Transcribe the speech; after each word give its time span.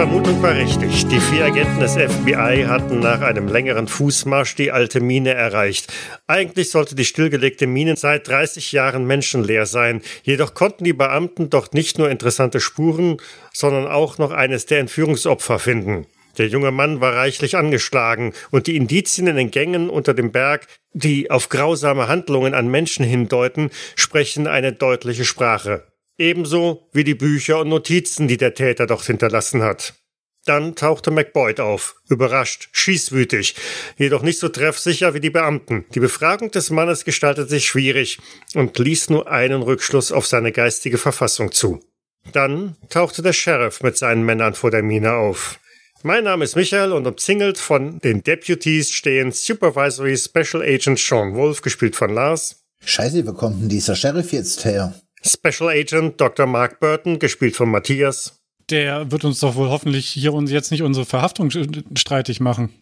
Vermutung 0.00 0.42
war 0.42 0.54
richtig. 0.54 1.08
Die 1.08 1.20
vier 1.20 1.44
Agenten 1.44 1.78
des 1.78 1.92
FBI 1.92 2.64
hatten 2.66 3.00
nach 3.00 3.20
einem 3.20 3.48
längeren 3.48 3.86
Fußmarsch 3.86 4.54
die 4.54 4.72
alte 4.72 5.02
Mine 5.02 5.34
erreicht. 5.34 5.92
Eigentlich 6.26 6.70
sollte 6.70 6.94
die 6.94 7.04
stillgelegte 7.04 7.66
Mine 7.66 7.96
seit 7.96 8.26
30 8.26 8.72
Jahren 8.72 9.06
menschenleer 9.06 9.66
sein. 9.66 10.00
Jedoch 10.22 10.54
konnten 10.54 10.84
die 10.84 10.94
Beamten 10.94 11.50
dort 11.50 11.74
nicht 11.74 11.98
nur 11.98 12.08
interessante 12.08 12.60
Spuren, 12.60 13.18
sondern 13.52 13.86
auch 13.88 14.16
noch 14.16 14.30
eines 14.30 14.64
der 14.64 14.78
Entführungsopfer 14.78 15.58
finden. 15.58 16.06
Der 16.38 16.46
junge 16.46 16.70
Mann 16.70 17.02
war 17.02 17.14
reichlich 17.14 17.54
angeschlagen 17.58 18.32
und 18.50 18.68
die 18.68 18.76
Indizien 18.76 19.26
in 19.26 19.36
den 19.36 19.50
Gängen 19.50 19.90
unter 19.90 20.14
dem 20.14 20.32
Berg, 20.32 20.66
die 20.94 21.30
auf 21.30 21.50
grausame 21.50 22.08
Handlungen 22.08 22.54
an 22.54 22.68
Menschen 22.70 23.04
hindeuten, 23.04 23.68
sprechen 23.96 24.46
eine 24.46 24.72
deutliche 24.72 25.26
Sprache. 25.26 25.89
Ebenso 26.20 26.86
wie 26.92 27.02
die 27.02 27.14
Bücher 27.14 27.60
und 27.60 27.70
Notizen, 27.70 28.28
die 28.28 28.36
der 28.36 28.52
Täter 28.52 28.86
dort 28.86 29.06
hinterlassen 29.06 29.62
hat. 29.62 29.94
Dann 30.44 30.74
tauchte 30.74 31.10
McBoyd 31.10 31.60
auf, 31.60 31.96
überrascht, 32.10 32.68
schießwütig, 32.72 33.54
jedoch 33.96 34.20
nicht 34.20 34.38
so 34.38 34.50
treffsicher 34.50 35.14
wie 35.14 35.20
die 35.20 35.30
Beamten. 35.30 35.86
Die 35.94 36.00
Befragung 36.00 36.50
des 36.50 36.68
Mannes 36.68 37.06
gestaltete 37.06 37.48
sich 37.48 37.64
schwierig 37.64 38.18
und 38.54 38.78
ließ 38.78 39.08
nur 39.08 39.30
einen 39.30 39.62
Rückschluss 39.62 40.12
auf 40.12 40.26
seine 40.26 40.52
geistige 40.52 40.98
Verfassung 40.98 41.52
zu. 41.52 41.80
Dann 42.34 42.76
tauchte 42.90 43.22
der 43.22 43.32
Sheriff 43.32 43.82
mit 43.82 43.96
seinen 43.96 44.22
Männern 44.22 44.52
vor 44.52 44.70
der 44.70 44.82
Mine 44.82 45.14
auf. 45.14 45.58
Mein 46.02 46.24
Name 46.24 46.44
ist 46.44 46.54
Michael 46.54 46.92
und 46.92 47.06
umzingelt 47.06 47.56
von 47.56 47.98
den 48.00 48.22
Deputies 48.22 48.90
stehen 48.90 49.32
Supervisory 49.32 50.18
Special 50.18 50.62
Agent 50.62 50.98
Sean 50.98 51.34
Wolf, 51.34 51.62
gespielt 51.62 51.96
von 51.96 52.12
Lars. 52.12 52.56
Scheiße, 52.84 53.26
wo 53.26 53.32
kommt 53.32 53.62
denn 53.62 53.68
dieser 53.70 53.96
Sheriff 53.96 54.32
jetzt 54.32 54.66
her? 54.66 54.94
Special 55.24 55.68
Agent 55.68 56.20
Dr. 56.20 56.46
Mark 56.46 56.80
Burton, 56.80 57.18
gespielt 57.18 57.56
von 57.56 57.70
Matthias. 57.70 58.40
Der 58.70 59.10
wird 59.10 59.24
uns 59.24 59.40
doch 59.40 59.56
wohl 59.56 59.68
hoffentlich 59.68 60.06
hier 60.06 60.32
und 60.32 60.48
jetzt 60.48 60.70
nicht 60.70 60.82
unsere 60.82 61.04
Verhaftung 61.04 61.50
streitig 61.50 62.40
machen. 62.40 62.72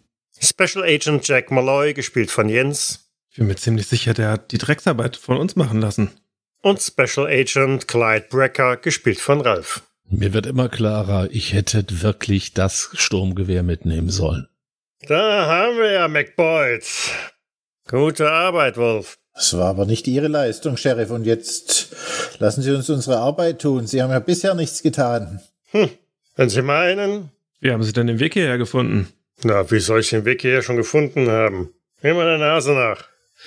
Special 0.40 0.84
Agent 0.84 1.26
Jack 1.26 1.50
Malloy, 1.50 1.94
gespielt 1.94 2.30
von 2.30 2.48
Jens. 2.48 3.10
Ich 3.30 3.38
bin 3.38 3.46
mir 3.46 3.56
ziemlich 3.56 3.86
sicher, 3.86 4.14
der 4.14 4.30
hat 4.30 4.52
die 4.52 4.58
Drecksarbeit 4.58 5.16
von 5.16 5.36
uns 5.36 5.56
machen 5.56 5.80
lassen. 5.80 6.10
Und 6.62 6.80
Special 6.80 7.26
Agent 7.26 7.88
Clyde 7.88 8.26
Brecker, 8.28 8.76
gespielt 8.76 9.18
von 9.18 9.40
Ralph. 9.40 9.82
Mir 10.10 10.32
wird 10.32 10.46
immer 10.46 10.68
klarer, 10.68 11.28
ich 11.30 11.52
hätte 11.52 11.84
wirklich 12.02 12.54
das 12.54 12.90
Sturmgewehr 12.94 13.62
mitnehmen 13.62 14.10
sollen. 14.10 14.48
Da 15.06 15.46
haben 15.46 15.76
wir 15.78 15.90
ja 15.92 16.08
McBoyd. 16.08 16.84
Gute 17.88 18.30
Arbeit, 18.30 18.76
Wolf. 18.76 19.18
Das 19.38 19.56
war 19.56 19.68
aber 19.68 19.86
nicht 19.86 20.08
Ihre 20.08 20.26
Leistung, 20.26 20.76
Sheriff. 20.76 21.10
Und 21.10 21.24
jetzt 21.24 21.94
lassen 22.40 22.60
Sie 22.60 22.72
uns 22.72 22.90
unsere 22.90 23.18
Arbeit 23.18 23.60
tun. 23.60 23.86
Sie 23.86 24.02
haben 24.02 24.10
ja 24.10 24.18
bisher 24.18 24.54
nichts 24.54 24.82
getan. 24.82 25.40
Hm, 25.70 25.90
wenn 26.34 26.48
Sie 26.48 26.60
meinen. 26.60 27.30
Wie 27.60 27.70
haben 27.70 27.84
Sie 27.84 27.92
denn 27.92 28.08
den 28.08 28.18
Weg 28.18 28.32
hierher 28.32 28.58
gefunden? 28.58 29.06
Na, 29.44 29.70
wie 29.70 29.78
soll 29.78 30.00
ich 30.00 30.10
den 30.10 30.24
Weg 30.24 30.40
hierher 30.40 30.62
schon 30.62 30.76
gefunden 30.76 31.30
haben? 31.30 31.72
Immer 32.02 32.24
der 32.24 32.38
Nase 32.38 32.72
nach. 32.72 33.04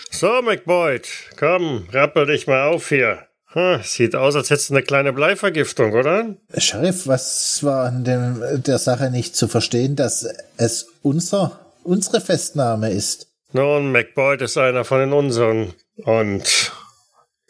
So, 0.09 0.41
McBoyd, 0.41 1.09
komm, 1.37 1.89
rappel 1.91 2.25
dich 2.25 2.47
mal 2.47 2.69
auf 2.69 2.87
hier. 2.87 3.27
Hm, 3.47 3.81
sieht 3.83 4.15
aus, 4.15 4.37
als 4.37 4.49
hättest 4.49 4.69
du 4.69 4.75
eine 4.75 4.83
kleine 4.83 5.11
Bleivergiftung, 5.11 5.91
oder? 5.91 6.37
Sheriff, 6.57 7.05
was 7.05 7.61
war 7.63 7.87
an 7.87 8.05
dem, 8.05 8.63
der 8.63 8.79
Sache 8.79 9.11
nicht 9.11 9.35
zu 9.35 9.49
verstehen, 9.49 9.97
dass 9.97 10.25
es 10.55 10.87
unser, 11.01 11.59
unsere 11.83 12.21
Festnahme 12.21 12.91
ist? 12.91 13.27
Nun, 13.53 13.91
McBoyd 13.91 14.41
ist 14.41 14.57
einer 14.57 14.85
von 14.85 14.99
den 14.99 15.13
unseren. 15.13 15.73
Und 15.97 16.71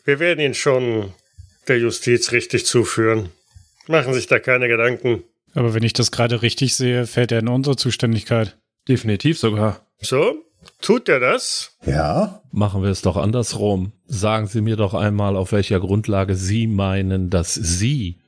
wir 0.03 0.19
werden 0.19 0.39
ihn 0.39 0.53
schon 0.53 1.13
der 1.67 1.79
Justiz 1.79 2.31
richtig 2.31 2.65
zuführen. 2.65 3.29
Machen 3.87 4.13
sich 4.13 4.27
da 4.27 4.39
keine 4.39 4.67
Gedanken. 4.67 5.23
Aber 5.53 5.73
wenn 5.73 5.83
ich 5.83 5.93
das 5.93 6.11
gerade 6.11 6.41
richtig 6.41 6.75
sehe, 6.75 7.05
fällt 7.07 7.31
er 7.31 7.39
in 7.39 7.47
unsere 7.49 7.75
Zuständigkeit. 7.75 8.57
Definitiv 8.87 9.37
sogar. 9.37 9.85
So? 9.99 10.43
Tut 10.81 11.09
er 11.09 11.19
das? 11.19 11.77
Ja. 11.85 12.41
Machen 12.51 12.83
wir 12.83 12.89
es 12.89 13.01
doch 13.01 13.17
andersrum. 13.17 13.93
Sagen 14.05 14.47
Sie 14.47 14.61
mir 14.61 14.75
doch 14.75 14.93
einmal, 14.93 15.35
auf 15.35 15.51
welcher 15.51 15.79
Grundlage 15.79 16.35
Sie 16.35 16.67
meinen, 16.67 17.29
dass 17.29 17.53
Sie 17.53 18.19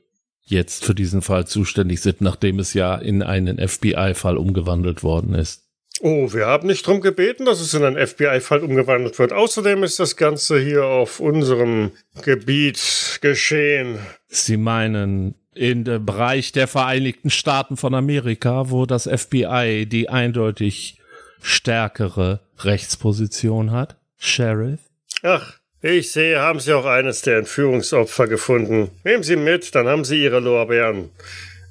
jetzt 0.42 0.84
für 0.84 0.94
diesen 0.94 1.22
Fall 1.22 1.46
zuständig 1.46 2.00
sind, 2.02 2.20
nachdem 2.20 2.58
es 2.58 2.74
ja 2.74 2.96
in 2.96 3.22
einen 3.22 3.66
FBI-Fall 3.66 4.36
umgewandelt 4.36 5.02
worden 5.02 5.34
ist. 5.34 5.63
Oh, 6.06 6.34
wir 6.34 6.44
haben 6.44 6.66
nicht 6.66 6.86
drum 6.86 7.00
gebeten, 7.00 7.46
dass 7.46 7.62
es 7.62 7.72
in 7.72 7.82
einen 7.82 8.06
FBI-Fall 8.06 8.58
umgewandelt 8.60 9.18
wird. 9.18 9.32
Außerdem 9.32 9.82
ist 9.84 9.98
das 9.98 10.16
Ganze 10.16 10.60
hier 10.60 10.84
auf 10.84 11.18
unserem 11.18 11.92
Gebiet 12.20 13.20
geschehen. 13.22 13.98
Sie 14.28 14.58
meinen 14.58 15.34
in 15.54 15.84
dem 15.84 16.04
Bereich 16.04 16.52
der 16.52 16.68
Vereinigten 16.68 17.30
Staaten 17.30 17.78
von 17.78 17.94
Amerika, 17.94 18.68
wo 18.68 18.84
das 18.84 19.04
FBI 19.04 19.86
die 19.86 20.10
eindeutig 20.10 20.98
stärkere 21.40 22.40
Rechtsposition 22.58 23.70
hat? 23.70 23.96
Sheriff? 24.18 24.80
Ach, 25.22 25.54
ich 25.80 26.12
sehe, 26.12 26.38
haben 26.38 26.60
Sie 26.60 26.74
auch 26.74 26.84
eines 26.84 27.22
der 27.22 27.38
Entführungsopfer 27.38 28.26
gefunden. 28.26 28.90
Nehmen 29.04 29.22
Sie 29.22 29.36
mit, 29.36 29.74
dann 29.74 29.86
haben 29.86 30.04
Sie 30.04 30.22
Ihre 30.22 30.40
Lorbeeren. 30.40 31.12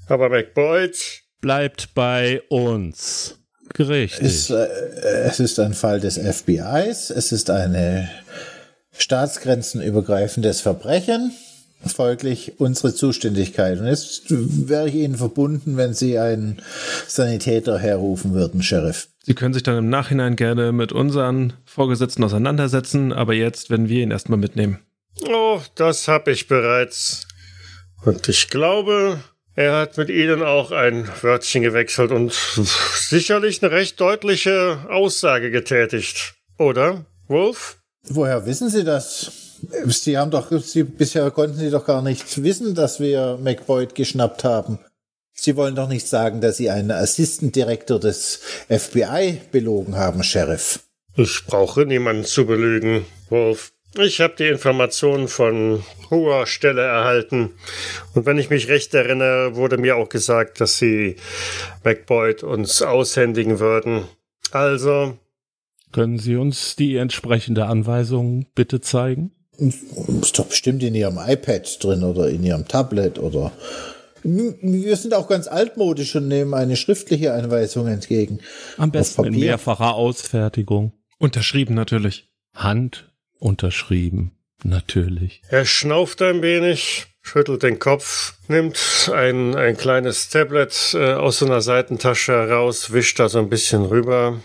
Aber 0.07 0.29
McBoyd 0.29 1.21
bleibt 1.39 1.93
bei 1.93 2.41
uns. 2.49 3.39
Richtig. 3.77 4.21
Es, 4.21 4.49
äh, 4.49 4.67
es 5.25 5.39
ist 5.39 5.59
ein 5.59 5.73
Fall 5.73 5.99
des 5.99 6.17
FBIs. 6.17 7.09
Es 7.09 7.31
ist 7.31 7.49
eine 7.49 8.09
staatsgrenzenübergreifendes 8.97 10.61
Verbrechen. 10.61 11.31
Folglich 11.85 12.59
unsere 12.59 12.95
Zuständigkeit. 12.95 13.79
Und 13.79 13.87
jetzt 13.87 14.23
wäre 14.29 14.87
ich 14.87 14.95
Ihnen 14.95 15.15
verbunden, 15.15 15.75
wenn 15.75 15.93
Sie 15.93 16.17
einen 16.17 16.61
Sanitäter 17.07 17.77
herrufen 17.77 18.33
würden, 18.33 18.63
Sheriff. 18.63 19.09
Sie 19.23 19.33
können 19.33 19.53
sich 19.53 19.63
dann 19.63 19.77
im 19.77 19.89
Nachhinein 19.89 20.37
gerne 20.37 20.71
mit 20.71 20.93
unseren 20.93 21.53
Vorgesetzten 21.65 22.23
auseinandersetzen, 22.23 23.11
aber 23.11 23.33
jetzt 23.33 23.69
werden 23.69 23.89
wir 23.89 24.01
ihn 24.01 24.11
erstmal 24.11 24.39
mitnehmen. 24.39 24.79
Oh, 25.27 25.59
das 25.75 26.07
habe 26.07 26.31
ich 26.31 26.47
bereits. 26.47 27.27
Und 28.05 28.27
ich 28.29 28.49
glaube, 28.49 29.19
er 29.55 29.77
hat 29.77 29.97
mit 29.97 30.09
Ihnen 30.09 30.41
auch 30.41 30.71
ein 30.71 31.07
Wörtchen 31.21 31.61
gewechselt 31.61 32.11
und 32.11 32.33
sicherlich 32.33 33.61
eine 33.61 33.71
recht 33.71 33.99
deutliche 33.99 34.79
Aussage 34.89 35.51
getätigt. 35.51 36.35
Oder, 36.57 37.05
Wolf? 37.27 37.77
Woher 38.07 38.45
wissen 38.45 38.69
Sie 38.69 38.83
das? 38.83 39.31
Sie 39.85 40.17
haben 40.17 40.31
doch, 40.31 40.51
Sie, 40.61 40.83
bisher 40.83 41.29
konnten 41.31 41.57
Sie 41.57 41.69
doch 41.69 41.85
gar 41.85 42.01
nicht 42.01 42.43
wissen, 42.43 42.75
dass 42.75 42.99
wir 42.99 43.37
McBoyd 43.41 43.95
geschnappt 43.95 44.43
haben. 44.43 44.79
Sie 45.33 45.55
wollen 45.55 45.75
doch 45.75 45.87
nicht 45.87 46.07
sagen, 46.07 46.41
dass 46.41 46.57
Sie 46.57 46.69
einen 46.69 46.91
Assistant 46.91 47.55
Director 47.55 47.99
des 47.99 48.39
FBI 48.69 49.41
belogen 49.51 49.95
haben, 49.95 50.23
Sheriff. 50.23 50.79
Ich 51.15 51.45
brauche 51.45 51.85
niemanden 51.85 52.25
zu 52.25 52.45
belügen, 52.45 53.05
Wolf. 53.29 53.72
Ich 53.95 54.21
habe 54.21 54.33
die 54.37 54.47
Informationen 54.47 55.27
von 55.27 55.83
hoher 56.09 56.47
Stelle 56.47 56.81
erhalten. 56.81 57.51
Und 58.15 58.25
wenn 58.25 58.39
ich 58.39 58.49
mich 58.49 58.67
recht 58.67 58.93
erinnere, 58.93 59.55
wurde 59.55 59.77
mir 59.77 59.97
auch 59.97 60.09
gesagt, 60.09 60.59
dass 60.61 60.77
sie 60.77 61.17
McBoyd 61.83 62.43
uns 62.43 62.81
aushändigen 62.81 63.59
würden. 63.59 64.05
Also. 64.51 65.17
Können 65.91 66.17
Sie 66.17 66.35
uns 66.35 66.75
die 66.75 66.95
entsprechende 66.95 67.65
Anweisung 67.65 68.47
bitte 68.55 68.81
zeigen? 68.81 69.31
Ist 69.57 70.39
doch 70.39 70.47
bestimmt 70.47 70.81
in 70.81 70.95
Ihrem 70.95 71.19
iPad 71.19 71.83
drin 71.83 72.03
oder 72.03 72.29
in 72.29 72.43
Ihrem 72.43 72.67
Tablet 72.67 73.19
oder. 73.19 73.51
Wir 74.23 74.95
sind 74.95 75.13
auch 75.13 75.27
ganz 75.27 75.47
altmodisch 75.47 76.15
und 76.15 76.27
nehmen 76.29 76.55
eine 76.55 76.77
schriftliche 76.77 77.33
Anweisung 77.33 77.87
entgegen. 77.87 78.39
Am 78.77 78.89
besten 78.89 79.25
in 79.25 79.39
mehrfacher 79.39 79.93
Ausfertigung. 79.93 80.93
Unterschrieben 81.19 81.75
natürlich. 81.75 82.29
Hand 82.55 83.12
unterschrieben, 83.43 84.31
natürlich. 84.63 85.41
Er 85.49 85.65
schnauft 85.65 86.21
ein 86.21 86.41
wenig, 86.41 87.07
schüttelt 87.21 87.63
den 87.63 87.77
Kopf, 87.77 88.35
nimmt 88.47 89.11
ein, 89.13 89.55
ein 89.55 89.77
kleines 89.77 90.29
Tablet 90.29 90.93
äh, 90.93 91.13
aus 91.13 91.39
so 91.39 91.45
einer 91.45 91.61
Seitentasche 91.61 92.31
heraus, 92.31 92.93
wischt 92.93 93.19
da 93.19 93.29
so 93.29 93.39
ein 93.39 93.49
bisschen 93.49 93.85
rüber 93.85 94.39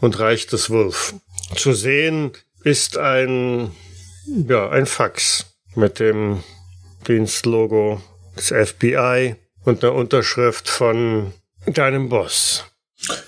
und 0.00 0.18
reicht 0.20 0.52
es 0.52 0.70
Wolf. 0.70 1.14
Zu 1.56 1.72
sehen 1.72 2.32
ist 2.62 2.96
ein, 2.96 3.72
ja, 4.26 4.70
ein 4.70 4.86
Fax 4.86 5.56
mit 5.74 5.98
dem 5.98 6.42
Dienstlogo 7.08 8.00
des 8.36 8.48
FBI 8.48 9.34
und 9.64 9.82
einer 9.82 9.94
Unterschrift 9.94 10.68
von 10.68 11.32
deinem 11.66 12.08
Boss. 12.08 12.64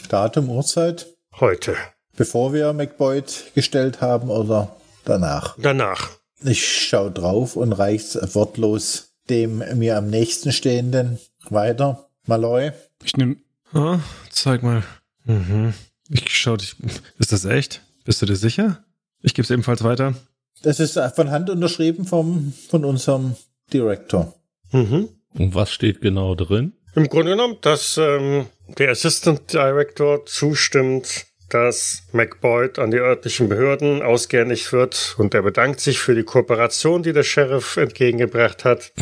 Datum, 0.08 0.48
Uhrzeit? 0.48 1.06
Heute. 1.40 1.76
Bevor 2.16 2.52
wir 2.54 2.72
McBoyd 2.72 3.52
gestellt 3.54 4.00
haben 4.00 4.30
oder 4.30 4.74
danach? 5.04 5.56
Danach. 5.60 6.10
Ich 6.42 6.88
schaue 6.88 7.10
drauf 7.10 7.56
und 7.56 7.72
reich's 7.72 8.18
wortlos 8.34 9.12
dem 9.28 9.62
mir 9.74 9.98
am 9.98 10.08
nächsten 10.08 10.52
stehenden 10.52 11.18
weiter. 11.50 12.08
Malloy. 12.26 12.72
Ich 13.04 13.16
nehme. 13.16 13.36
Ah, 13.72 13.98
zeig 14.30 14.62
mal. 14.62 14.82
Mhm. 15.24 15.74
Ich 16.08 16.34
schau 16.36 16.56
dich. 16.56 16.76
Ist 17.18 17.32
das 17.32 17.44
echt? 17.44 17.82
Bist 18.04 18.22
du 18.22 18.26
dir 18.26 18.36
sicher? 18.36 18.84
Ich 19.22 19.34
gebe 19.34 19.44
es 19.44 19.50
ebenfalls 19.50 19.82
weiter. 19.82 20.14
Das 20.62 20.80
ist 20.80 20.98
von 21.14 21.30
Hand 21.30 21.50
unterschrieben 21.50 22.06
vom, 22.06 22.52
von 22.68 22.84
unserem 22.84 23.36
Director. 23.72 24.34
Mhm. 24.72 25.08
Und 25.34 25.54
was 25.54 25.70
steht 25.70 26.00
genau 26.00 26.34
drin? 26.34 26.72
Im 26.94 27.08
Grunde 27.08 27.32
genommen, 27.32 27.58
dass 27.60 27.98
ähm, 27.98 28.46
der 28.78 28.90
Assistant 28.90 29.52
Director 29.52 30.24
zustimmt, 30.24 31.25
dass 31.50 32.02
McBoyd 32.12 32.78
an 32.78 32.90
die 32.90 32.98
örtlichen 32.98 33.48
Behörden 33.48 34.02
ausgehändigt 34.02 34.72
wird 34.72 35.14
und 35.18 35.34
er 35.34 35.42
bedankt 35.42 35.80
sich 35.80 35.98
für 35.98 36.14
die 36.14 36.24
Kooperation, 36.24 37.02
die 37.02 37.12
der 37.12 37.22
Sheriff 37.22 37.76
entgegengebracht 37.76 38.64
hat 38.64 38.92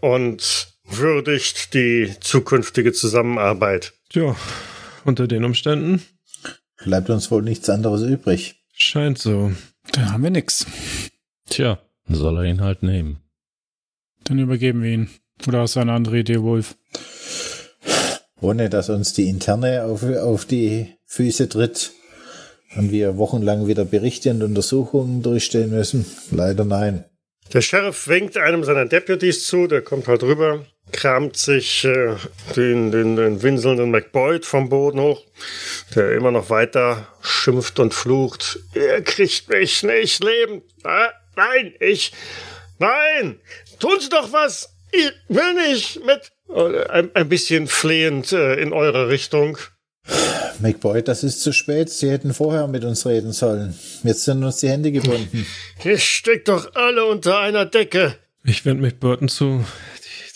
und 0.00 0.68
würdigt 0.84 1.74
die 1.74 2.12
zukünftige 2.20 2.92
Zusammenarbeit. 2.92 3.92
Tja, 4.10 4.36
unter 5.04 5.26
den 5.26 5.44
Umständen 5.44 6.02
Bleibt 6.84 7.10
uns 7.10 7.30
wohl 7.30 7.42
nichts 7.42 7.70
anderes 7.70 8.02
übrig. 8.02 8.56
scheint 8.72 9.18
so. 9.18 9.52
Da 9.92 10.10
haben 10.12 10.24
wir 10.24 10.30
nix. 10.30 10.66
Tja, 11.48 11.78
soll 12.08 12.38
er 12.38 12.44
ihn 12.44 12.60
halt 12.60 12.82
nehmen. 12.82 13.18
Dann 14.24 14.38
übergeben 14.40 14.82
wir 14.82 14.90
ihn. 14.90 15.10
Oder 15.46 15.60
hast 15.60 15.76
du 15.76 15.80
eine 15.80 15.92
andere 15.92 16.18
Idee, 16.18 16.40
Wolf? 16.42 16.76
Ohne 18.42 18.68
dass 18.68 18.90
uns 18.90 19.12
die 19.12 19.28
Interne 19.28 19.84
auf, 19.84 20.02
auf 20.02 20.44
die 20.44 20.94
Füße 21.06 21.48
tritt 21.48 21.92
und 22.76 22.90
wir 22.90 23.16
wochenlang 23.16 23.68
wieder 23.68 23.84
Berichte 23.84 24.30
und 24.30 24.42
Untersuchungen 24.42 25.22
durchstehen 25.22 25.70
müssen. 25.70 26.04
Leider 26.32 26.64
nein. 26.64 27.04
Der 27.52 27.60
Sheriff 27.60 28.08
winkt 28.08 28.36
einem 28.36 28.64
seiner 28.64 28.86
Deputies 28.86 29.46
zu, 29.46 29.68
der 29.68 29.82
kommt 29.82 30.08
halt 30.08 30.22
rüber, 30.22 30.64
kramt 30.90 31.36
sich 31.36 31.84
äh, 31.84 32.16
den, 32.56 32.90
den, 32.90 33.14
den 33.14 33.42
winselnden 33.42 33.90
McBoyd 33.90 34.44
vom 34.44 34.68
Boden 34.68 35.00
hoch, 35.00 35.22
der 35.94 36.12
immer 36.12 36.32
noch 36.32 36.50
weiter 36.50 37.06
schimpft 37.20 37.78
und 37.78 37.94
flucht. 37.94 38.58
Ihr 38.74 39.02
kriegt 39.02 39.50
mich 39.50 39.82
nicht 39.84 40.24
lebend. 40.24 40.64
Ah, 40.82 41.10
nein, 41.36 41.74
ich. 41.78 42.12
Nein! 42.78 43.38
Tun 43.78 44.00
Sie 44.00 44.08
doch 44.08 44.32
was! 44.32 44.74
Ich 44.90 45.12
will 45.28 45.54
nicht 45.54 46.04
mit. 46.04 46.31
Äh, 46.48 46.84
Ein, 46.88 47.10
ein 47.14 47.28
bisschen 47.28 47.66
flehend 47.66 48.32
äh, 48.32 48.54
in 48.54 48.72
eure 48.72 49.08
Richtung. 49.08 49.58
McBoyd, 50.58 51.08
das 51.08 51.24
ist 51.24 51.42
zu 51.42 51.52
spät. 51.52 51.90
Sie 51.90 52.10
hätten 52.10 52.34
vorher 52.34 52.66
mit 52.66 52.84
uns 52.84 53.06
reden 53.06 53.32
sollen. 53.32 53.74
Jetzt 54.04 54.24
sind 54.24 54.42
uns 54.44 54.58
die 54.58 54.68
Hände 54.68 54.92
gebunden. 54.92 55.46
Ihr 55.84 55.98
steckt 55.98 56.48
doch 56.48 56.74
alle 56.74 57.04
unter 57.04 57.38
einer 57.40 57.66
Decke. 57.66 58.16
Ich 58.44 58.64
wende 58.64 58.82
mich 58.82 58.98
Burton 58.98 59.28
zu. 59.28 59.64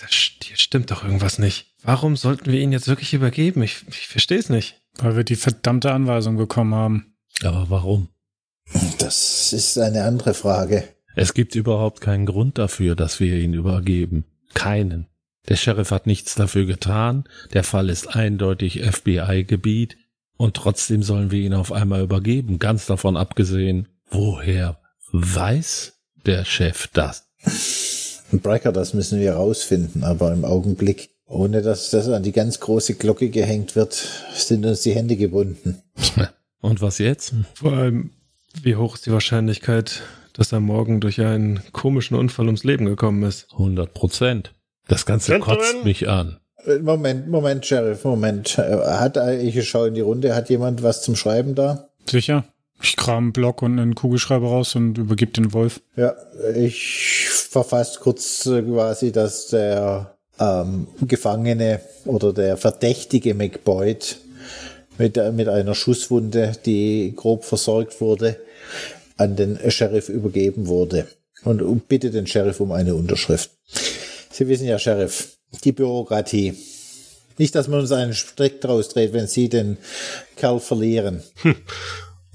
Das, 0.00 0.10
hier 0.10 0.56
stimmt 0.56 0.90
doch 0.90 1.04
irgendwas 1.04 1.38
nicht. 1.38 1.74
Warum 1.82 2.16
sollten 2.16 2.50
wir 2.50 2.60
ihn 2.60 2.72
jetzt 2.72 2.88
wirklich 2.88 3.14
übergeben? 3.14 3.62
Ich, 3.62 3.84
ich 3.88 4.08
verstehe 4.08 4.38
es 4.38 4.48
nicht. 4.48 4.80
Weil 4.98 5.16
wir 5.16 5.24
die 5.24 5.36
verdammte 5.36 5.92
Anweisung 5.92 6.36
bekommen 6.36 6.74
haben. 6.74 7.16
Aber 7.42 7.66
warum? 7.68 8.08
Das 8.98 9.52
ist 9.52 9.78
eine 9.78 10.04
andere 10.04 10.34
Frage. 10.34 10.84
Es 11.14 11.34
gibt 11.34 11.54
überhaupt 11.54 12.00
keinen 12.00 12.26
Grund 12.26 12.58
dafür, 12.58 12.94
dass 12.94 13.20
wir 13.20 13.34
ihn 13.36 13.54
übergeben. 13.54 14.24
Keinen. 14.54 15.06
Der 15.48 15.56
Sheriff 15.56 15.90
hat 15.90 16.06
nichts 16.06 16.34
dafür 16.34 16.66
getan. 16.66 17.24
Der 17.52 17.64
Fall 17.64 17.88
ist 17.88 18.08
eindeutig 18.08 18.82
FBI-Gebiet. 18.82 19.96
Und 20.36 20.54
trotzdem 20.54 21.02
sollen 21.02 21.30
wir 21.30 21.40
ihn 21.40 21.54
auf 21.54 21.72
einmal 21.72 22.02
übergeben. 22.02 22.58
Ganz 22.58 22.86
davon 22.86 23.16
abgesehen, 23.16 23.88
woher 24.10 24.78
weiß 25.12 25.94
der 26.26 26.44
Chef 26.44 26.88
das? 26.92 27.28
Brecker, 28.32 28.72
das 28.72 28.92
müssen 28.92 29.20
wir 29.20 29.34
rausfinden, 29.34 30.04
aber 30.04 30.32
im 30.32 30.44
Augenblick, 30.44 31.10
ohne 31.26 31.62
dass 31.62 31.90
das 31.90 32.08
an 32.08 32.22
die 32.22 32.32
ganz 32.32 32.60
große 32.60 32.94
Glocke 32.94 33.30
gehängt 33.30 33.76
wird, 33.76 33.94
sind 34.34 34.66
uns 34.66 34.82
die 34.82 34.94
Hände 34.94 35.16
gebunden. 35.16 35.82
Und 36.60 36.80
was 36.80 36.98
jetzt? 36.98 37.32
Vor 37.54 37.72
allem, 37.72 38.10
wie 38.62 38.76
hoch 38.76 38.96
ist 38.96 39.06
die 39.06 39.12
Wahrscheinlichkeit, 39.12 40.02
dass 40.32 40.52
er 40.52 40.60
morgen 40.60 41.00
durch 41.00 41.20
einen 41.20 41.62
komischen 41.72 42.16
Unfall 42.16 42.46
ums 42.46 42.64
Leben 42.64 42.86
gekommen 42.86 43.22
ist? 43.22 43.46
100 43.52 43.94
Prozent. 43.94 44.52
Das 44.88 45.06
Ganze 45.06 45.32
Gentlemen? 45.32 45.58
kotzt 45.60 45.84
mich 45.84 46.08
an. 46.08 46.38
Äh, 46.64 46.78
Moment, 46.78 47.28
Moment, 47.28 47.64
Sheriff, 47.66 48.04
Moment. 48.04 48.58
Äh, 48.58 48.76
Hat 48.84 49.16
ich 49.16 49.68
schaue 49.68 49.88
in 49.88 49.94
die 49.94 50.00
Runde, 50.00 50.34
hat 50.34 50.48
jemand 50.50 50.82
was 50.82 51.02
zum 51.02 51.16
Schreiben 51.16 51.54
da? 51.54 51.88
Sicher? 52.08 52.44
Ich 52.82 52.96
kram 52.96 53.24
einen 53.24 53.32
Block 53.32 53.62
und 53.62 53.78
einen 53.78 53.94
Kugelschreiber 53.94 54.48
raus 54.48 54.74
und 54.74 54.98
übergib 54.98 55.32
den 55.34 55.52
Wolf. 55.54 55.80
Ja, 55.96 56.14
ich 56.54 57.28
verfasse 57.30 58.00
kurz 58.00 58.44
äh, 58.46 58.62
quasi, 58.62 59.12
dass 59.12 59.48
der 59.48 60.14
ähm, 60.38 60.86
Gefangene 61.00 61.80
oder 62.04 62.32
der 62.32 62.56
verdächtige 62.58 63.34
McBoyd 63.34 64.18
mit, 64.98 65.16
mit 65.32 65.48
einer 65.48 65.74
Schusswunde, 65.74 66.52
die 66.64 67.14
grob 67.16 67.44
versorgt 67.44 68.00
wurde, 68.00 68.36
an 69.16 69.36
den 69.36 69.58
Sheriff 69.70 70.08
übergeben 70.08 70.66
wurde. 70.66 71.06
Und 71.44 71.88
bitte 71.88 72.10
den 72.10 72.26
Sheriff 72.26 72.60
um 72.60 72.72
eine 72.72 72.94
Unterschrift. 72.94 73.50
Sie 74.36 74.48
wissen 74.48 74.66
ja, 74.66 74.78
Sheriff, 74.78 75.38
die 75.64 75.72
Bürokratie. 75.72 76.52
Nicht, 77.38 77.54
dass 77.54 77.68
man 77.68 77.80
uns 77.80 77.90
einen 77.90 78.12
Strick 78.12 78.60
draus 78.60 78.90
dreht, 78.90 79.14
wenn 79.14 79.28
Sie 79.28 79.48
den 79.48 79.78
Kerl 80.36 80.60
verlieren. 80.60 81.22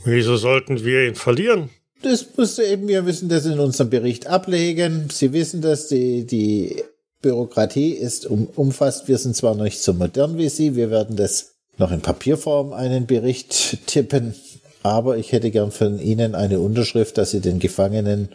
Wieso 0.03 0.35
sollten 0.35 0.83
wir 0.83 1.07
ihn 1.07 1.13
verlieren? 1.13 1.69
Das 2.01 2.25
musst 2.35 2.57
du 2.57 2.63
eben, 2.63 2.87
wir 2.87 3.03
müssen 3.03 3.29
das 3.29 3.45
in 3.45 3.59
unserem 3.59 3.91
Bericht 3.91 4.25
ablegen. 4.25 5.09
Sie 5.11 5.31
wissen, 5.31 5.61
dass 5.61 5.89
die, 5.89 6.25
die 6.25 6.83
Bürokratie 7.21 7.91
ist 7.91 8.25
um, 8.25 8.47
umfasst. 8.55 9.07
Wir 9.07 9.19
sind 9.19 9.35
zwar 9.35 9.53
nicht 9.53 9.79
so 9.79 9.93
modern 9.93 10.39
wie 10.39 10.49
Sie, 10.49 10.75
wir 10.75 10.89
werden 10.89 11.17
das 11.17 11.51
noch 11.77 11.91
in 11.91 12.01
Papierform 12.01 12.73
einen 12.73 13.05
Bericht 13.05 13.85
tippen, 13.85 14.33
aber 14.81 15.17
ich 15.17 15.33
hätte 15.33 15.51
gern 15.51 15.71
von 15.71 15.99
Ihnen 15.99 16.33
eine 16.33 16.61
Unterschrift, 16.61 17.19
dass 17.19 17.29
Sie 17.29 17.41
den 17.41 17.59
Gefangenen, 17.59 18.29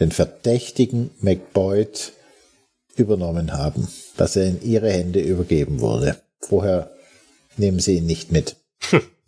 den 0.00 0.12
verdächtigen 0.12 1.10
McBoyd 1.20 2.12
übernommen 2.96 3.52
haben, 3.52 3.88
dass 4.16 4.36
er 4.36 4.46
in 4.46 4.62
Ihre 4.62 4.90
Hände 4.90 5.20
übergeben 5.20 5.80
wurde. 5.80 6.16
Vorher 6.40 6.90
nehmen 7.56 7.80
Sie 7.80 7.98
ihn 7.98 8.06
nicht 8.06 8.32
mit. 8.32 8.56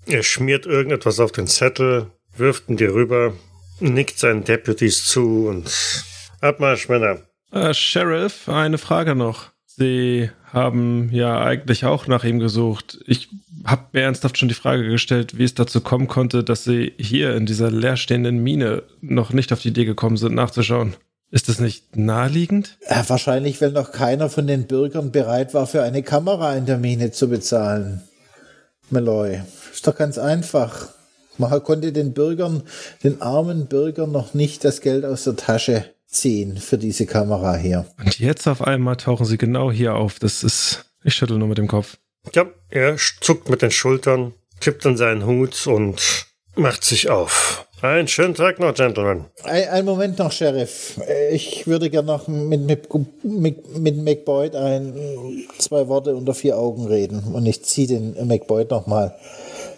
Er 0.07 0.23
schmiert 0.23 0.67
irgendetwas 0.67 1.19
auf 1.19 1.33
den 1.33 1.47
Zettel, 1.47 2.11
wirft 2.37 2.69
ihn 2.69 2.77
dir 2.77 2.93
rüber, 2.93 3.33
nickt 3.81 4.19
seinen 4.19 4.45
Deputies 4.45 5.07
zu 5.07 5.47
und 5.49 5.71
Abmarsch, 6.43 6.91
Männer. 6.91 7.21
Äh, 7.53 7.73
Sheriff, 7.73 8.49
eine 8.49 8.77
Frage 8.77 9.15
noch. 9.15 9.51
Sie 9.67 10.31
haben 10.53 11.09
ja 11.11 11.41
eigentlich 11.43 11.85
auch 11.85 12.07
nach 12.07 12.25
ihm 12.25 12.39
gesucht. 12.39 12.99
Ich 13.07 13.29
habe 13.65 13.87
mir 13.93 14.03
ernsthaft 14.03 14.39
schon 14.39 14.49
die 14.49 14.55
Frage 14.55 14.89
gestellt, 14.89 15.39
wie 15.39 15.45
es 15.45 15.55
dazu 15.55 15.81
kommen 15.81 16.07
konnte, 16.07 16.45
dass 16.45 16.65
Sie 16.65 16.93
hier 16.99 17.35
in 17.35 17.47
dieser 17.47 17.71
leerstehenden 17.71 18.43
Mine 18.43 18.83
noch 19.01 19.33
nicht 19.33 19.53
auf 19.53 19.61
die 19.61 19.69
Idee 19.69 19.85
gekommen 19.85 20.17
sind, 20.17 20.35
nachzuschauen. 20.35 20.95
Ist 21.35 21.49
das 21.49 21.59
nicht 21.59 21.97
naheliegend? 21.97 22.79
Ja, 22.89 23.09
wahrscheinlich, 23.09 23.61
weil 23.61 23.73
noch 23.73 23.91
keiner 23.91 24.31
von 24.31 24.47
den 24.47 24.69
Bürgern 24.69 25.11
bereit 25.11 25.53
war, 25.53 25.67
für 25.67 25.83
eine 25.83 26.05
Kamera 26.05 26.55
in 26.55 26.65
der 26.65 26.79
Mine 26.79 27.11
zu 27.11 27.29
bezahlen. 27.29 28.05
Malloy, 28.89 29.41
ist 29.73 29.85
doch 29.85 29.97
ganz 29.97 30.17
einfach. 30.17 30.91
Man 31.37 31.51
konnte 31.65 31.91
den 31.91 32.15
Bürgern, 32.15 32.63
den 33.03 33.21
armen 33.21 33.67
Bürgern 33.67 34.13
noch 34.13 34.35
nicht 34.35 34.65
das 34.65 34.81
Geld 34.81 35.05
aus 35.05 35.25
der 35.25 35.35
Tasche 35.35 35.87
ziehen 36.07 36.57
für 36.57 36.79
diese 36.79 37.05
Kamera 37.05 37.57
hier. 37.57 37.85
Und 37.99 38.17
jetzt 38.21 38.47
auf 38.47 38.63
einmal 38.63 38.95
tauchen 38.95 39.27
Sie 39.27 39.37
genau 39.37 39.73
hier 39.73 39.97
auf. 39.97 40.21
Das 40.21 40.45
ist. 40.45 40.85
Ich 41.03 41.17
schüttel 41.17 41.39
nur 41.39 41.49
mit 41.49 41.59
dem 41.59 41.67
Kopf. 41.67 41.97
Ja, 42.33 42.47
er 42.71 42.97
zuckt 43.21 43.51
mit 43.51 43.61
den 43.61 43.73
Schultern, 43.73 44.35
tippt 44.61 44.87
an 44.87 44.97
seinen 44.97 45.27
Hut 45.27 45.67
und 45.67 46.27
macht 46.55 46.85
sich 46.85 47.11
auf. 47.11 47.67
Einen 47.85 48.09
schönen 48.09 48.33
Tag 48.33 48.61
noch, 48.61 48.73
Gentlemen. 48.73 49.27
Ein, 49.43 49.69
ein 49.69 49.85
Moment 49.85 50.19
noch, 50.19 50.33
Sheriff. 50.33 50.99
Ich 51.31 51.67
würde 51.67 51.91
gerne 51.91 52.07
noch 52.07 52.29
mit, 52.29 52.63
mit, 52.63 52.89
mit, 53.23 53.79
mit 53.79 53.97
McBoyd 53.99 54.57
ein, 54.57 55.45
zwei 55.59 55.87
Worte 55.87 56.17
unter 56.17 56.33
vier 56.33 56.57
Augen 56.57 56.87
reden. 56.87 57.23
Und 57.35 57.45
ich 57.45 57.63
ziehe 57.63 57.87
den 57.87 58.27
McBoyd 58.27 58.71
noch 58.71 58.87
mal 58.87 59.15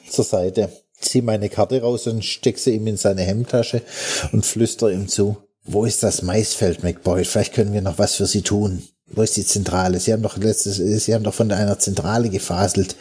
zur 0.08 0.24
Seite. 0.24 0.68
Zieh 1.00 1.20
meine 1.20 1.48
Karte 1.48 1.82
raus 1.82 2.06
und 2.06 2.24
steck 2.24 2.58
sie 2.58 2.76
ihm 2.76 2.86
in 2.86 2.96
seine 2.96 3.22
Hemdtasche 3.22 3.82
und 4.30 4.46
flüster 4.46 4.88
ihm 4.88 5.08
zu. 5.08 5.38
Wo 5.64 5.84
ist 5.84 6.04
das 6.04 6.22
Maisfeld, 6.22 6.84
McBoyd? 6.84 7.26
Vielleicht 7.26 7.54
können 7.54 7.72
wir 7.72 7.82
noch 7.82 7.98
was 7.98 8.14
für 8.14 8.26
Sie 8.26 8.42
tun. 8.42 8.84
Wo 9.08 9.22
ist 9.22 9.36
die 9.36 9.44
Zentrale? 9.44 9.98
Sie 9.98 10.12
haben 10.12 10.22
doch 10.22 10.36
letztes, 10.36 10.76
Sie 10.76 11.12
haben 11.12 11.24
doch 11.24 11.34
von 11.34 11.50
einer 11.50 11.80
Zentrale 11.80 12.30
gefaselt, 12.30 12.94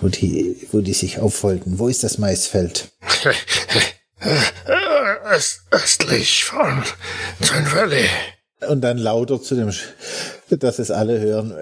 wo 0.00 0.06
die, 0.06 0.68
wo 0.70 0.80
die 0.80 0.94
sich 0.94 1.18
aufwollten. 1.18 1.80
Wo 1.80 1.88
ist 1.88 2.04
das 2.04 2.18
Maisfeld? 2.18 2.92
Öst, 5.34 5.62
östlich 5.70 6.44
von 6.44 6.82
Twin 7.42 7.66
Valley. 7.72 8.06
Und 8.68 8.80
dann 8.80 8.98
lauter 8.98 9.40
zu 9.42 9.54
dem, 9.54 9.68
Sch- 9.68 9.82
dass 10.50 10.78
es 10.78 10.90
alle 10.90 11.20
hören. 11.20 11.52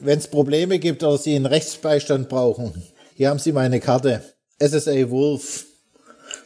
Wenn 0.00 0.18
es 0.18 0.28
Probleme 0.28 0.78
gibt 0.78 1.02
oder 1.02 1.16
Sie 1.18 1.34
einen 1.34 1.46
Rechtsbeistand 1.46 2.28
brauchen, 2.28 2.82
hier 3.14 3.30
haben 3.30 3.38
Sie 3.38 3.52
meine 3.52 3.80
Karte. 3.80 4.22
SSA 4.60 5.08
Wolf. 5.10 5.64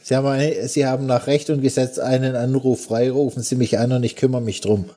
Sie 0.02 0.14
haben, 0.14 0.26
eine, 0.26 0.68
Sie 0.68 0.86
haben 0.86 1.06
nach 1.06 1.26
Recht 1.26 1.50
und 1.50 1.62
Gesetz 1.62 1.98
einen 1.98 2.36
Anruf 2.36 2.84
frei. 2.84 3.10
Rufen 3.10 3.42
Sie 3.42 3.56
mich 3.56 3.78
an 3.78 3.92
und 3.92 4.04
ich 4.04 4.16
kümmere 4.16 4.40
mich 4.42 4.60
drum. 4.60 4.90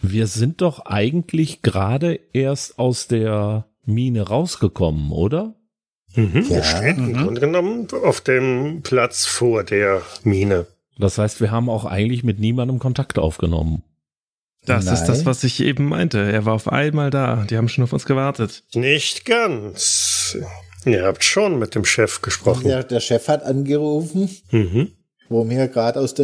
Wir 0.00 0.26
sind 0.26 0.60
doch 0.60 0.80
eigentlich 0.86 1.62
gerade 1.62 2.20
erst 2.32 2.78
aus 2.78 3.08
der 3.08 3.66
Mine 3.84 4.22
rausgekommen, 4.22 5.10
oder? 5.12 5.54
Mhm, 6.16 6.46
Ja. 6.48 6.62
Stehen 6.62 6.98
im 6.98 7.12
Grunde 7.14 7.40
genommen 7.40 7.86
auf 8.04 8.20
dem 8.20 8.80
Platz 8.82 9.26
vor 9.26 9.62
der 9.64 10.02
Mine. 10.24 10.66
Das 10.98 11.18
heißt, 11.18 11.40
wir 11.40 11.50
haben 11.50 11.68
auch 11.68 11.84
eigentlich 11.84 12.24
mit 12.24 12.38
niemandem 12.40 12.78
Kontakt 12.78 13.18
aufgenommen. 13.18 13.82
Das 14.64 14.86
Nein. 14.86 14.94
ist 14.94 15.04
das, 15.04 15.26
was 15.26 15.44
ich 15.44 15.60
eben 15.60 15.84
meinte. 15.86 16.18
Er 16.18 16.44
war 16.44 16.54
auf 16.54 16.68
einmal 16.68 17.10
da. 17.10 17.44
Die 17.48 17.56
haben 17.56 17.68
schon 17.68 17.84
auf 17.84 17.92
uns 17.92 18.04
gewartet. 18.06 18.64
Nicht 18.74 19.24
ganz. 19.26 20.36
Ihr 20.84 21.04
habt 21.04 21.22
schon 21.22 21.58
mit 21.58 21.74
dem 21.74 21.84
Chef 21.84 22.22
gesprochen. 22.22 22.64
Der, 22.64 22.82
der 22.82 23.00
Chef 23.00 23.28
hat 23.28 23.44
angerufen, 23.44 24.28
Mhm. 24.50 24.88
wo 25.28 25.48
wir 25.48 25.68
gerade 25.68 26.00
aus, 26.00 26.14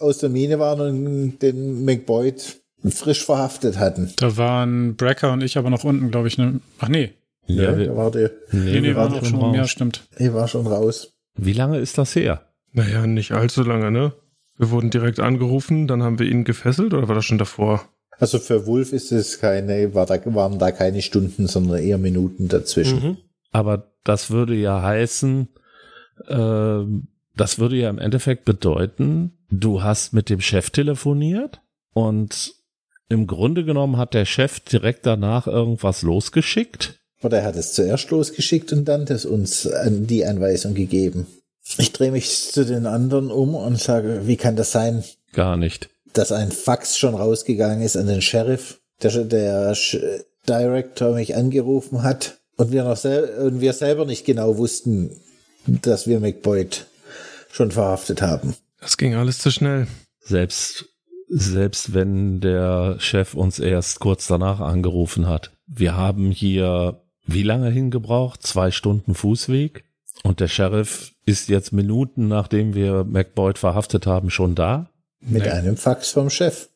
aus 0.00 0.18
der 0.18 0.28
Mine 0.28 0.58
waren 0.58 1.06
und 1.06 1.38
den 1.42 1.84
McBoyd 1.84 2.60
frisch 2.90 3.24
verhaftet 3.24 3.78
hatten. 3.78 4.12
Da 4.16 4.36
waren 4.36 4.96
Brecker 4.96 5.32
und 5.32 5.42
ich 5.42 5.56
aber 5.56 5.70
noch 5.70 5.84
unten, 5.84 6.10
glaube 6.10 6.28
ich. 6.28 6.36
Ne? 6.36 6.60
Ach 6.80 6.88
nee. 6.88 7.12
Ja, 7.46 7.72
da 7.72 7.78
wir, 7.78 7.96
war 7.96 8.10
der, 8.10 8.30
Nee, 8.52 8.80
nee, 8.80 8.94
waren 8.94 9.12
auch 9.12 9.24
schon 9.24 9.40
schon. 9.40 9.54
Ja, 9.54 9.60
raus. 9.62 9.70
stimmt. 9.70 10.06
ich 10.16 10.32
war 10.32 10.48
schon 10.48 10.66
raus. 10.66 11.12
Wie 11.34 11.52
lange 11.52 11.78
ist 11.78 11.98
das 11.98 12.14
her? 12.14 12.46
Naja, 12.72 13.06
nicht 13.06 13.32
allzu 13.32 13.62
lange, 13.62 13.90
ne? 13.90 14.12
Wir 14.56 14.70
wurden 14.70 14.90
direkt 14.90 15.18
angerufen, 15.18 15.86
dann 15.88 16.02
haben 16.02 16.18
wir 16.18 16.26
ihn 16.26 16.44
gefesselt 16.44 16.94
oder 16.94 17.08
war 17.08 17.14
das 17.14 17.24
schon 17.24 17.38
davor? 17.38 17.88
Also 18.18 18.38
für 18.38 18.66
Wolf 18.66 18.92
ist 18.92 19.10
es 19.10 19.40
keine, 19.40 19.94
war 19.94 20.06
da, 20.06 20.20
waren 20.34 20.58
da 20.58 20.70
keine 20.70 21.02
Stunden, 21.02 21.48
sondern 21.48 21.78
eher 21.78 21.98
Minuten 21.98 22.48
dazwischen. 22.48 23.02
Mhm. 23.02 23.16
Aber 23.50 23.92
das 24.04 24.30
würde 24.30 24.54
ja 24.54 24.80
heißen, 24.82 25.48
ähm, 26.28 27.08
das 27.36 27.58
würde 27.58 27.76
ja 27.76 27.90
im 27.90 27.98
Endeffekt 27.98 28.44
bedeuten, 28.44 29.32
du 29.50 29.82
hast 29.82 30.12
mit 30.12 30.28
dem 30.30 30.40
Chef 30.40 30.70
telefoniert 30.70 31.60
und 31.92 32.54
im 33.08 33.26
Grunde 33.26 33.64
genommen 33.64 33.96
hat 33.96 34.14
der 34.14 34.24
Chef 34.24 34.60
direkt 34.60 35.06
danach 35.06 35.46
irgendwas 35.46 36.02
losgeschickt. 36.02 37.00
Oder 37.22 37.38
er 37.38 37.44
hat 37.44 37.56
es 37.56 37.72
zuerst 37.72 38.10
losgeschickt 38.10 38.72
und 38.72 38.84
dann 38.86 39.06
das 39.06 39.24
uns 39.24 39.66
an 39.66 40.06
die 40.06 40.24
Anweisung 40.26 40.74
gegeben. 40.74 41.26
Ich 41.78 41.92
drehe 41.92 42.10
mich 42.10 42.50
zu 42.52 42.64
den 42.64 42.86
anderen 42.86 43.30
um 43.30 43.54
und 43.54 43.78
sage, 43.80 44.22
wie 44.26 44.36
kann 44.36 44.56
das 44.56 44.72
sein, 44.72 45.04
Gar 45.32 45.56
nicht. 45.56 45.88
dass 46.12 46.32
ein 46.32 46.50
Fax 46.50 46.98
schon 46.98 47.14
rausgegangen 47.14 47.80
ist 47.82 47.96
an 47.96 48.06
den 48.08 48.20
Sheriff, 48.22 48.80
der, 49.02 49.24
der 49.24 49.74
Sch- 49.74 50.02
Director 50.48 51.14
mich 51.14 51.36
angerufen 51.36 52.02
hat 52.02 52.38
und 52.56 52.72
wir 52.72 52.82
noch 52.82 52.96
sel 52.96 53.24
und 53.46 53.60
wir 53.60 53.72
selber 53.72 54.04
nicht 54.04 54.24
genau 54.26 54.58
wussten, 54.58 55.20
dass 55.66 56.08
wir 56.08 56.18
McBoyd 56.18 56.86
schon 57.52 57.70
verhaftet 57.70 58.20
haben. 58.22 58.56
Das 58.80 58.96
ging 58.96 59.14
alles 59.14 59.38
zu 59.38 59.52
schnell. 59.52 59.86
Selbst, 60.20 60.86
selbst 61.28 61.94
wenn 61.94 62.40
der 62.40 62.96
Chef 62.98 63.34
uns 63.34 63.60
erst 63.60 64.00
kurz 64.00 64.26
danach 64.26 64.58
angerufen 64.58 65.28
hat. 65.28 65.52
Wir 65.68 65.96
haben 65.96 66.32
hier 66.32 67.01
wie 67.24 67.42
lange 67.42 67.70
hingebraucht? 67.70 68.42
Zwei 68.46 68.70
Stunden 68.70 69.14
Fußweg. 69.14 69.84
Und 70.24 70.40
der 70.40 70.48
Sheriff 70.48 71.12
ist 71.26 71.48
jetzt 71.48 71.72
Minuten, 71.72 72.28
nachdem 72.28 72.74
wir 72.74 73.04
McBoyd 73.04 73.58
verhaftet 73.58 74.06
haben, 74.06 74.30
schon 74.30 74.54
da. 74.54 74.90
Mit 75.20 75.42
Nee. 75.44 75.50
einem 75.50 75.76
Fax 75.76 76.10
vom 76.10 76.30
Chef. 76.30 76.68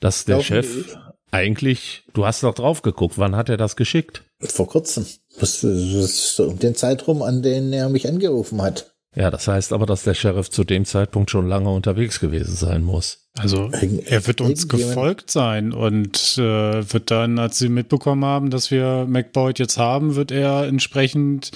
Dass 0.00 0.24
der 0.24 0.36
Glauben 0.38 0.46
Chef 0.46 0.96
eigentlich, 1.30 2.04
du 2.14 2.26
hast 2.26 2.42
doch 2.42 2.54
drauf 2.54 2.82
geguckt, 2.82 3.18
wann 3.18 3.36
hat 3.36 3.48
er 3.48 3.56
das 3.56 3.76
geschickt? 3.76 4.24
Vor 4.40 4.66
kurzem. 4.66 5.06
Das, 5.38 5.60
das 5.60 5.64
ist 5.64 6.34
so 6.36 6.44
um 6.48 6.58
den 6.58 6.74
Zeitraum, 6.74 7.22
an 7.22 7.42
den 7.42 7.72
er 7.72 7.88
mich 7.88 8.08
angerufen 8.08 8.60
hat. 8.62 8.89
Ja, 9.14 9.30
das 9.30 9.48
heißt 9.48 9.72
aber, 9.72 9.86
dass 9.86 10.04
der 10.04 10.14
Sheriff 10.14 10.50
zu 10.50 10.62
dem 10.62 10.84
Zeitpunkt 10.84 11.30
schon 11.30 11.48
lange 11.48 11.70
unterwegs 11.70 12.20
gewesen 12.20 12.54
sein 12.54 12.84
muss. 12.84 13.28
Also 13.36 13.70
er 13.70 14.26
wird 14.26 14.40
uns 14.40 14.68
gefolgt 14.68 15.30
sein 15.30 15.72
und 15.72 16.36
äh, 16.38 16.92
wird 16.92 17.10
dann, 17.10 17.38
als 17.38 17.58
sie 17.58 17.68
mitbekommen 17.68 18.24
haben, 18.24 18.50
dass 18.50 18.70
wir 18.70 19.06
McBoyd 19.08 19.58
jetzt 19.58 19.78
haben, 19.78 20.14
wird 20.14 20.30
er 20.30 20.66
entsprechend 20.66 21.50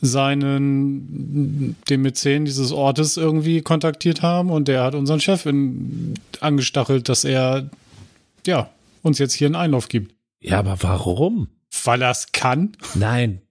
seinen 0.00 1.76
den 1.88 2.02
Mäzen 2.02 2.44
dieses 2.44 2.70
Ortes 2.70 3.16
irgendwie 3.16 3.62
kontaktiert 3.62 4.22
haben 4.22 4.50
und 4.50 4.68
der 4.68 4.84
hat 4.84 4.94
unseren 4.94 5.20
Chef 5.20 5.46
in, 5.46 6.14
angestachelt, 6.40 7.08
dass 7.08 7.24
er 7.24 7.68
ja 8.46 8.70
uns 9.02 9.18
jetzt 9.18 9.34
hier 9.34 9.48
einen 9.48 9.56
Einlauf 9.56 9.88
gibt. 9.88 10.14
Ja, 10.40 10.60
aber 10.60 10.76
warum? 10.82 11.48
Weil 11.84 12.02
er 12.02 12.12
es 12.12 12.30
kann. 12.32 12.76
Nein, 12.94 13.42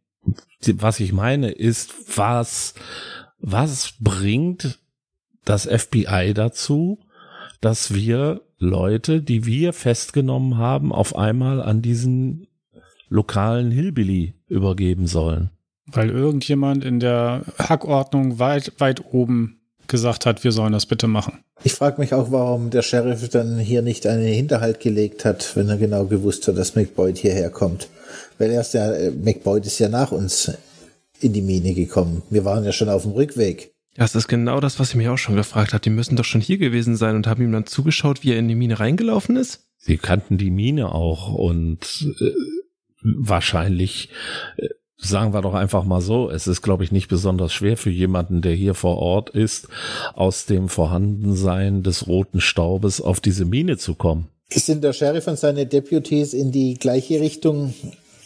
was 0.75 0.99
ich 0.99 1.11
meine 1.11 1.51
ist, 1.51 1.93
was, 2.15 2.73
was 3.39 3.93
bringt 3.99 4.79
das 5.45 5.65
FBI 5.65 6.33
dazu, 6.33 6.99
dass 7.61 7.93
wir 7.93 8.41
Leute, 8.59 9.21
die 9.21 9.45
wir 9.45 9.73
festgenommen 9.73 10.57
haben, 10.57 10.91
auf 10.91 11.15
einmal 11.15 11.61
an 11.61 11.81
diesen 11.81 12.47
lokalen 13.09 13.71
Hillbilly 13.71 14.33
übergeben 14.47 15.07
sollen? 15.07 15.51
Weil 15.85 16.09
irgendjemand 16.09 16.83
in 16.83 16.99
der 16.99 17.43
Hackordnung 17.59 18.39
weit, 18.39 18.73
weit 18.79 19.13
oben 19.13 19.61
gesagt 19.87 20.25
hat, 20.25 20.43
wir 20.43 20.51
sollen 20.51 20.73
das 20.73 20.85
bitte 20.85 21.07
machen. 21.07 21.39
Ich 21.63 21.73
frage 21.73 21.99
mich 22.01 22.13
auch, 22.13 22.31
warum 22.31 22.69
der 22.69 22.81
Sheriff 22.81 23.29
dann 23.29 23.57
hier 23.57 23.81
nicht 23.81 24.05
einen 24.05 24.27
Hinterhalt 24.27 24.79
gelegt 24.79 25.23
hat, 25.25 25.55
wenn 25.55 25.69
er 25.69 25.77
genau 25.77 26.05
gewusst 26.05 26.47
hat, 26.47 26.57
dass 26.57 26.75
McBoyd 26.75 27.17
hierher 27.17 27.49
kommt. 27.49 27.87
Weil 28.37 28.51
erst 28.51 28.73
ja, 28.73 28.91
äh, 28.91 29.11
McBoyd 29.11 29.65
ist 29.65 29.79
ja 29.79 29.89
nach 29.89 30.11
uns 30.11 30.51
in 31.21 31.33
die 31.33 31.41
Mine 31.41 31.73
gekommen. 31.73 32.23
Wir 32.29 32.45
waren 32.45 32.63
ja 32.63 32.71
schon 32.71 32.89
auf 32.89 33.03
dem 33.03 33.11
Rückweg. 33.11 33.73
Das 33.95 34.13
ist 34.13 34.27
genau 34.27 34.59
das, 34.59 34.79
was 34.79 34.89
ich 34.89 34.95
mich 34.95 35.07
auch 35.07 35.17
schon 35.17 35.35
gefragt 35.35 35.73
habe. 35.73 35.81
Die 35.81 35.89
müssen 35.89 36.15
doch 36.15 36.23
schon 36.23 36.41
hier 36.41 36.59
gewesen 36.59 36.95
sein 36.95 37.15
und 37.15 37.25
haben 37.25 37.41
ihm 37.41 37.51
dann 37.51 37.65
zugeschaut, 37.65 38.23
wie 38.23 38.31
er 38.31 38.39
in 38.39 38.47
die 38.47 38.55
Mine 38.55 38.79
reingelaufen 38.79 39.35
ist? 39.35 39.67
Sie 39.77 39.97
kannten 39.97 40.37
die 40.37 40.51
Mine 40.51 40.93
auch 40.93 41.33
und 41.33 42.07
äh, 42.19 42.31
wahrscheinlich, 43.01 44.09
äh, 44.57 44.67
sagen 44.97 45.33
wir 45.33 45.41
doch 45.41 45.55
einfach 45.55 45.83
mal 45.83 46.01
so, 46.01 46.29
es 46.29 46.45
ist, 46.45 46.61
glaube 46.61 46.83
ich, 46.83 46.91
nicht 46.91 47.07
besonders 47.07 47.53
schwer 47.53 47.75
für 47.75 47.89
jemanden, 47.89 48.41
der 48.41 48.53
hier 48.53 48.75
vor 48.75 48.97
Ort 48.97 49.31
ist, 49.31 49.67
aus 50.13 50.45
dem 50.45 50.69
Vorhandensein 50.69 51.81
des 51.81 52.07
roten 52.07 52.39
Staubes 52.39 53.01
auf 53.01 53.19
diese 53.19 53.45
Mine 53.45 53.77
zu 53.77 53.95
kommen. 53.95 54.27
Sind 54.49 54.83
der 54.83 54.93
Sheriff 54.93 55.27
und 55.27 55.39
seine 55.39 55.65
Deputies 55.65 56.33
in 56.33 56.51
die 56.51 56.75
gleiche 56.75 57.19
Richtung 57.19 57.73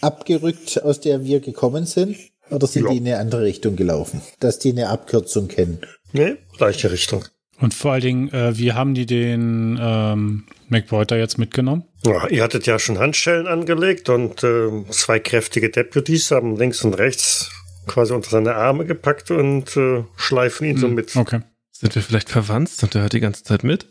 abgerückt, 0.02 0.84
aus 0.84 1.00
der 1.00 1.24
wir 1.24 1.40
gekommen 1.40 1.86
sind? 1.86 2.18
Oder 2.51 2.67
sind 2.67 2.84
Ja. 2.86 2.91
die 2.91 2.98
in 2.98 3.08
eine 3.08 3.17
andere 3.17 3.43
Richtung 3.43 3.75
gelaufen? 3.75 4.22
Dass 4.39 4.60
die 4.60 4.72
eine 4.72 4.89
Abkürzung 4.89 5.48
kennen. 5.48 5.79
Nee, 6.13 6.36
gleiche 6.58 6.91
Richtung. 6.91 7.25
Und 7.60 7.74
vor 7.74 7.91
allen 7.93 8.01
Dingen, 8.01 8.34
äh, 8.34 8.58
wie 8.58 8.74
haben 8.74 8.93
die 8.96 9.05
den 9.05 9.77
ähm, 9.81 10.46
McBoyd 10.67 11.12
da 11.12 11.15
jetzt 11.15 11.38
mitgenommen? 11.38 11.86
Ja, 12.05 12.27
ihr 12.27 12.41
hattet 12.43 12.65
ja 12.65 12.79
schon 12.79 12.98
Handschellen 12.98 13.48
angelegt 13.48 14.10
und 14.10 14.43
äh, 14.43 14.70
zwei 14.89 15.20
kräftige 15.20 15.70
Deputies 15.70 16.31
haben 16.31 16.58
links 16.58 16.84
und 16.84 16.96
rechts 16.96 17.51
quasi 17.88 18.13
unter 18.13 18.29
seine 18.31 18.55
Arme 18.55 18.86
gepackt 18.86 19.29
und 19.31 19.75
äh, 19.77 20.03
schleifen 20.17 20.67
ihn 20.67 20.77
so 20.77 20.88
Hm, 20.88 20.96
mit. 20.96 21.15
Okay. 21.15 21.41
Sind 21.72 21.93
wir 21.96 22.01
vielleicht 22.01 22.29
verwandt 22.29 22.72
und 22.81 22.93
der 22.93 23.03
hört 23.03 23.13
die 23.13 23.20
ganze 23.20 23.43
Zeit 23.43 23.63
mit? 23.63 23.88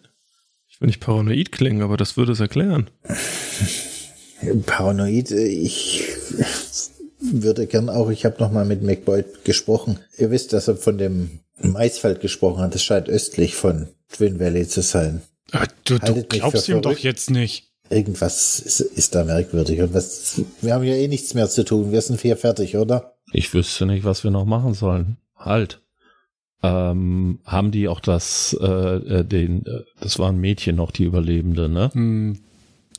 Ich 0.68 0.80
will 0.80 0.86
nicht 0.88 1.00
paranoid 1.00 1.52
klingen, 1.52 1.82
aber 1.82 1.96
das 1.96 2.16
würde 2.16 2.32
es 2.32 2.40
erklären. 2.40 2.90
Paranoid, 4.66 5.30
äh, 5.30 5.46
ich 5.46 6.08
würde 7.20 7.66
gern 7.66 7.88
auch, 7.88 8.10
ich 8.10 8.24
habe 8.24 8.36
noch 8.40 8.50
mal 8.50 8.64
mit 8.64 8.82
McBoyd 8.82 9.44
gesprochen. 9.44 9.98
Ihr 10.18 10.30
wisst, 10.30 10.52
dass 10.52 10.68
er 10.68 10.76
von 10.76 10.98
dem 10.98 11.40
Maisfeld 11.62 12.20
gesprochen 12.20 12.62
hat. 12.62 12.74
Das 12.74 12.82
scheint 12.82 13.08
östlich 13.08 13.54
von 13.54 13.88
Twin 14.08 14.40
Valley 14.40 14.66
zu 14.66 14.82
sein. 14.82 15.22
Äh, 15.52 15.66
Du, 15.84 15.98
du 15.98 16.22
glaubst 16.22 16.68
ihm 16.68 16.82
doch 16.82 16.98
jetzt 16.98 17.30
nicht. 17.30 17.72
Irgendwas 17.88 18.60
ist, 18.60 18.78
ist 18.78 19.16
da 19.16 19.24
merkwürdig. 19.24 19.80
Und 19.80 19.92
was, 19.92 20.40
wir 20.60 20.74
haben 20.74 20.84
ja 20.84 20.94
eh 20.94 21.08
nichts 21.08 21.34
mehr 21.34 21.48
zu 21.48 21.64
tun. 21.64 21.90
Wir 21.90 22.00
sind 22.00 22.20
hier 22.20 22.36
fertig, 22.36 22.76
oder? 22.76 23.16
Ich 23.32 23.52
wüsste 23.52 23.86
nicht, 23.86 24.04
was 24.04 24.22
wir 24.22 24.30
noch 24.30 24.44
machen 24.44 24.74
sollen. 24.74 25.16
Halt. 25.36 25.80
Ähm, 26.62 27.40
haben 27.44 27.72
die 27.72 27.88
auch 27.88 27.98
das, 28.00 28.56
äh, 28.60 28.66
äh, 28.66 29.24
den, 29.24 29.66
äh, 29.66 29.80
das 30.00 30.18
war 30.20 30.28
ein 30.30 30.38
Mädchen 30.38 30.76
noch, 30.76 30.92
die 30.92 31.04
Überlebende, 31.04 31.68
ne? 31.68 31.90
Hm, 31.92 32.38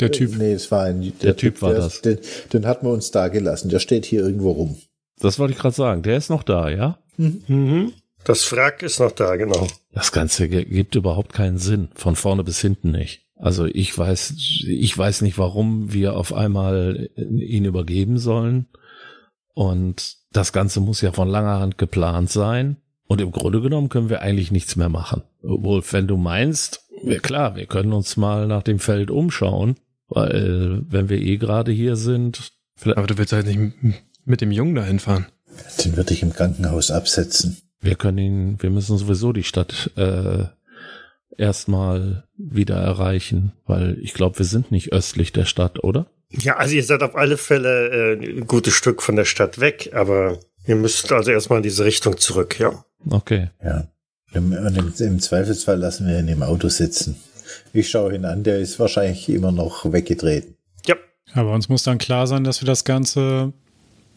der 0.01 0.12
Typ. 0.12 0.38
Nee, 0.38 0.53
es 0.53 0.72
war 0.72 0.84
ein, 0.84 1.13
Der 1.22 1.36
Typ 1.36 1.62
war 1.62 1.72
der, 1.72 1.79
das. 1.79 2.01
Den, 2.01 2.20
den 2.53 2.65
hatten 2.65 2.86
wir 2.86 2.91
uns 2.91 3.12
da 3.12 3.27
gelassen. 3.27 3.70
Der 3.70 3.79
steht 3.79 4.05
hier 4.05 4.22
irgendwo 4.22 4.51
rum. 4.51 4.77
Das 5.20 5.39
wollte 5.39 5.53
ich 5.53 5.60
gerade 5.60 5.75
sagen. 5.75 6.01
Der 6.03 6.17
ist 6.17 6.29
noch 6.29 6.43
da, 6.43 6.70
ja? 6.70 6.98
Mhm. 7.17 7.93
Das 8.24 8.51
Wrack 8.51 8.84
ist 8.84 9.00
noch 9.00 9.12
da, 9.12 9.36
genau. 9.36 9.67
Das 9.93 10.12
Ganze 10.12 10.48
gibt 10.48 10.96
überhaupt 10.96 11.34
keinen 11.34 11.58
Sinn. 11.58 11.89
Von 11.96 12.15
vorne 12.15 12.43
bis 12.43 12.62
hinten 12.62 12.91
nicht. 12.91 13.25
Also 13.36 13.65
ich 13.65 13.98
weiß, 13.98 14.36
ich 14.67 14.96
weiß 14.96 15.22
nicht, 15.22 15.38
warum 15.38 15.91
wir 15.91 16.15
auf 16.15 16.34
einmal 16.34 17.10
ihn 17.15 17.65
übergeben 17.65 18.20
sollen. 18.20 18.67
Und 19.53 20.17
das 20.31 20.53
Ganze 20.53 20.79
muss 20.79 21.01
ja 21.01 21.12
von 21.12 21.27
langer 21.27 21.60
Hand 21.60 21.77
geplant 21.77 22.29
sein. 22.29 22.77
Und 23.08 23.20
im 23.20 23.31
Grunde 23.31 23.62
genommen 23.62 23.89
können 23.89 24.10
wir 24.10 24.22
eigentlich 24.22 24.51
nichts 24.51 24.75
mehr 24.75 24.89
machen. 24.89 25.24
Obwohl, 25.43 25.84
wenn 25.91 26.08
du 26.08 26.17
meinst, 26.17 26.88
ja 27.03 27.20
klar, 27.20 27.55
wir 27.55 27.65
können 27.65 27.93
uns 27.93 28.15
mal 28.15 28.48
nach 28.48 28.63
dem 28.63 28.79
Feld 28.79 29.12
umschauen, 29.12 29.75
weil 30.11 30.83
wenn 30.89 31.09
wir 31.09 31.19
eh 31.19 31.37
gerade 31.37 31.71
hier 31.71 31.95
sind, 31.95 32.51
Aber 32.83 33.07
du 33.07 33.17
willst 33.17 33.33
halt 33.33 33.47
nicht 33.47 33.59
mit 34.25 34.41
dem 34.41 34.51
Jungen 34.51 34.75
dahin 34.75 34.99
fahren. 34.99 35.27
Den 35.83 35.95
würde 35.95 36.13
ich 36.13 36.21
im 36.21 36.33
Krankenhaus 36.33 36.91
absetzen. 36.91 37.57
wir 37.81 37.95
können 37.95 38.17
ihn, 38.17 38.57
wir 38.61 38.69
müssen 38.69 38.97
sowieso 38.97 39.33
die 39.33 39.43
Stadt 39.43 39.91
äh, 39.95 40.45
erstmal 41.37 42.23
wieder 42.37 42.75
erreichen, 42.75 43.53
weil 43.65 43.97
ich 44.01 44.13
glaube, 44.13 44.39
wir 44.39 44.45
sind 44.45 44.71
nicht 44.71 44.93
östlich 44.93 45.31
der 45.31 45.45
Stadt, 45.45 45.83
oder? 45.83 46.07
Ja, 46.29 46.57
also 46.57 46.75
ihr 46.75 46.83
seid 46.83 47.03
auf 47.03 47.15
alle 47.15 47.37
Fälle 47.37 48.17
äh, 48.19 48.39
ein 48.39 48.47
gutes 48.47 48.73
Stück 48.73 49.01
von 49.01 49.15
der 49.15 49.25
Stadt 49.25 49.59
weg, 49.59 49.91
aber 49.93 50.39
ihr 50.65 50.75
müsst 50.75 51.11
also 51.11 51.31
erstmal 51.31 51.59
in 51.59 51.63
diese 51.63 51.85
Richtung 51.85 52.17
zurück, 52.17 52.59
ja. 52.59 52.83
Okay. 53.09 53.49
Ja. 53.63 53.87
Im, 54.33 54.53
und 54.53 54.77
im, 54.77 54.93
im 54.97 55.19
Zweifelsfall 55.19 55.77
lassen 55.77 56.07
wir 56.07 56.19
ihn 56.19 56.27
im 56.27 56.43
Auto 56.43 56.69
sitzen. 56.69 57.17
Ich 57.74 57.89
schaue 57.89 58.15
ihn 58.15 58.25
an, 58.25 58.43
der 58.43 58.60
ist 58.60 58.79
wahrscheinlich 58.79 59.29
immer 59.29 59.51
noch 59.51 59.91
weggetreten. 59.91 60.55
Ja. 60.86 60.96
Aber 61.34 61.53
uns 61.53 61.70
muss 61.70 61.84
dann 61.84 61.98
klar 61.98 62.27
sein, 62.27 62.43
dass 62.43 62.62
wir 62.62 62.65
das 62.65 62.84
Ganze 62.84 63.53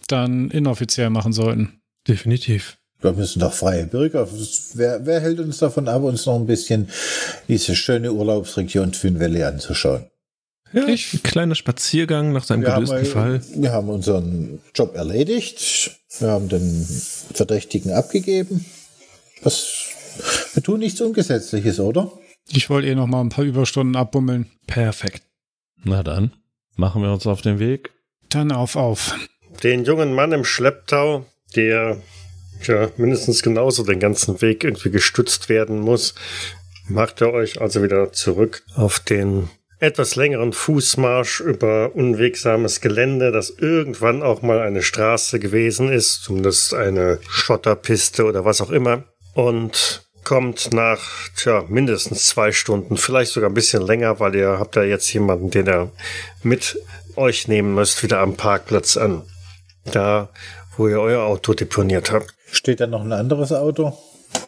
dann 0.08 0.50
inoffiziell 0.50 1.10
machen 1.10 1.32
sollten. 1.32 1.80
Definitiv. 2.06 2.76
Wir 3.00 3.12
müssen 3.12 3.40
doch 3.40 3.52
freie 3.52 3.86
Bürger. 3.86 4.26
Wer, 4.74 5.04
wer 5.04 5.20
hält 5.20 5.38
uns 5.38 5.58
davon 5.58 5.88
ab, 5.88 6.02
uns 6.02 6.24
noch 6.24 6.36
ein 6.36 6.46
bisschen 6.46 6.88
diese 7.48 7.76
schöne 7.76 8.12
Urlaubsregion 8.12 8.92
Tünwelle 8.92 9.46
anzuschauen? 9.46 10.06
Ja, 10.72 10.88
ich, 10.88 11.12
ein 11.14 11.22
kleiner 11.22 11.54
Spaziergang 11.54 12.32
nach 12.32 12.44
seinem 12.44 12.62
gelösten 12.62 12.96
haben, 12.96 13.06
Fall. 13.06 13.40
wir 13.54 13.72
haben 13.72 13.88
unseren 13.90 14.60
Job 14.74 14.96
erledigt. 14.96 15.92
Wir 16.18 16.28
haben 16.28 16.48
den 16.48 16.84
Verdächtigen 17.32 17.92
abgegeben. 17.92 18.64
Was, 19.42 19.86
wir 20.54 20.62
tun 20.62 20.80
nichts 20.80 21.00
Ungesetzliches, 21.00 21.78
oder? 21.78 22.10
Ich 22.48 22.70
wollte 22.70 22.88
eh 22.88 22.94
noch 22.94 23.06
mal 23.06 23.20
ein 23.20 23.30
paar 23.30 23.44
Überstunden 23.44 23.96
abbummeln. 23.96 24.50
Perfekt. 24.66 25.22
Na 25.82 26.02
dann, 26.02 26.32
machen 26.76 27.02
wir 27.02 27.12
uns 27.12 27.26
auf 27.26 27.42
den 27.42 27.58
Weg. 27.58 27.90
Dann 28.28 28.52
auf, 28.52 28.76
auf. 28.76 29.14
Den 29.62 29.84
jungen 29.84 30.14
Mann 30.14 30.32
im 30.32 30.44
Schlepptau, 30.44 31.26
der 31.56 32.02
ja 32.62 32.90
mindestens 32.96 33.42
genauso 33.42 33.84
den 33.84 34.00
ganzen 34.00 34.40
Weg 34.40 34.64
irgendwie 34.64 34.90
gestützt 34.90 35.48
werden 35.48 35.80
muss, 35.80 36.14
macht 36.88 37.20
er 37.20 37.32
euch 37.32 37.60
also 37.60 37.82
wieder 37.82 38.12
zurück 38.12 38.64
auf 38.74 39.00
den 39.00 39.48
etwas 39.80 40.16
längeren 40.16 40.52
Fußmarsch 40.52 41.40
über 41.40 41.94
unwegsames 41.94 42.80
Gelände, 42.80 43.32
das 43.32 43.50
irgendwann 43.50 44.22
auch 44.22 44.40
mal 44.40 44.60
eine 44.60 44.82
Straße 44.82 45.38
gewesen 45.38 45.90
ist, 45.90 46.22
zumindest 46.22 46.72
eine 46.74 47.18
Schotterpiste 47.28 48.24
oder 48.24 48.44
was 48.44 48.60
auch 48.60 48.70
immer. 48.70 49.04
Und 49.34 50.03
kommt 50.24 50.72
nach 50.72 51.00
tja, 51.36 51.64
mindestens 51.68 52.26
zwei 52.26 52.52
Stunden, 52.52 52.96
vielleicht 52.96 53.32
sogar 53.32 53.50
ein 53.50 53.54
bisschen 53.54 53.86
länger, 53.86 54.20
weil 54.20 54.34
ihr 54.34 54.58
habt 54.58 54.76
ja 54.76 54.82
jetzt 54.82 55.12
jemanden, 55.12 55.50
den 55.50 55.66
ihr 55.66 55.92
mit 56.42 56.78
euch 57.16 57.48
nehmen 57.48 57.74
müsst, 57.74 58.02
wieder 58.02 58.20
am 58.20 58.36
Parkplatz 58.36 58.96
an. 58.96 59.22
Da, 59.84 60.30
wo 60.76 60.88
ihr 60.88 61.00
euer 61.00 61.24
Auto 61.24 61.54
deponiert 61.54 62.10
habt. 62.10 62.34
Steht 62.50 62.80
da 62.80 62.86
noch 62.86 63.02
ein 63.02 63.12
anderes 63.12 63.52
Auto? 63.52 63.96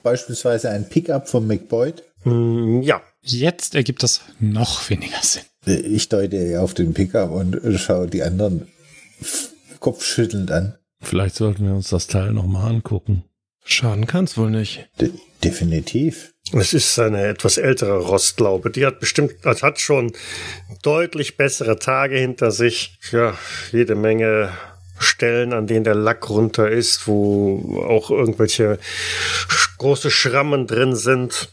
Beispielsweise 0.02 0.71
ein 0.71 0.88
Pickup 0.88 1.28
von 1.28 1.47
McBoyd? 1.47 2.02
Hm, 2.23 2.83
ja, 2.83 3.02
Jetzt 3.28 3.75
ergibt 3.75 4.04
das 4.04 4.21
noch 4.38 4.88
weniger 4.88 5.21
Sinn. 5.21 5.42
Ich 5.66 6.09
deute 6.09 6.61
auf 6.61 6.75
den 6.75 6.95
Pickup 6.95 7.33
und 7.33 7.61
schaue 7.76 8.06
die 8.06 8.23
anderen 8.23 8.68
kopfschüttelnd 9.80 10.52
an. 10.52 10.76
Vielleicht 11.00 11.35
sollten 11.35 11.66
wir 11.66 11.75
uns 11.75 11.88
das 11.88 12.06
Teil 12.06 12.33
nochmal 12.33 12.71
angucken. 12.71 13.25
Schaden 13.66 14.06
kann's 14.06 14.38
wohl 14.38 14.50
nicht. 14.50 14.88
De 15.00 15.11
definitiv. 15.42 16.32
Es 16.52 16.73
ist 16.73 16.99
eine 16.99 17.26
etwas 17.26 17.58
ältere 17.58 17.99
Rostlaube. 17.99 18.70
Die 18.70 18.87
hat 18.87 19.00
bestimmt, 19.00 19.35
das 19.42 19.62
hat 19.62 19.80
schon 19.80 20.12
deutlich 20.82 21.37
bessere 21.37 21.78
Tage 21.78 22.16
hinter 22.16 22.52
sich. 22.52 22.99
Ja, 23.11 23.37
jede 23.73 23.96
Menge 23.96 24.52
Stellen, 24.99 25.52
an 25.52 25.66
denen 25.66 25.85
der 25.85 25.94
Lack 25.94 26.30
runter 26.30 26.70
ist, 26.70 27.06
wo 27.06 27.85
auch 27.87 28.11
irgendwelche 28.11 28.78
große 29.78 30.11
Schrammen 30.11 30.66
drin 30.66 30.94
sind. 30.94 31.50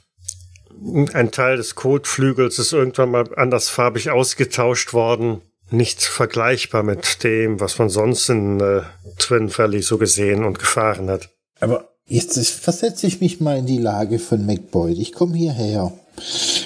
Ein 1.13 1.32
Teil 1.32 1.58
des 1.58 1.75
Kotflügels 1.75 2.60
ist 2.60 2.74
irgendwann 2.74 3.12
mal 3.12 3.36
andersfarbig 3.36 4.12
ausgetauscht 4.12 4.93
worden. 4.93 5.41
Nicht 5.72 6.03
vergleichbar 6.03 6.84
mit 6.84 7.23
dem, 7.23 7.60
was 7.60 7.80
man 7.80 7.89
sonst 7.89 8.30
in 8.30 8.60
äh, 8.60 8.82
Twin 9.17 9.56
Valley 9.58 9.82
so 9.82 9.97
gesehen 9.97 10.43
und 10.43 10.60
gefahren 10.60 11.10
hat. 11.10 11.30
Aber 11.60 11.92
jetzt 12.13 12.49
versetze 12.49 13.08
ich 13.08 13.21
mich 13.21 13.41
mal 13.41 13.58
in 13.58 13.65
die 13.65 13.80
Lage 13.80 14.19
von 14.19 14.45
McBoyd. 14.45 14.97
Ich 14.99 15.13
komme 15.13 15.36
hierher, 15.36 15.91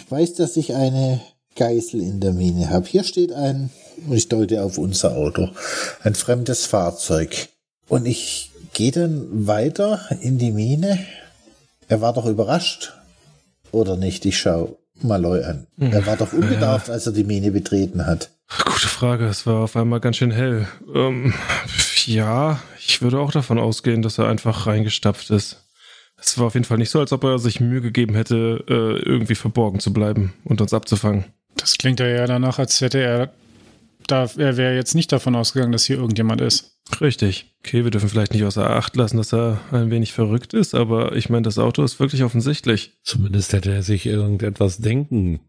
weiß, 0.10 0.34
dass 0.34 0.58
ich 0.58 0.76
eine 0.76 1.22
Geißel 1.56 2.02
in 2.02 2.20
der 2.20 2.34
Mine 2.34 2.70
habe. 2.70 2.88
Hier 2.88 3.04
steht 3.04 3.32
ein, 3.32 3.70
und 4.06 4.16
ich 4.16 4.28
deute 4.28 4.62
auf 4.62 4.78
unser 4.78 5.16
Auto, 5.16 5.50
ein 6.04 6.16
fremdes 6.16 6.66
Fahrzeug. 6.66 7.50
Und 7.88 8.06
ich 8.06 8.52
gehe 8.74 8.92
dann 8.92 9.48
weiter 9.48 10.02
in 10.22 10.38
die 10.38 10.52
Mine. 10.52 11.00
Er 11.88 12.02
war 12.02 12.14
doch 12.14 12.26
überrascht, 12.26 12.94
oder 13.72 13.96
nicht? 13.96 14.26
Ich 14.26 14.38
schaue 14.38 14.78
Malloy 15.02 15.44
an. 15.44 15.68
Er 15.78 16.06
war 16.06 16.18
doch 16.18 16.34
unbedarft, 16.34 16.90
als 16.90 17.06
er 17.06 17.14
die 17.14 17.24
Mine 17.24 17.52
betreten 17.52 18.06
hat. 18.06 18.32
Gute 18.66 18.88
Frage. 18.88 19.28
Es 19.28 19.46
war 19.46 19.64
auf 19.64 19.76
einmal 19.78 20.00
ganz 20.00 20.18
schön 20.18 20.32
hell. 20.32 20.68
Ähm, 20.94 21.34
ja, 22.06 22.62
ich 22.88 23.02
würde 23.02 23.20
auch 23.20 23.32
davon 23.32 23.60
ausgehen, 23.60 24.02
dass 24.02 24.18
er 24.18 24.28
einfach 24.28 24.66
reingestapft 24.66 25.30
ist. 25.30 25.64
Es 26.20 26.38
war 26.40 26.48
auf 26.48 26.54
jeden 26.54 26.66
Fall 26.66 26.78
nicht 26.78 26.90
so, 26.90 27.00
als 27.00 27.12
ob 27.12 27.24
er 27.26 27.38
sich 27.38 27.60
Mühe 27.60 27.82
gegeben 27.82 28.16
hätte, 28.16 28.64
äh, 28.68 29.08
irgendwie 29.08 29.36
verborgen 29.36 29.80
zu 29.80 29.94
bleiben 29.94 30.34
und 30.46 30.62
uns 30.62 30.74
abzufangen. 30.74 31.26
Das 31.58 31.78
klingt 31.78 32.00
ja 32.00 32.08
eher 32.08 32.28
danach, 32.28 32.60
als 32.60 32.80
hätte 32.82 33.00
er 33.00 33.34
da, 34.08 34.24
er 34.38 34.56
wäre 34.56 34.74
jetzt 34.74 34.96
nicht 34.96 35.12
davon 35.12 35.36
ausgegangen, 35.36 35.74
dass 35.74 35.84
hier 35.84 35.98
irgendjemand 35.98 36.40
ist. 36.40 36.80
Richtig. 37.02 37.54
Okay, 37.60 37.84
wir 37.84 37.92
dürfen 37.92 38.08
vielleicht 38.08 38.34
nicht 38.34 38.46
außer 38.46 38.70
Acht 38.70 38.96
lassen, 38.96 39.18
dass 39.18 39.34
er 39.34 39.60
ein 39.72 39.92
wenig 39.92 40.14
verrückt 40.14 40.54
ist, 40.54 40.74
aber 40.74 41.14
ich 41.16 41.30
meine, 41.30 41.44
das 41.44 41.60
Auto 41.60 41.84
ist 41.84 42.00
wirklich 42.00 42.24
offensichtlich. 42.24 42.98
Zumindest 43.04 43.52
hätte 43.52 43.74
er 43.74 43.84
sich 43.84 44.06
irgendetwas 44.06 44.78
denken 44.78 45.42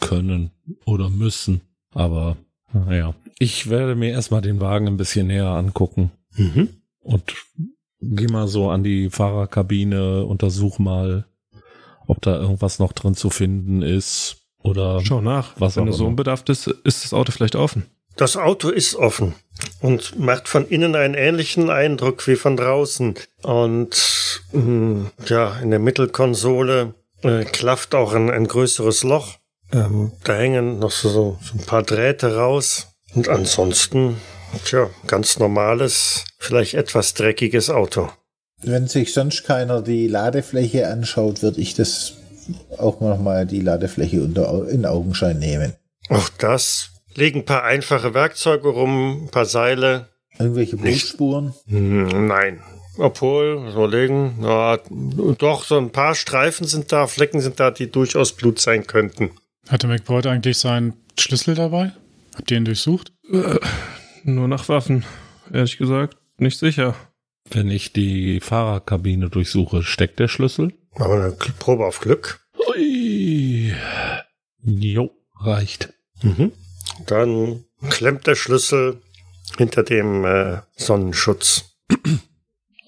können 0.00 0.50
oder 0.84 1.08
müssen. 1.08 1.60
Aber 1.94 2.36
naja, 2.72 3.14
ich 3.38 3.70
werde 3.70 3.94
mir 3.94 4.10
erstmal 4.10 4.40
den 4.42 4.60
Wagen 4.60 4.88
ein 4.88 4.96
bisschen 4.96 5.28
näher 5.28 5.46
angucken 5.46 6.10
Mhm. 6.36 6.68
Und 7.10 7.34
geh 8.00 8.26
mal 8.26 8.48
so 8.48 8.70
an 8.70 8.82
die 8.82 9.10
Fahrerkabine, 9.10 10.24
untersuch 10.24 10.78
mal, 10.78 11.26
ob 12.06 12.22
da 12.22 12.36
irgendwas 12.40 12.78
noch 12.78 12.92
drin 12.92 13.14
zu 13.14 13.30
finden 13.30 13.82
ist 13.82 14.36
oder 14.62 15.00
Schau 15.04 15.20
nach. 15.20 15.54
Was 15.58 15.76
Wenn 15.76 15.84
auch 15.84 15.88
er 15.88 15.92
so 15.94 16.06
unbedarft 16.06 16.48
ist, 16.48 16.66
ist 16.66 17.04
das 17.04 17.12
Auto 17.12 17.32
vielleicht 17.32 17.56
offen. 17.56 17.86
Das 18.16 18.36
Auto 18.36 18.68
ist 18.68 18.96
offen 18.96 19.34
und 19.80 20.18
macht 20.18 20.48
von 20.48 20.66
innen 20.66 20.94
einen 20.94 21.14
ähnlichen 21.14 21.70
Eindruck 21.70 22.26
wie 22.26 22.36
von 22.36 22.56
draußen. 22.56 23.14
Und 23.42 24.42
mh, 24.52 25.10
ja, 25.26 25.58
in 25.60 25.70
der 25.70 25.78
Mittelkonsole 25.78 26.94
äh, 27.22 27.44
klafft 27.44 27.94
auch 27.94 28.12
ein, 28.12 28.30
ein 28.30 28.46
größeres 28.46 29.04
Loch. 29.04 29.36
Ähm, 29.72 30.12
da 30.24 30.34
hängen 30.34 30.80
noch 30.80 30.90
so, 30.90 31.08
so 31.08 31.38
ein 31.54 31.64
paar 31.64 31.82
Drähte 31.82 32.36
raus. 32.36 32.88
Und 33.14 33.28
ansonsten, 33.28 34.16
tja, 34.64 34.90
ganz 35.06 35.38
normales, 35.38 36.24
vielleicht 36.38 36.74
etwas 36.74 37.14
dreckiges 37.14 37.70
Auto. 37.70 38.10
Wenn 38.62 38.88
sich 38.88 39.12
sonst 39.14 39.44
keiner 39.44 39.80
die 39.80 40.06
Ladefläche 40.06 40.88
anschaut, 40.88 41.42
würde 41.42 41.60
ich 41.60 41.74
das 41.74 42.14
auch 42.78 43.00
noch 43.00 43.18
mal 43.20 43.46
die 43.46 43.60
Ladefläche 43.60 44.22
unter, 44.22 44.68
in 44.68 44.84
Augenschein 44.84 45.38
nehmen. 45.38 45.74
Auch 46.08 46.28
das 46.38 46.90
liegen 47.14 47.40
ein 47.40 47.44
paar 47.44 47.64
einfache 47.64 48.14
Werkzeuge 48.14 48.68
rum, 48.68 49.24
ein 49.24 49.30
paar 49.30 49.46
Seile. 49.46 50.08
Irgendwelche. 50.38 50.76
Blutspuren. 50.76 51.54
Hm, 51.68 52.26
Nein. 52.26 52.60
Obwohl, 52.98 53.70
so 53.72 53.86
legen, 53.86 54.40
ja, 54.42 54.78
doch, 55.38 55.64
so 55.64 55.78
ein 55.78 55.90
paar 55.90 56.14
Streifen 56.14 56.66
sind 56.66 56.92
da, 56.92 57.06
Flecken 57.06 57.40
sind 57.40 57.58
da, 57.58 57.70
die 57.70 57.90
durchaus 57.90 58.32
Blut 58.32 58.58
sein 58.60 58.86
könnten. 58.86 59.30
Hatte 59.68 59.86
McBoyd 59.86 60.26
eigentlich 60.26 60.58
seinen 60.58 60.94
Schlüssel 61.18 61.54
dabei? 61.54 61.92
Habt 62.36 62.50
ihr 62.50 62.58
ihn 62.58 62.64
durchsucht? 62.64 63.12
Nur 64.24 64.48
nach 64.48 64.68
Waffen. 64.68 65.04
Ehrlich 65.52 65.78
gesagt, 65.78 66.16
nicht 66.38 66.58
sicher. 66.58 66.94
wenn 67.50 67.70
ich 67.70 67.92
die 67.92 68.40
Fahrerkabine 68.40 69.28
durchsuche, 69.28 69.82
steckt 69.82 70.18
der 70.20 70.28
Schlüssel? 70.28 70.72
Aber 70.94 71.14
eine 71.14 71.32
Probe 71.58 71.84
auf 71.86 72.00
Glück. 72.00 72.46
Ui. 72.68 73.74
Jo, 74.62 75.10
reicht. 75.40 75.92
Mhm. 76.22 76.52
Dann 77.06 77.64
klemmt 77.88 78.26
der 78.26 78.34
Schlüssel 78.36 79.00
hinter 79.56 79.82
dem 79.82 80.24
äh, 80.24 80.58
Sonnenschutz. 80.76 81.76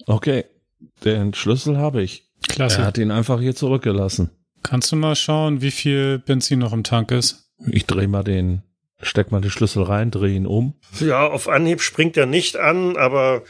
Okay, 0.05 0.45
den 1.03 1.33
Schlüssel 1.33 1.77
habe 1.77 2.01
ich. 2.03 2.29
Klasse. 2.47 2.79
Er 2.81 2.85
hat 2.87 2.97
ihn 2.97 3.11
einfach 3.11 3.39
hier 3.39 3.55
zurückgelassen. 3.55 4.29
Kannst 4.61 4.91
du 4.91 4.95
mal 4.95 5.15
schauen, 5.15 5.61
wie 5.61 5.71
viel 5.71 6.19
Benzin 6.19 6.59
noch 6.59 6.73
im 6.73 6.83
Tank 6.83 7.11
ist? 7.11 7.49
Ich 7.65 7.85
drehe 7.85 8.07
mal 8.07 8.23
den, 8.23 8.61
steck 9.03 9.31
mal 9.31 9.41
den 9.41 9.51
Schlüssel 9.51 9.83
rein, 9.83 10.11
drehe 10.11 10.35
ihn 10.35 10.47
um. 10.47 10.73
Ja, 10.99 11.27
auf 11.27 11.47
Anhieb 11.47 11.81
springt 11.81 12.17
er 12.17 12.25
nicht 12.25 12.57
an, 12.57 12.97
aber 12.97 13.43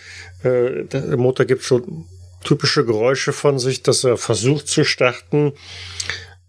äh, 0.44 0.84
der 0.86 1.18
Motor 1.18 1.46
gibt 1.46 1.63
schon 1.63 2.06
typische 2.44 2.86
Geräusche 2.86 3.34
von 3.34 3.60
sich, 3.60 3.84
dass 3.84 4.04
er 4.04 4.18
versucht 4.18 4.68
zu 4.68 4.84
starten. 4.84 5.54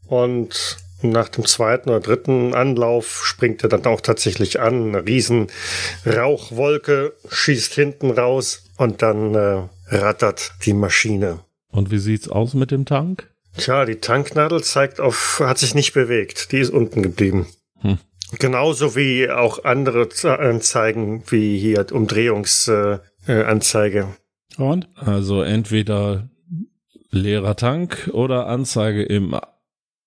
Und 0.06 0.78
nach 1.02 1.28
dem 1.28 1.44
zweiten 1.46 1.90
oder 1.90 2.00
dritten 2.00 2.54
Anlauf 2.54 3.24
springt 3.24 3.62
er 3.62 3.68
dann 3.68 3.84
auch 3.86 4.00
tatsächlich 4.00 4.60
an. 4.60 4.88
Eine 4.88 5.06
riesen 5.06 5.48
Rauchwolke 6.06 7.14
schießt 7.30 7.74
hinten 7.74 8.10
raus 8.10 8.64
und 8.76 9.02
dann 9.02 9.34
äh, 9.34 9.62
rattert 9.88 10.52
die 10.64 10.72
Maschine. 10.72 11.40
Und 11.70 11.90
wie 11.90 11.98
sieht's 11.98 12.28
aus 12.28 12.54
mit 12.54 12.70
dem 12.70 12.86
Tank? 12.86 13.30
Tja, 13.56 13.84
die 13.84 13.96
Tanknadel 13.96 14.62
zeigt 14.62 15.00
auf, 15.00 15.40
hat 15.44 15.58
sich 15.58 15.74
nicht 15.74 15.92
bewegt. 15.92 16.52
Die 16.52 16.58
ist 16.58 16.70
unten 16.70 17.02
geblieben. 17.02 17.46
Hm. 17.80 17.98
Genauso 18.38 18.96
wie 18.96 19.30
auch 19.30 19.64
andere 19.64 20.08
Anzeigen, 20.38 21.22
wie 21.28 21.58
hier 21.58 21.86
Umdrehungsanzeige. 21.90 23.02
Äh, 23.26 23.42
Anzeige. 23.44 24.08
Und? 24.56 24.88
Also 24.96 25.42
entweder 25.42 26.28
leerer 27.10 27.56
Tank 27.56 28.10
oder 28.12 28.46
Anzeige 28.46 29.02
im 29.02 29.34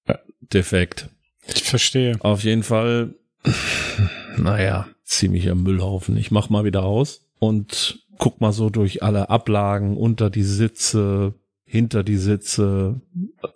äh, 0.05 0.15
Defekt. 0.41 1.09
Ich 1.47 1.63
Verstehe. 1.63 2.17
Auf 2.19 2.43
jeden 2.43 2.63
Fall, 2.63 3.15
naja, 4.37 4.87
ziemlicher 5.03 5.55
Müllhaufen. 5.55 6.17
Ich 6.17 6.31
mach 6.31 6.49
mal 6.49 6.65
wieder 6.65 6.83
aus 6.83 7.21
und 7.39 7.99
guck 8.17 8.41
mal 8.41 8.51
so 8.51 8.69
durch 8.69 9.03
alle 9.03 9.29
Ablagen 9.29 9.95
unter 9.95 10.29
die 10.29 10.43
Sitze, 10.43 11.33
hinter 11.65 12.03
die 12.03 12.17
Sitze 12.17 13.01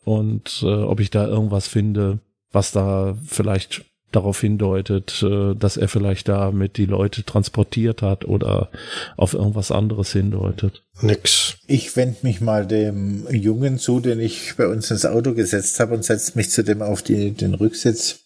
und 0.03 0.61
äh, 0.63 0.65
ob 0.65 0.99
ich 0.99 1.09
da 1.09 1.27
irgendwas 1.27 1.67
finde, 1.67 2.19
was 2.51 2.71
da 2.71 3.17
vielleicht 3.25 3.85
darauf 4.11 4.41
hindeutet, 4.41 5.23
äh, 5.23 5.55
dass 5.55 5.77
er 5.77 5.87
vielleicht 5.87 6.27
damit 6.27 6.77
die 6.77 6.85
Leute 6.85 7.23
transportiert 7.23 8.01
hat 8.01 8.25
oder 8.25 8.69
auf 9.17 9.33
irgendwas 9.33 9.71
anderes 9.71 10.11
hindeutet. 10.13 10.83
Nix. 11.01 11.57
Ich 11.67 11.95
wende 11.95 12.17
mich 12.21 12.41
mal 12.41 12.65
dem 12.65 13.27
Jungen 13.31 13.79
zu, 13.79 13.99
den 13.99 14.19
ich 14.19 14.55
bei 14.55 14.67
uns 14.67 14.91
ins 14.91 15.05
Auto 15.05 15.33
gesetzt 15.33 15.79
habe 15.79 15.93
und 15.93 16.05
setze 16.05 16.33
mich 16.35 16.51
zu 16.51 16.63
dem 16.63 16.81
auf 16.81 17.01
die, 17.01 17.31
den 17.31 17.53
Rücksitz. 17.53 18.19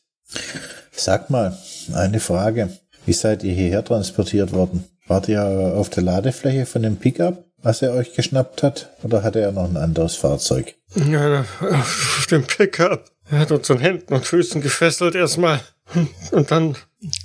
Sag 0.91 1.29
mal, 1.29 1.57
eine 1.93 2.19
Frage. 2.19 2.69
Wie 3.05 3.13
seid 3.13 3.43
ihr 3.43 3.53
hierher 3.53 3.83
transportiert 3.83 4.51
worden? 4.51 4.85
Wart 5.07 5.27
ihr 5.27 5.43
auf 5.43 5.89
der 5.89 6.03
Ladefläche 6.03 6.65
von 6.65 6.81
dem 6.81 6.97
Pickup, 6.97 7.45
was 7.61 7.81
er 7.81 7.93
euch 7.93 8.13
geschnappt 8.13 8.63
hat? 8.63 8.89
Oder 9.03 9.21
hatte 9.21 9.39
er 9.39 9.51
noch 9.51 9.69
ein 9.69 9.77
anderes 9.77 10.15
Fahrzeug? 10.15 10.75
Ja, 10.95 11.45
auf 11.61 12.27
dem 12.29 12.43
Pickup. 12.43 13.11
Er 13.29 13.39
hat 13.39 13.51
uns 13.51 13.69
an 13.69 13.79
Händen 13.79 14.13
und 14.13 14.25
Füßen 14.25 14.61
gefesselt 14.61 15.15
erstmal. 15.15 15.61
Und 16.31 16.51
dann 16.51 16.75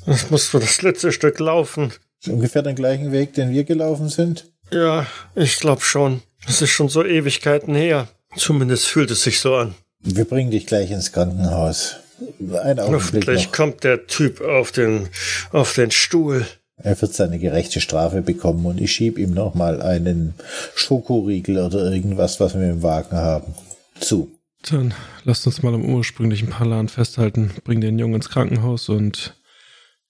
das 0.07 0.31
musste 0.31 0.61
das 0.61 0.83
letzte 0.83 1.13
Stück 1.13 1.39
laufen. 1.39 1.93
Ungefähr 2.27 2.63
den 2.63 2.77
gleichen 2.77 3.13
Weg, 3.13 3.35
den 3.35 3.51
wir 3.51 3.65
gelaufen 3.65 4.09
sind? 4.09 4.53
Ja, 4.71 5.07
ich 5.35 5.59
glaube 5.59 5.81
schon. 5.81 6.23
Es 6.47 6.63
ist 6.63 6.71
schon 6.71 6.89
so 6.89 7.05
Ewigkeiten 7.05 7.75
her. 7.75 8.09
Zumindest 8.37 8.87
fühlt 8.87 9.11
es 9.11 9.23
sich 9.23 9.41
so 9.41 9.55
an. 9.55 9.75
Wir 10.01 10.25
bringen 10.25 10.51
dich 10.51 10.67
gleich 10.67 10.91
ins 10.91 11.13
Krankenhaus. 11.13 11.97
Ein 12.63 12.79
Augenblick 12.79 13.03
Hoffentlich 13.03 13.47
noch. 13.47 13.53
kommt 13.53 13.85
der 13.85 14.07
Typ 14.07 14.41
auf 14.43 14.73
den, 14.73 15.09
auf 15.53 15.73
den 15.75 15.91
Stuhl. 15.91 16.47
Er 16.83 17.01
wird 17.01 17.15
seine 17.15 17.39
gerechte 17.39 17.81
Strafe 17.81 18.23
bekommen 18.23 18.65
und 18.67 18.81
ich 18.81 18.93
schieb 18.93 19.19
ihm 19.19 19.35
nochmal 19.35 19.83
einen 19.83 20.35
Schokoriegel 20.75 21.59
oder 21.59 21.91
irgendwas, 21.93 22.41
was 22.41 22.55
wir 22.55 22.71
im 22.71 22.83
Wagen 22.83 23.17
haben, 23.17 23.55
zu. 24.01 24.31
Dann 24.69 24.95
lasst 25.25 25.47
uns 25.47 25.63
mal 25.63 25.75
am 25.75 25.85
ursprünglichen 25.85 26.51
Plan 26.51 26.89
festhalten, 26.89 27.51
bringen 27.65 27.81
den 27.81 27.99
Jungen 27.99 28.15
ins 28.17 28.29
Krankenhaus 28.29 28.89
und 28.89 29.35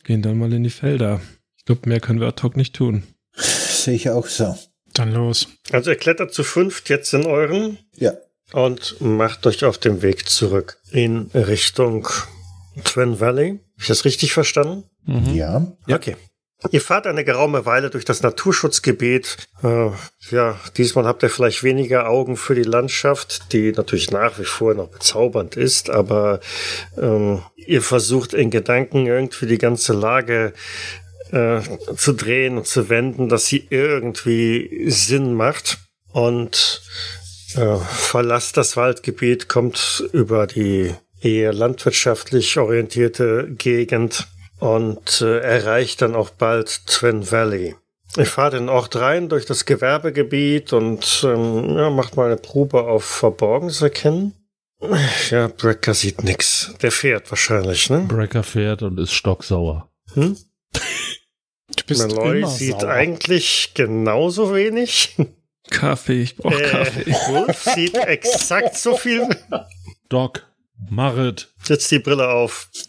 gehen 0.04 0.22
dann 0.22 0.38
mal 0.38 0.52
in 0.52 0.64
die 0.64 0.70
Felder. 0.70 1.20
Ich 1.56 1.64
glaube, 1.64 1.88
mehr 1.88 2.00
können 2.00 2.20
wir 2.20 2.28
ad 2.28 2.42
hoc 2.42 2.56
nicht 2.56 2.74
tun. 2.74 3.04
Sehe 3.34 3.94
ich 3.94 4.10
auch 4.10 4.26
so. 4.26 4.56
Dann 4.92 5.12
los. 5.12 5.46
Also 5.72 5.90
ihr 5.90 5.96
klettert 5.96 6.34
zu 6.34 6.42
fünft 6.42 6.88
jetzt 6.88 7.12
in 7.14 7.26
euren 7.26 7.78
Ja. 7.96 8.12
und 8.52 9.00
macht 9.00 9.46
euch 9.46 9.64
auf 9.64 9.78
den 9.78 10.02
Weg 10.02 10.28
zurück 10.28 10.78
in 10.90 11.30
Richtung 11.32 12.08
Twin 12.82 13.20
Valley. 13.20 13.50
Habe 13.50 13.60
ich 13.78 13.86
das 13.86 14.04
richtig 14.04 14.32
verstanden? 14.32 14.84
Ja. 15.32 15.72
Okay. 15.88 16.16
Ihr 16.70 16.80
fahrt 16.82 17.06
eine 17.06 17.24
geraume 17.24 17.64
Weile 17.64 17.88
durch 17.88 18.04
das 18.04 18.22
Naturschutzgebiet. 18.22 19.48
Äh, 19.62 19.90
ja, 20.30 20.60
diesmal 20.76 21.06
habt 21.06 21.22
ihr 21.22 21.30
vielleicht 21.30 21.62
weniger 21.62 22.08
Augen 22.08 22.36
für 22.36 22.54
die 22.54 22.62
Landschaft, 22.62 23.52
die 23.52 23.72
natürlich 23.72 24.10
nach 24.10 24.38
wie 24.38 24.44
vor 24.44 24.74
noch 24.74 24.88
bezaubernd 24.88 25.56
ist, 25.56 25.88
aber 25.88 26.40
ähm, 26.98 27.42
ihr 27.56 27.80
versucht 27.80 28.34
in 28.34 28.50
Gedanken 28.50 29.06
irgendwie 29.06 29.46
die 29.46 29.58
ganze 29.58 29.94
Lage 29.94 30.52
äh, 31.32 31.60
zu 31.96 32.12
drehen 32.12 32.58
und 32.58 32.66
zu 32.66 32.90
wenden, 32.90 33.28
dass 33.28 33.46
sie 33.46 33.66
irgendwie 33.70 34.90
Sinn 34.90 35.34
macht. 35.34 35.78
Und 36.12 36.82
äh, 37.54 37.76
verlasst 37.76 38.56
das 38.56 38.76
Waldgebiet, 38.76 39.48
kommt 39.48 40.04
über 40.12 40.46
die 40.46 40.92
eher 41.20 41.52
landwirtschaftlich 41.52 42.58
orientierte 42.58 43.48
Gegend 43.56 44.26
und 44.60 45.20
äh, 45.20 45.40
erreicht 45.40 46.02
dann 46.02 46.14
auch 46.14 46.30
bald 46.30 46.86
Twin 46.86 47.30
Valley. 47.30 47.74
Ich 48.16 48.28
fahre 48.28 48.52
den 48.58 48.68
Ort 48.68 48.96
rein 48.96 49.28
durch 49.28 49.46
das 49.46 49.64
Gewerbegebiet 49.66 50.72
und 50.72 51.24
ähm, 51.24 51.76
ja, 51.76 51.90
macht 51.90 52.16
mal 52.16 52.26
eine 52.26 52.36
Probe 52.36 52.82
auf 52.84 53.04
Verborgenes 53.04 53.82
erkennen. 53.82 54.34
Ja, 55.30 55.48
Brecker 55.48 55.94
sieht 55.94 56.24
nix. 56.24 56.74
Der 56.82 56.90
fährt 56.90 57.30
wahrscheinlich, 57.30 57.90
ne? 57.90 58.00
Brecker 58.08 58.42
fährt 58.42 58.82
und 58.82 58.98
ist 58.98 59.12
stocksauer. 59.12 59.90
Hm? 60.14 60.36
Du 61.76 61.84
bist 61.86 62.00
Malloy 62.16 62.38
immer 62.38 62.48
sieht 62.48 62.80
sauer. 62.80 62.90
eigentlich 62.90 63.72
genauso 63.74 64.52
wenig. 64.52 65.16
Kaffee, 65.70 66.22
ich 66.22 66.36
brauche 66.36 66.60
Äh, 66.60 66.68
Kaffee. 66.68 67.12
Wolf 67.12 67.62
sieht 67.62 67.94
exakt 67.94 68.76
so 68.76 68.96
viel. 68.96 69.28
Doc, 70.08 70.44
Marit, 70.88 71.48
Setzt 71.62 71.90
die 71.90 71.98
Brille 71.98 72.28
auf. 72.28 72.68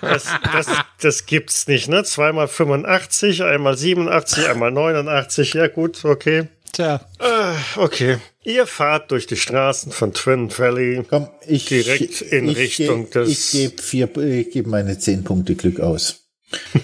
das, 0.00 0.26
das, 0.52 0.66
das 1.00 1.26
gibt's 1.26 1.66
nicht, 1.66 1.88
ne? 1.88 2.04
Zweimal 2.04 2.48
85, 2.48 3.42
einmal 3.42 3.76
87, 3.76 4.46
einmal 4.48 4.70
89. 4.70 5.54
Ja, 5.54 5.68
gut, 5.68 6.04
okay. 6.04 6.48
Tja, 6.72 7.00
Äh, 7.18 7.54
okay. 7.80 8.18
Ihr 8.44 8.66
fahrt 8.66 9.10
durch 9.10 9.26
die 9.26 9.36
Straßen 9.36 9.90
von 9.92 10.12
Twin 10.14 10.50
Valley. 10.56 11.02
Komm, 11.08 11.28
ich 11.46 11.66
Direkt 11.66 12.20
in 12.22 12.48
ich 12.48 12.56
Richtung 12.58 13.04
geb, 13.04 13.12
des- 13.12 13.28
Ich 13.28 13.50
gebe 13.52 13.82
vier, 13.82 14.16
ich 14.18 14.50
gebe 14.50 14.68
meine 14.68 14.98
zehn 14.98 15.24
Punkte 15.24 15.54
Glück 15.54 15.80
aus. 15.80 16.24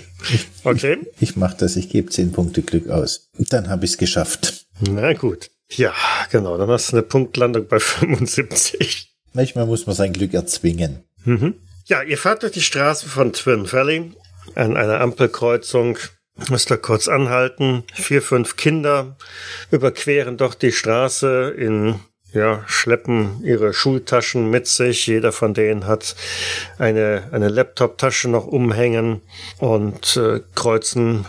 Okay. 0.64 0.96
Ich 1.20 1.36
mache 1.36 1.54
das, 1.58 1.76
ich 1.76 1.90
gebe 1.90 2.08
zehn 2.08 2.32
Punkte 2.32 2.62
Glück 2.62 2.88
aus. 2.88 3.28
Dann 3.36 3.68
habe 3.68 3.84
ich 3.84 3.90
es 3.90 3.98
geschafft. 3.98 4.64
Na 4.80 5.12
gut. 5.12 5.50
Ja, 5.70 5.94
genau. 6.30 6.56
Dann 6.58 6.68
hast 6.68 6.92
du 6.92 6.96
eine 6.96 7.02
Punktlandung 7.02 7.66
bei 7.68 7.78
75. 7.80 9.14
Manchmal 9.32 9.66
muss 9.66 9.86
man 9.86 9.96
sein 9.96 10.12
Glück 10.12 10.34
erzwingen. 10.34 11.04
Mhm. 11.24 11.54
Ja, 11.86 12.02
ihr 12.02 12.18
fahrt 12.18 12.42
durch 12.42 12.52
die 12.52 12.60
Straße 12.60 13.08
von 13.08 13.32
Twin 13.32 13.70
Valley 13.70 14.12
an 14.54 14.76
einer 14.76 15.00
Ampelkreuzung. 15.00 15.98
Müsst 16.48 16.70
ihr 16.70 16.78
kurz 16.78 17.08
anhalten. 17.08 17.84
Vier, 17.94 18.22
fünf 18.22 18.56
Kinder 18.56 19.16
überqueren 19.70 20.36
doch 20.36 20.54
die 20.54 20.72
Straße 20.72 21.54
in, 21.56 22.00
ja, 22.32 22.64
schleppen 22.66 23.40
ihre 23.44 23.72
Schultaschen 23.72 24.50
mit 24.50 24.66
sich. 24.66 25.06
Jeder 25.06 25.30
von 25.30 25.54
denen 25.54 25.86
hat 25.86 26.16
eine, 26.78 27.28
eine 27.32 27.48
Laptop-Tasche 27.48 28.28
noch 28.28 28.46
umhängen 28.46 29.20
und 29.58 30.16
äh, 30.16 30.40
kreuzen 30.54 31.26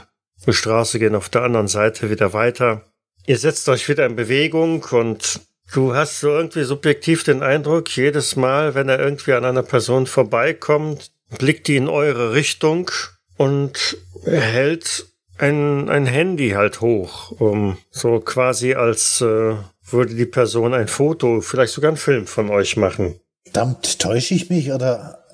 die 0.48 0.54
Straße, 0.54 1.00
gehen 1.00 1.16
auf 1.16 1.30
der 1.30 1.44
anderen 1.44 1.68
Seite 1.68 2.10
wieder 2.10 2.34
weiter. 2.34 2.84
Ihr 3.28 3.38
setzt 3.38 3.68
euch 3.70 3.90
wieder 3.90 4.06
in 4.06 4.16
Bewegung 4.16 4.84
und 4.92 5.40
du 5.74 5.96
hast 5.96 6.20
so 6.20 6.30
irgendwie 6.30 6.64
subjektiv 6.64 7.24
den 7.24 7.42
Eindruck, 7.42 7.96
jedes 7.96 8.36
Mal, 8.36 8.76
wenn 8.76 8.88
er 8.88 9.00
irgendwie 9.00 9.34
an 9.34 9.46
einer 9.46 9.64
Person 9.64 10.06
vorbeikommt, 10.06 11.12
blickt 11.40 11.68
die 11.68 11.78
in 11.78 11.90
eure 11.90 12.34
Richtung 12.34 12.92
und 13.38 13.98
hält 14.26 15.08
ein, 15.38 15.90
ein 15.90 16.06
Handy 16.06 16.52
halt 16.52 16.82
hoch, 16.82 17.32
um 17.40 17.78
so 17.90 18.20
quasi 18.20 18.76
als 18.76 19.22
äh, 19.22 19.56
würde 19.84 20.16
die 20.16 20.26
Person 20.26 20.74
ein 20.74 20.88
Foto, 20.88 21.42
vielleicht 21.42 21.74
sogar 21.74 21.90
einen 21.90 21.98
Film 21.98 22.28
von 22.28 22.50
euch 22.50 22.78
machen. 22.78 23.20
Verdammt, 23.44 24.00
täusche 24.00 24.36
ich 24.36 24.50
mich 24.50 24.72
oder 24.72 25.26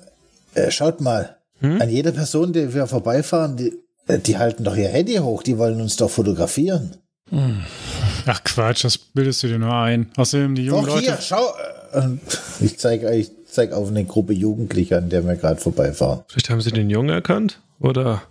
äh, 0.54 0.70
schaut 0.70 1.00
mal, 1.00 1.36
an 1.62 1.88
jeder 1.88 2.10
Person, 2.10 2.52
die 2.52 2.74
wir 2.74 2.88
vorbeifahren, 2.88 3.56
die, 3.56 3.72
äh, 4.08 4.18
die 4.18 4.36
halten 4.36 4.64
doch 4.64 4.76
ihr 4.76 4.88
Handy 4.88 5.16
hoch, 5.16 5.44
die 5.44 5.58
wollen 5.58 5.80
uns 5.80 5.96
doch 5.96 6.10
fotografieren. 6.10 6.96
Ach 8.26 8.44
Quatsch, 8.44 8.84
das 8.84 8.98
bildest 8.98 9.42
du 9.42 9.48
dir 9.48 9.58
nur 9.58 9.72
ein. 9.74 10.10
Außerdem 10.16 10.54
die 10.54 10.64
jungen 10.66 10.86
Doch 10.86 10.94
Leute. 10.96 11.06
hier, 11.06 11.18
schau. 11.20 11.52
äh, 11.92 12.08
Ich 12.60 12.78
zeige 12.78 13.06
euch 13.06 13.30
zeig 13.46 13.72
auf 13.72 13.88
eine 13.88 14.04
Gruppe 14.04 14.32
Jugendlicher, 14.32 14.98
an 14.98 15.10
der 15.10 15.26
wir 15.26 15.36
gerade 15.36 15.60
vorbeifahren. 15.60 16.22
Vielleicht 16.28 16.48
haben 16.50 16.60
sie 16.62 16.70
den 16.72 16.88
Jungen 16.90 17.10
erkannt? 17.10 17.60
Oder 17.80 18.22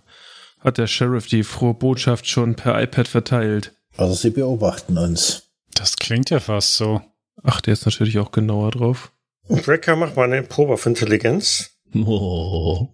hat 0.60 0.78
der 0.78 0.86
Sheriff 0.88 1.26
die 1.26 1.44
frohe 1.44 1.74
Botschaft 1.74 2.26
schon 2.28 2.54
per 2.56 2.80
iPad 2.82 3.06
verteilt? 3.06 3.72
Also 3.96 4.14
sie 4.14 4.30
beobachten 4.30 4.98
uns. 4.98 5.44
Das 5.74 5.96
klingt 5.96 6.30
ja 6.30 6.40
fast 6.40 6.74
so. 6.76 7.02
Achte 7.42 7.70
jetzt 7.70 7.84
natürlich 7.86 8.18
auch 8.18 8.32
genauer 8.32 8.70
drauf. 8.72 9.12
Brecker, 9.48 9.96
mach 9.96 10.14
mal 10.16 10.24
eine 10.24 10.42
Probe 10.42 10.74
auf 10.74 10.86
Intelligenz. 10.86 11.70
Oh, 11.94 12.88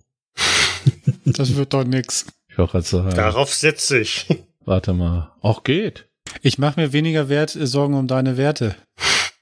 Das 1.25 1.55
wird 1.57 1.73
doch 1.73 1.85
nix. 1.85 2.27
ich 2.49 2.57
gerade 2.57 2.83
sagen, 2.83 3.15
Darauf 3.15 3.55
setze 3.55 3.99
ich. 4.01 4.27
Warte 4.69 4.93
mal. 4.93 5.33
Auch 5.41 5.65
geht. 5.65 6.09
Ich 6.43 6.59
mache 6.59 6.79
mir 6.79 6.93
weniger 6.93 7.29
Wert, 7.29 7.57
äh, 7.57 7.67
Sorgen 7.67 7.95
um 7.95 8.07
deine 8.07 8.37
Werte. 8.37 8.77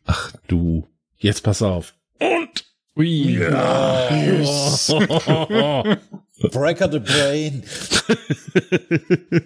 Ach 0.05 0.33
du, 0.47 0.89
jetzt 1.17 1.43
pass 1.43 1.61
auf. 1.63 1.95
Ui. 2.97 3.37
Breaker 6.51 6.91
the 6.91 6.99
Brain. 7.01 7.63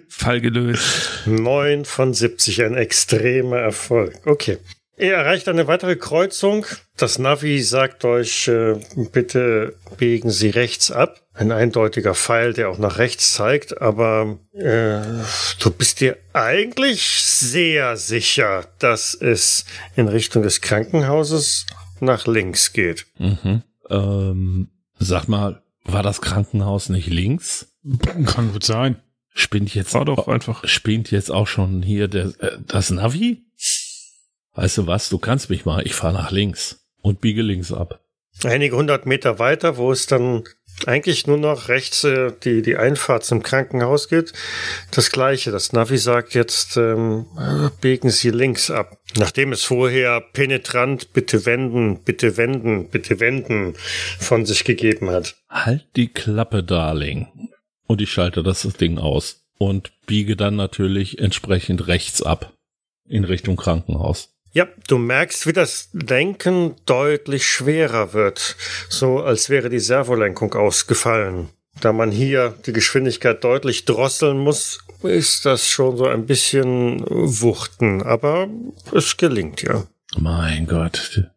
Fall 0.07 0.39
gelöst. 0.39 1.23
9 1.25 1.83
von 1.83 2.13
70, 2.13 2.63
ein 2.63 2.75
extremer 2.75 3.57
Erfolg. 3.57 4.25
Okay. 4.25 4.59
Ihr 5.01 5.15
erreicht 5.15 5.49
eine 5.49 5.65
weitere 5.65 5.95
Kreuzung. 5.95 6.67
Das 6.95 7.17
Navi 7.17 7.63
sagt 7.63 8.05
euch, 8.05 8.47
äh, 8.47 8.75
bitte 9.11 9.75
biegen 9.97 10.29
Sie 10.29 10.51
rechts 10.51 10.91
ab. 10.91 11.23
Ein 11.33 11.51
eindeutiger 11.51 12.13
Pfeil, 12.13 12.53
der 12.53 12.69
auch 12.69 12.77
nach 12.77 12.99
rechts 12.99 13.33
zeigt, 13.33 13.81
aber 13.81 14.37
äh, 14.53 15.01
du 15.59 15.71
bist 15.75 16.01
dir 16.01 16.17
eigentlich 16.33 17.01
sehr 17.23 17.97
sicher, 17.97 18.67
dass 18.77 19.15
es 19.15 19.65
in 19.95 20.07
Richtung 20.07 20.43
des 20.43 20.61
Krankenhauses 20.61 21.65
nach 21.99 22.27
links 22.27 22.71
geht. 22.71 23.07
Mhm. 23.17 23.63
Ähm, 23.89 24.69
sag 24.99 25.27
mal, 25.27 25.63
war 25.83 26.03
das 26.03 26.21
Krankenhaus 26.21 26.89
nicht 26.89 27.07
links? 27.07 27.73
Kann 28.27 28.51
gut 28.53 28.63
sein. 28.63 29.01
Spinnt 29.33 29.73
jetzt, 29.73 29.95
War 29.95 30.05
doch 30.05 30.27
einfach. 30.27 30.67
spinnt 30.67 31.09
jetzt 31.09 31.31
auch 31.31 31.47
schon 31.47 31.81
hier 31.81 32.07
der, 32.07 32.33
äh, 32.39 32.57
das 32.67 32.91
Navi? 32.91 33.41
Weißt 34.53 34.77
du 34.77 34.87
was, 34.87 35.09
du 35.09 35.17
kannst 35.17 35.49
mich 35.49 35.65
mal, 35.65 35.85
ich 35.85 35.95
fahre 35.95 36.13
nach 36.13 36.31
links 36.31 36.85
und 37.01 37.21
biege 37.21 37.41
links 37.41 37.71
ab. 37.71 38.01
Einige 38.43 38.75
hundert 38.75 39.05
Meter 39.05 39.39
weiter, 39.39 39.77
wo 39.77 39.91
es 39.91 40.07
dann 40.07 40.43
eigentlich 40.85 41.27
nur 41.27 41.37
noch 41.37 41.67
rechts 41.67 42.03
äh, 42.03 42.31
die, 42.43 42.61
die 42.61 42.77
Einfahrt 42.77 43.23
zum 43.23 43.43
Krankenhaus 43.43 44.07
geht. 44.07 44.33
Das 44.91 45.11
gleiche. 45.11 45.51
Das 45.51 45.73
Navi 45.73 45.97
sagt 45.97 46.33
jetzt, 46.33 46.77
ähm, 46.77 47.25
äh, 47.37 47.69
biegen 47.81 48.09
Sie 48.09 48.29
links 48.29 48.71
ab. 48.71 48.97
Nachdem 49.17 49.51
es 49.51 49.63
vorher 49.63 50.21
penetrant 50.21 51.13
bitte 51.13 51.45
wenden, 51.45 52.03
bitte 52.03 52.37
wenden, 52.37 52.89
bitte 52.89 53.19
wenden 53.19 53.75
von 54.19 54.45
sich 54.45 54.63
gegeben 54.63 55.09
hat. 55.09 55.35
Halt 55.49 55.85
die 55.95 56.07
Klappe, 56.07 56.63
Darling. 56.63 57.27
Und 57.85 58.01
ich 58.01 58.11
schalte 58.11 58.41
das 58.41 58.61
Ding 58.61 58.97
aus 58.97 59.43
und 59.57 59.91
biege 60.07 60.35
dann 60.35 60.55
natürlich 60.55 61.19
entsprechend 61.19 61.87
rechts 61.87 62.23
ab 62.23 62.53
in 63.07 63.25
Richtung 63.25 63.57
Krankenhaus. 63.57 64.29
Ja, 64.53 64.67
du 64.87 64.97
merkst, 64.97 65.47
wie 65.47 65.53
das 65.53 65.89
Lenken 65.93 66.75
deutlich 66.85 67.45
schwerer 67.45 68.13
wird. 68.13 68.57
So 68.89 69.21
als 69.21 69.49
wäre 69.49 69.69
die 69.69 69.79
Servolenkung 69.79 70.53
ausgefallen. 70.53 71.49
Da 71.79 71.93
man 71.93 72.11
hier 72.11 72.53
die 72.65 72.73
Geschwindigkeit 72.73 73.43
deutlich 73.43 73.85
drosseln 73.85 74.39
muss, 74.39 74.79
ist 75.03 75.45
das 75.45 75.67
schon 75.67 75.95
so 75.95 76.05
ein 76.05 76.25
bisschen 76.25 77.01
Wuchten. 77.07 78.03
Aber 78.03 78.49
es 78.93 79.15
gelingt 79.15 79.61
ja. 79.61 79.87
Mein 80.17 80.67
Gott, 80.67 81.31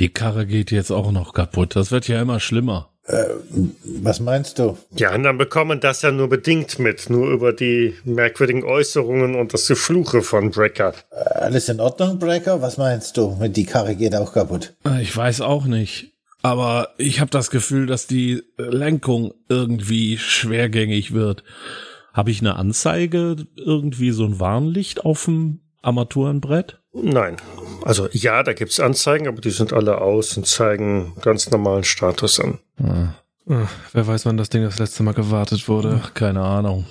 die 0.00 0.08
Karre 0.08 0.46
geht 0.46 0.70
jetzt 0.70 0.90
auch 0.90 1.12
noch 1.12 1.34
kaputt. 1.34 1.76
Das 1.76 1.90
wird 1.90 2.08
ja 2.08 2.22
immer 2.22 2.40
schlimmer. 2.40 2.90
Was 3.08 4.20
meinst 4.20 4.58
du? 4.58 4.76
Die 4.90 5.06
anderen 5.06 5.38
bekommen 5.38 5.80
das 5.80 6.02
ja 6.02 6.10
nur 6.10 6.28
bedingt 6.28 6.78
mit, 6.78 7.08
nur 7.08 7.30
über 7.30 7.52
die 7.52 7.94
merkwürdigen 8.04 8.64
Äußerungen 8.64 9.36
und 9.36 9.54
das 9.54 9.68
Gefluche 9.68 10.22
von 10.22 10.50
Brecker. 10.50 10.92
Alles 11.34 11.68
in 11.68 11.80
Ordnung, 11.80 12.18
Breaker? 12.18 12.60
Was 12.62 12.78
meinst 12.78 13.16
du? 13.16 13.36
Mit 13.40 13.56
die 13.56 13.64
Karre 13.64 13.94
geht 13.94 14.14
auch 14.14 14.32
kaputt. 14.32 14.74
Ich 15.00 15.16
weiß 15.16 15.40
auch 15.40 15.66
nicht. 15.66 16.12
Aber 16.42 16.90
ich 16.98 17.20
habe 17.20 17.30
das 17.30 17.50
Gefühl, 17.50 17.86
dass 17.86 18.06
die 18.06 18.42
Lenkung 18.56 19.34
irgendwie 19.48 20.18
schwergängig 20.18 21.12
wird. 21.12 21.42
Habe 22.12 22.30
ich 22.30 22.40
eine 22.40 22.56
Anzeige, 22.56 23.36
irgendwie 23.56 24.10
so 24.10 24.24
ein 24.24 24.40
Warnlicht 24.40 25.04
auf 25.04 25.24
dem 25.24 25.60
Armaturenbrett? 25.82 26.78
Nein. 26.92 27.36
Also 27.84 28.08
ja, 28.12 28.42
da 28.42 28.52
gibt's 28.52 28.80
Anzeigen, 28.80 29.28
aber 29.28 29.40
die 29.40 29.50
sind 29.50 29.72
alle 29.72 30.00
aus 30.00 30.36
und 30.36 30.46
zeigen 30.46 31.14
ganz 31.22 31.50
normalen 31.50 31.84
Status 31.84 32.40
an. 32.40 32.58
Ah, 32.82 33.14
Ah, 33.48 33.68
wer 33.92 34.06
weiß, 34.08 34.26
wann 34.26 34.36
das 34.36 34.48
Ding 34.48 34.64
das 34.64 34.80
letzte 34.80 35.04
Mal 35.04 35.14
gewartet 35.14 35.68
wurde. 35.68 36.00
ach, 36.02 36.14
keine 36.14 36.40
Ahnung. 36.42 36.84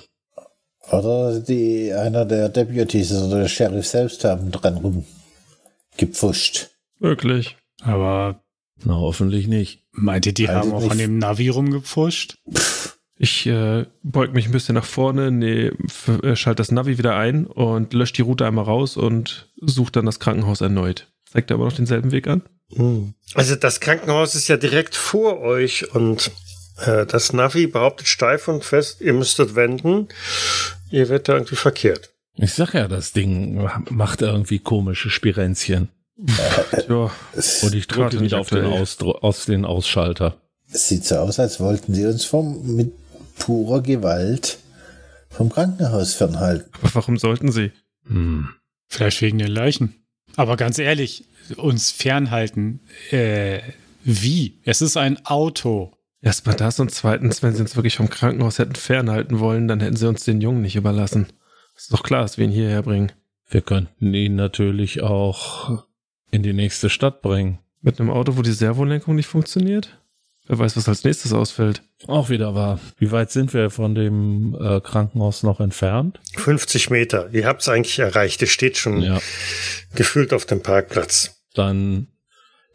Oder 0.90 1.38
die, 1.40 1.92
einer 1.92 2.24
der 2.24 2.48
Deputies 2.48 3.12
oder 3.12 3.40
der 3.40 3.48
Sheriff 3.48 3.86
selbst 3.86 4.24
haben 4.24 4.50
dran 4.50 5.04
rumgepfuscht. 5.98 6.70
Wirklich. 6.98 7.56
Aber 7.82 8.40
Na, 8.84 8.94
hoffentlich 8.94 9.48
nicht. 9.48 9.82
meint 9.92 10.24
ihr, 10.26 10.32
die 10.32 10.48
Also 10.48 10.60
haben 10.60 10.72
auch 10.72 10.80
nicht- 10.80 10.92
an 10.92 10.98
dem 10.98 11.18
Navi 11.18 11.48
rumgepfuscht? 11.50 12.38
Ich 13.18 13.46
äh, 13.46 13.86
beug 14.02 14.34
mich 14.34 14.46
ein 14.46 14.52
bisschen 14.52 14.74
nach 14.74 14.84
vorne, 14.84 15.30
nee, 15.30 15.70
äh, 16.22 16.36
schalte 16.36 16.60
das 16.60 16.70
Navi 16.70 16.98
wieder 16.98 17.16
ein 17.16 17.46
und 17.46 17.94
lösche 17.94 18.12
die 18.14 18.22
Route 18.22 18.46
einmal 18.46 18.64
raus 18.64 18.96
und 18.96 19.48
suche 19.60 19.92
dann 19.92 20.06
das 20.06 20.20
Krankenhaus 20.20 20.60
erneut. 20.60 21.08
Zeigt 21.24 21.50
er 21.50 21.54
aber 21.54 21.64
noch 21.64 21.72
denselben 21.72 22.12
Weg 22.12 22.28
an? 22.28 22.42
Also 23.34 23.56
das 23.56 23.80
Krankenhaus 23.80 24.34
ist 24.34 24.48
ja 24.48 24.56
direkt 24.56 24.96
vor 24.96 25.40
euch 25.40 25.94
und 25.94 26.30
äh, 26.84 27.06
das 27.06 27.32
Navi 27.32 27.66
behauptet 27.66 28.08
steif 28.08 28.48
und 28.48 28.64
fest, 28.64 29.00
ihr 29.00 29.14
müsstet 29.14 29.54
wenden. 29.54 30.08
Ihr 30.90 31.08
werdet 31.08 31.28
da 31.28 31.34
irgendwie 31.34 31.56
verkehrt. 31.56 32.10
Ich 32.36 32.52
sag 32.52 32.74
ja, 32.74 32.86
das 32.86 33.12
Ding 33.12 33.66
macht 33.88 34.20
irgendwie 34.20 34.58
komische 34.58 35.10
Spirenzchen. 35.10 35.88
Ja, 36.88 37.10
Und 37.62 37.74
ich 37.74 37.88
drücke 37.88 38.20
wieder 38.20 38.38
auf 38.40 38.48
den, 38.48 38.64
aktuell. 38.64 38.80
Aus, 38.80 38.98
aus 39.00 39.44
den 39.44 39.64
Ausschalter. 39.64 40.36
Es 40.70 40.88
sieht 40.88 41.04
so 41.04 41.16
aus, 41.16 41.38
als 41.38 41.60
wollten 41.60 41.94
sie 41.94 42.06
uns 42.06 42.24
vom, 42.24 42.74
mit 42.76 42.92
purer 43.38 43.82
Gewalt 43.82 44.58
vom 45.30 45.50
Krankenhaus 45.50 46.14
fernhalten. 46.14 46.70
aber 46.80 46.94
warum 46.94 47.18
sollten 47.18 47.52
sie? 47.52 47.72
Hm. 48.06 48.48
Vielleicht 48.88 49.20
wegen 49.22 49.38
den 49.38 49.50
Leichen. 49.50 49.94
Aber 50.36 50.56
ganz 50.56 50.78
ehrlich, 50.78 51.24
uns 51.56 51.90
fernhalten, 51.90 52.80
äh, 53.10 53.60
wie? 54.04 54.58
Es 54.64 54.82
ist 54.82 54.96
ein 54.96 55.24
Auto. 55.26 55.92
Erstmal 56.20 56.56
das 56.56 56.80
und 56.80 56.90
zweitens, 56.90 57.42
wenn 57.42 57.54
sie 57.54 57.62
uns 57.62 57.76
wirklich 57.76 57.96
vom 57.96 58.10
Krankenhaus 58.10 58.58
hätten 58.58 58.74
fernhalten 58.74 59.38
wollen, 59.38 59.68
dann 59.68 59.80
hätten 59.80 59.96
sie 59.96 60.08
uns 60.08 60.24
den 60.24 60.40
Jungen 60.40 60.62
nicht 60.62 60.76
überlassen. 60.76 61.26
Ist 61.76 61.92
doch 61.92 62.02
klar, 62.02 62.22
dass 62.22 62.38
wir 62.38 62.44
ihn 62.44 62.50
hierher 62.50 62.82
bringen. 62.82 63.12
Wir 63.48 63.60
könnten 63.60 64.12
ihn 64.14 64.34
natürlich 64.34 65.02
auch 65.02 65.84
in 66.30 66.42
die 66.42 66.52
nächste 66.52 66.90
Stadt 66.90 67.22
bringen. 67.22 67.58
Mit 67.80 68.00
einem 68.00 68.10
Auto, 68.10 68.36
wo 68.36 68.42
die 68.42 68.52
Servolenkung 68.52 69.14
nicht 69.14 69.28
funktioniert? 69.28 69.98
Wer 70.48 70.58
weiß, 70.58 70.76
was 70.76 70.88
als 70.88 71.02
nächstes 71.04 71.32
ausfällt. 71.32 71.82
Auch 72.06 72.28
wieder 72.30 72.54
wahr. 72.54 72.78
Wie 72.98 73.10
weit 73.10 73.30
sind 73.32 73.52
wir 73.52 73.68
von 73.70 73.94
dem 73.94 74.56
äh, 74.60 74.80
Krankenhaus 74.80 75.42
noch 75.42 75.58
entfernt? 75.60 76.20
50 76.36 76.90
Meter. 76.90 77.28
Ihr 77.32 77.46
habt's 77.46 77.68
eigentlich 77.68 77.98
erreicht. 77.98 78.40
Ihr 78.42 78.46
steht 78.46 78.76
schon 78.76 79.02
Ja. 79.02 79.18
gefühlt 79.94 80.32
auf 80.32 80.46
dem 80.46 80.62
Parkplatz. 80.62 81.42
Dann 81.54 82.08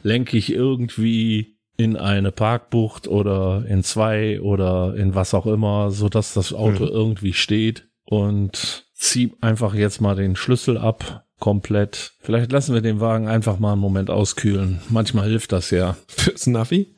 lenke 0.02 0.38
ich 0.38 0.52
irgendwie 0.52 1.58
in 1.78 1.96
eine 1.96 2.32
Parkbucht 2.32 3.08
oder 3.08 3.64
in 3.68 3.84
zwei 3.84 4.42
oder 4.42 4.94
in 4.96 5.16
was 5.16 5.34
auch 5.34 5.46
immer, 5.46 5.92
so 5.92 6.10
dass 6.10 6.34
das 6.34 6.54
Auto 6.54 6.84
Mhm. 6.86 6.90
irgendwie 6.92 7.34
steht 7.34 7.88
und 8.04 8.86
zieh 8.94 9.34
einfach 9.42 9.74
jetzt 9.74 10.02
mal 10.02 10.16
den 10.16 10.36
Schlüssel 10.36 10.78
ab. 10.78 11.26
Komplett. 11.40 12.12
Vielleicht 12.20 12.52
lassen 12.52 12.74
wir 12.76 12.82
den 12.82 13.00
Wagen 13.00 13.28
einfach 13.28 13.58
mal 13.58 13.72
einen 13.72 13.82
Moment 13.82 14.10
auskühlen. 14.12 14.80
Manchmal 14.90 15.28
hilft 15.28 15.52
das 15.54 15.72
ja. 15.72 15.96
Fürs 16.08 16.46
Navi? 16.46 16.94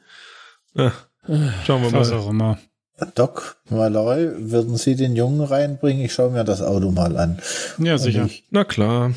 Schauen 0.76 1.84
wir 1.84 1.94
Was 1.94 2.10
mal. 2.10 2.18
auch 2.18 2.30
immer. 2.30 2.60
Doc, 3.16 3.58
Malloy, 3.70 4.30
würden 4.52 4.78
Sie 4.78 4.96
den 4.96 5.16
Jungen 5.16 5.42
reinbringen? 5.42 6.06
Ich 6.06 6.14
schaue 6.14 6.32
mir 6.32 6.44
das 6.44 6.62
Auto 6.62 6.92
mal 6.92 7.18
an. 7.18 7.40
Ja, 7.80 7.98
sicher. 7.98 8.22
Und 8.24 8.32
Ich, 8.32 8.44
Na 8.52 8.64
klar. 8.64 9.12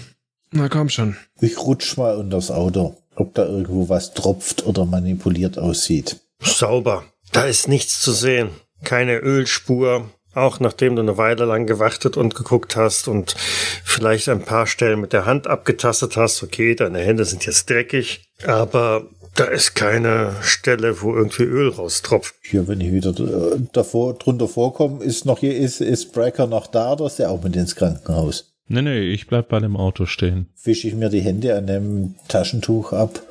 Na 0.51 0.69
komm 0.69 0.89
schon. 0.89 1.17
ich 1.41 1.59
rutsch 1.59 1.97
mal 1.97 2.17
unter 2.17 2.37
das 2.37 2.51
Auto, 2.51 2.97
ob 3.17 3.35
da 3.35 3.45
irgendwo 3.45 3.89
was 3.89 4.15
tropft 4.15 4.65
oder 4.67 4.87
manipuliert 4.87 5.59
aussieht. 5.59 6.21
Sauber. 6.41 7.05
Da 7.33 7.45
ist 7.45 7.69
nichts 7.69 8.01
zu 8.01 8.13
sehen. 8.13 8.51
Keine 8.85 9.19
Ölspur. 9.19 10.09
Auch 10.35 10.61
nachdem 10.61 10.97
du 10.97 11.03
eine 11.03 11.17
Weile 11.17 11.47
lang 11.47 11.67
gewartet 11.67 12.17
und 12.19 12.35
geguckt 12.35 12.77
hast 12.77 13.09
und 13.09 13.35
vielleicht 13.39 14.29
ein 14.29 14.43
paar 14.43 14.67
Stellen 14.67 15.01
mit 15.01 15.13
der 15.15 15.25
Hand 15.27 15.47
abgetastet 15.47 16.17
hast. 16.17 16.43
Okay, 16.43 16.75
deine 16.75 16.99
Hände 17.01 17.25
sind 17.25 17.47
jetzt 17.47 17.69
dreckig. 17.71 18.29
Aber 18.47 19.07
da 19.37 19.45
ist 19.45 19.75
keine 19.75 20.35
Stelle, 20.43 21.03
wo 21.03 21.15
irgendwie 21.15 21.45
Öl 21.45 21.69
raustropft. 21.69 22.35
Hier, 22.43 22.67
wenn 22.69 22.81
ich 22.81 22.93
wieder 22.93 23.11
äh, 23.11 23.61
davor, 23.73 24.15
drunter 24.15 24.49
vorkomme, 24.49 25.05
ist 25.05 25.25
noch 25.25 25.41
hier, 25.41 25.57
ist, 25.57 25.81
ist 25.81 26.13
Brecker 26.13 26.47
noch 26.47 26.67
da 26.67 26.93
oder 26.93 27.07
ist 27.07 27.19
der 27.19 27.31
auch 27.31 27.43
mit 27.43 27.55
ins 27.55 27.77
Krankenhaus? 27.77 28.55
Nee, 28.69 28.83
nee, 28.83 29.01
ich 29.01 29.27
bleib 29.27 29.49
bei 29.49 29.61
dem 29.61 29.77
Auto 29.77 30.07
stehen. 30.07 30.49
Wische 30.65 30.89
ich 30.89 30.95
mir 30.95 31.09
die 31.09 31.21
Hände 31.21 31.57
an 31.57 31.67
dem 31.67 32.15
Taschentuch 32.29 32.93
ab. 32.93 33.23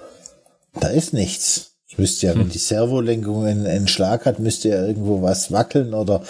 Da 0.80 0.88
ist 0.88 1.13
nichts. 1.13 1.74
Es 1.89 1.98
müsste 1.98 2.28
ja, 2.28 2.36
wenn 2.38 2.50
die 2.50 2.58
Servolenkung 2.58 3.46
einen, 3.46 3.65
einen 3.65 3.88
Schlag 3.88 4.26
hat, 4.26 4.39
müsste 4.39 4.70
ja 4.70 4.86
irgendwo 4.86 5.22
was 5.22 5.52
wackeln 5.52 5.94
oder 5.94 6.24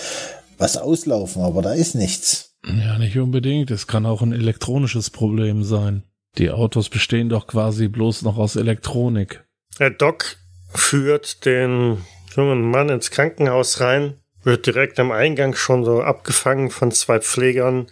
was 0.58 0.78
auslaufen, 0.78 1.42
aber 1.42 1.62
da 1.62 1.74
ist 1.74 1.96
nichts. 1.96 2.56
Ja, 2.66 2.98
nicht 2.98 3.18
unbedingt. 3.18 3.70
Es 3.72 3.88
kann 3.88 4.06
auch 4.06 4.22
ein 4.22 4.34
elektronisches 4.34 5.12
Problem 5.12 5.64
sein. 5.64 6.04
Die 6.38 6.52
Autos 6.52 6.90
bestehen 6.90 7.30
doch 7.30 7.48
quasi 7.48 7.88
bloß 7.88 8.24
noch 8.24 8.38
aus 8.38 8.56
Elektronik. 8.56 9.45
Der 9.80 9.90
Doc 9.90 10.38
führt 10.74 11.46
den 11.46 12.04
jungen 12.36 12.70
Mann 12.70 12.90
ins 12.90 13.12
Krankenhaus 13.12 13.82
rein, 13.82 14.18
wird 14.44 14.66
direkt 14.66 15.00
am 15.00 15.12
Eingang 15.12 15.56
schon 15.56 15.84
so 15.84 16.02
abgefangen 16.02 16.70
von 16.70 16.92
zwei 16.92 17.20
Pflegern. 17.20 17.88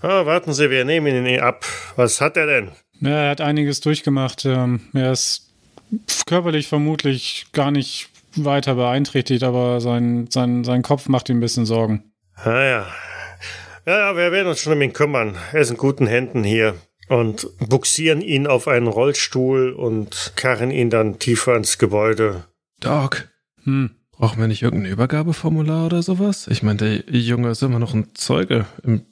Ah, 0.00 0.26
warten 0.26 0.52
Sie, 0.52 0.70
wir 0.70 0.84
nehmen 0.84 1.26
ihn 1.26 1.40
ab. 1.40 1.64
Was 1.96 2.20
hat 2.20 2.36
er 2.36 2.46
denn? 2.46 2.70
Ja, 3.00 3.24
er 3.24 3.30
hat 3.30 3.40
einiges 3.40 3.80
durchgemacht. 3.80 4.44
Ähm, 4.44 4.80
Er 4.94 5.12
ist 5.12 5.50
körperlich 6.26 6.68
vermutlich 6.68 7.46
gar 7.52 7.70
nicht 7.70 8.08
weiter 8.36 8.74
beeinträchtigt, 8.74 9.42
aber 9.42 9.80
sein, 9.80 10.26
sein, 10.30 10.64
sein 10.64 10.82
Kopf 10.82 11.08
macht 11.08 11.28
ihm 11.28 11.38
ein 11.38 11.40
bisschen 11.40 11.66
Sorgen. 11.66 12.12
Ah 12.36 12.50
ja. 12.64 12.86
Ja, 13.86 13.98
ja, 13.98 14.16
wir 14.16 14.32
werden 14.32 14.48
uns 14.48 14.60
schon 14.60 14.72
um 14.72 14.82
ihn 14.82 14.92
kümmern. 14.92 15.36
Er 15.52 15.60
ist 15.60 15.70
in 15.70 15.76
guten 15.76 16.06
Händen 16.06 16.42
hier. 16.42 16.74
Und 17.08 17.46
buxieren 17.58 18.20
ihn 18.22 18.46
auf 18.46 18.66
einen 18.68 18.86
Rollstuhl 18.86 19.72
und 19.72 20.32
karren 20.36 20.70
ihn 20.70 20.88
dann 20.90 21.18
tiefer 21.18 21.54
ins 21.56 21.78
Gebäude. 21.78 22.44
Doc, 22.80 23.28
Hm. 23.64 23.90
brauchen 24.12 24.40
wir 24.40 24.46
nicht 24.48 24.62
irgendein 24.62 24.92
Übergabeformular 24.92 25.86
oder 25.86 26.02
sowas? 26.02 26.46
Ich 26.48 26.62
meine, 26.62 26.78
der 26.78 27.16
Junge 27.18 27.50
ist 27.50 27.62
immer 27.62 27.78
noch 27.78 27.92
ein 27.94 28.14
Zeuge. 28.14 28.66
Im 28.82 29.02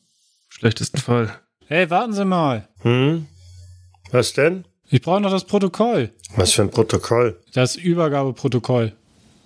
schlechtesten 0.48 0.98
Fall. 0.98 1.34
Hey, 1.66 1.90
warten 1.90 2.12
Sie 2.12 2.24
mal. 2.24 2.68
Hm? 2.80 3.26
Was 4.10 4.32
denn? 4.34 4.64
Ich 4.90 5.00
brauche 5.00 5.20
noch 5.22 5.30
das 5.30 5.44
Protokoll. 5.44 6.10
Was 6.36 6.52
für 6.52 6.62
ein 6.62 6.70
Protokoll? 6.70 7.40
Das 7.54 7.76
Übergabeprotokoll. 7.76 8.92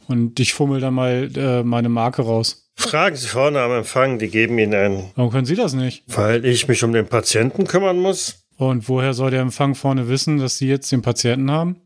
Und 0.08 0.38
ich 0.40 0.54
fummel 0.54 0.80
dann 0.80 0.94
mal 0.94 1.30
äh, 1.36 1.62
meine 1.62 1.88
Marke 1.88 2.22
raus. 2.22 2.65
Fragen 2.76 3.16
Sie 3.16 3.26
vorne 3.26 3.60
am 3.60 3.72
Empfang, 3.72 4.18
die 4.18 4.28
geben 4.28 4.58
Ihnen 4.58 4.74
einen. 4.74 5.10
Warum 5.14 5.32
können 5.32 5.46
Sie 5.46 5.56
das 5.56 5.72
nicht? 5.72 6.04
Weil 6.08 6.44
ich 6.44 6.68
mich 6.68 6.84
um 6.84 6.92
den 6.92 7.06
Patienten 7.06 7.66
kümmern 7.66 7.98
muss. 7.98 8.44
Und 8.58 8.88
woher 8.88 9.14
soll 9.14 9.30
der 9.30 9.40
Empfang 9.40 9.74
vorne 9.74 10.08
wissen, 10.08 10.38
dass 10.38 10.58
Sie 10.58 10.68
jetzt 10.68 10.92
den 10.92 11.02
Patienten 11.02 11.50
haben? 11.50 11.80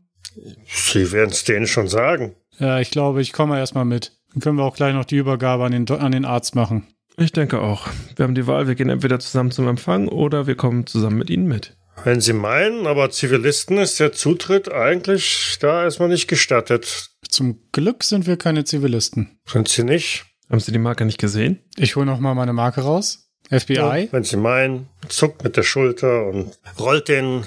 Sie 0.67 1.11
werden 1.11 1.31
es 1.31 1.43
denen 1.43 1.67
schon 1.67 1.87
sagen. 1.87 2.35
Ja, 2.59 2.79
ich 2.79 2.91
glaube, 2.91 3.21
ich 3.21 3.33
komme 3.33 3.57
erstmal 3.57 3.85
mit. 3.85 4.13
Dann 4.33 4.41
können 4.41 4.57
wir 4.57 4.63
auch 4.63 4.75
gleich 4.75 4.93
noch 4.93 5.05
die 5.05 5.17
Übergabe 5.17 5.65
an 5.65 5.71
den, 5.71 5.89
an 5.89 6.11
den 6.11 6.25
Arzt 6.25 6.55
machen. 6.55 6.87
Ich 7.17 7.31
denke 7.31 7.59
auch. 7.59 7.87
Wir 8.15 8.23
haben 8.23 8.35
die 8.35 8.47
Wahl, 8.47 8.67
wir 8.67 8.75
gehen 8.75 8.89
entweder 8.89 9.19
zusammen 9.19 9.51
zum 9.51 9.67
Empfang 9.67 10.07
oder 10.07 10.47
wir 10.47 10.55
kommen 10.55 10.87
zusammen 10.87 11.17
mit 11.17 11.29
Ihnen 11.29 11.47
mit. 11.47 11.75
Wenn 12.03 12.21
Sie 12.21 12.33
meinen, 12.33 12.87
aber 12.87 13.11
Zivilisten 13.11 13.77
ist 13.77 13.99
der 13.99 14.13
Zutritt 14.13 14.71
eigentlich 14.71 15.57
da 15.59 15.83
erstmal 15.83 16.09
nicht 16.09 16.27
gestattet. 16.27 17.09
Zum 17.27 17.59
Glück 17.71 18.03
sind 18.03 18.27
wir 18.27 18.37
keine 18.37 18.63
Zivilisten. 18.63 19.39
Sind 19.45 19.67
Sie 19.67 19.83
nicht? 19.83 20.25
Haben 20.51 20.59
Sie 20.59 20.73
die 20.73 20.79
Marke 20.79 21.05
nicht 21.05 21.17
gesehen? 21.17 21.59
Ich 21.77 21.95
hole 21.95 22.05
noch 22.05 22.19
mal 22.19 22.35
meine 22.35 22.51
Marke 22.51 22.81
raus. 22.81 23.29
FBI. 23.49 24.09
Wenn 24.11 24.23
Sie 24.23 24.35
meinen, 24.35 24.89
zuckt 25.07 25.45
mit 25.45 25.55
der 25.55 25.63
Schulter 25.63 26.25
und 26.27 26.59
rollt 26.77 27.07
den 27.07 27.45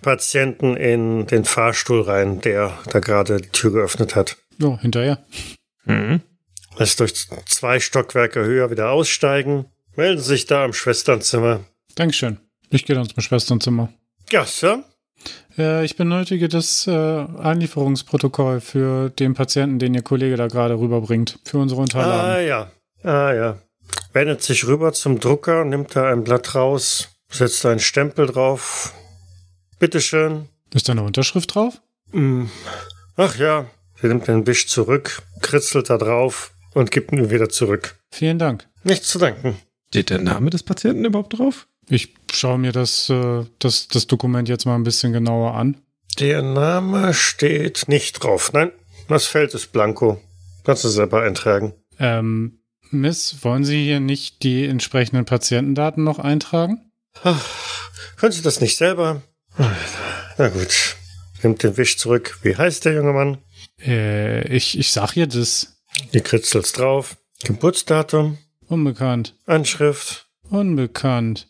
Patienten 0.00 0.76
in 0.76 1.26
den 1.26 1.44
Fahrstuhl 1.44 2.02
rein, 2.02 2.40
der 2.40 2.78
da 2.90 3.00
gerade 3.00 3.38
die 3.38 3.48
Tür 3.48 3.72
geöffnet 3.72 4.14
hat. 4.14 4.36
Jo, 4.58 4.78
hinterher. 4.78 5.24
Mhm. 5.84 6.20
Lässt 6.78 7.00
durch 7.00 7.14
zwei 7.46 7.80
Stockwerke 7.80 8.44
höher 8.44 8.70
wieder 8.70 8.90
aussteigen. 8.90 9.66
Melden 9.96 10.20
Sie 10.20 10.28
sich 10.28 10.46
da 10.46 10.64
im 10.64 10.72
Schwesternzimmer. 10.72 11.64
Dankeschön. 11.96 12.38
Ich 12.70 12.84
gehe 12.84 12.94
dann 12.94 13.08
zum 13.08 13.22
Schwesternzimmer. 13.22 13.92
Ja, 14.30 14.44
Sir? 14.44 14.84
Äh, 15.58 15.84
ich 15.84 15.96
benötige 15.96 16.48
das 16.48 16.86
äh, 16.86 16.90
Anlieferungsprotokoll 16.90 18.60
für 18.60 19.10
den 19.10 19.34
Patienten, 19.34 19.78
den 19.78 19.94
Ihr 19.94 20.02
Kollege 20.02 20.36
da 20.36 20.46
gerade 20.48 20.78
rüberbringt. 20.78 21.38
Für 21.44 21.58
unsere 21.58 21.80
Ah 21.80 21.82
Unterlagen. 21.84 22.46
ja. 22.46 22.70
Ah 23.02 23.32
ja. 23.32 23.58
Wendet 24.12 24.42
sich 24.42 24.66
rüber 24.66 24.92
zum 24.92 25.20
Drucker, 25.20 25.64
nimmt 25.64 25.94
da 25.94 26.10
ein 26.10 26.24
Blatt 26.24 26.54
raus, 26.54 27.08
setzt 27.30 27.64
einen 27.66 27.80
Stempel 27.80 28.26
drauf. 28.26 28.92
Bitteschön. 29.78 30.48
Ist 30.74 30.88
da 30.88 30.92
eine 30.92 31.02
Unterschrift 31.02 31.54
drauf? 31.54 31.80
Hm. 32.12 32.50
Ach 33.16 33.36
ja. 33.36 33.66
Sie 34.00 34.08
nimmt 34.08 34.26
den 34.28 34.46
Wisch 34.46 34.68
zurück, 34.68 35.22
kritzelt 35.40 35.88
da 35.90 35.96
drauf 35.98 36.52
und 36.74 36.90
gibt 36.90 37.12
ihn 37.12 37.30
wieder 37.30 37.48
zurück. 37.48 37.96
Vielen 38.10 38.38
Dank. 38.38 38.66
Nichts 38.84 39.08
zu 39.08 39.18
danken. 39.18 39.56
Steht 39.88 40.10
der 40.10 40.18
Name 40.20 40.50
des 40.50 40.62
Patienten 40.62 41.04
überhaupt 41.04 41.38
drauf? 41.38 41.66
Ich 41.88 42.14
schaue 42.32 42.58
mir 42.58 42.72
das, 42.72 43.08
äh, 43.10 43.44
das, 43.58 43.88
das 43.88 44.06
Dokument 44.06 44.48
jetzt 44.48 44.66
mal 44.66 44.74
ein 44.74 44.82
bisschen 44.84 45.12
genauer 45.12 45.54
an. 45.54 45.80
Der 46.18 46.42
Name 46.42 47.14
steht 47.14 47.88
nicht 47.88 48.22
drauf. 48.22 48.52
Nein, 48.52 48.72
das 49.08 49.26
Feld 49.26 49.54
ist 49.54 49.72
blanko. 49.72 50.20
Kannst 50.64 50.84
du 50.84 50.88
selber 50.88 51.22
eintragen. 51.22 51.74
Ähm, 51.98 52.58
Miss, 52.90 53.36
wollen 53.42 53.64
Sie 53.64 53.84
hier 53.84 54.00
nicht 54.00 54.42
die 54.42 54.64
entsprechenden 54.66 55.24
Patientendaten 55.24 56.02
noch 56.04 56.18
eintragen? 56.18 56.90
Ach, 57.22 57.44
können 58.16 58.32
Sie 58.32 58.42
das 58.42 58.60
nicht 58.60 58.76
selber? 58.76 59.22
Na 60.38 60.48
gut. 60.48 60.96
Nimmt 61.42 61.62
den 61.62 61.76
Wisch 61.76 61.98
zurück. 61.98 62.38
Wie 62.42 62.56
heißt 62.56 62.84
der 62.84 62.94
junge 62.94 63.12
Mann? 63.12 63.38
Äh, 63.80 64.46
ich, 64.48 64.78
ich 64.78 64.90
sag 64.90 65.16
ihr 65.16 65.26
das. 65.26 65.76
Die 66.12 66.20
kritzelt's 66.20 66.72
drauf. 66.72 67.16
Geburtsdatum, 67.44 68.38
Unbekannt. 68.68 69.34
Anschrift, 69.46 70.26
Unbekannt. 70.50 71.48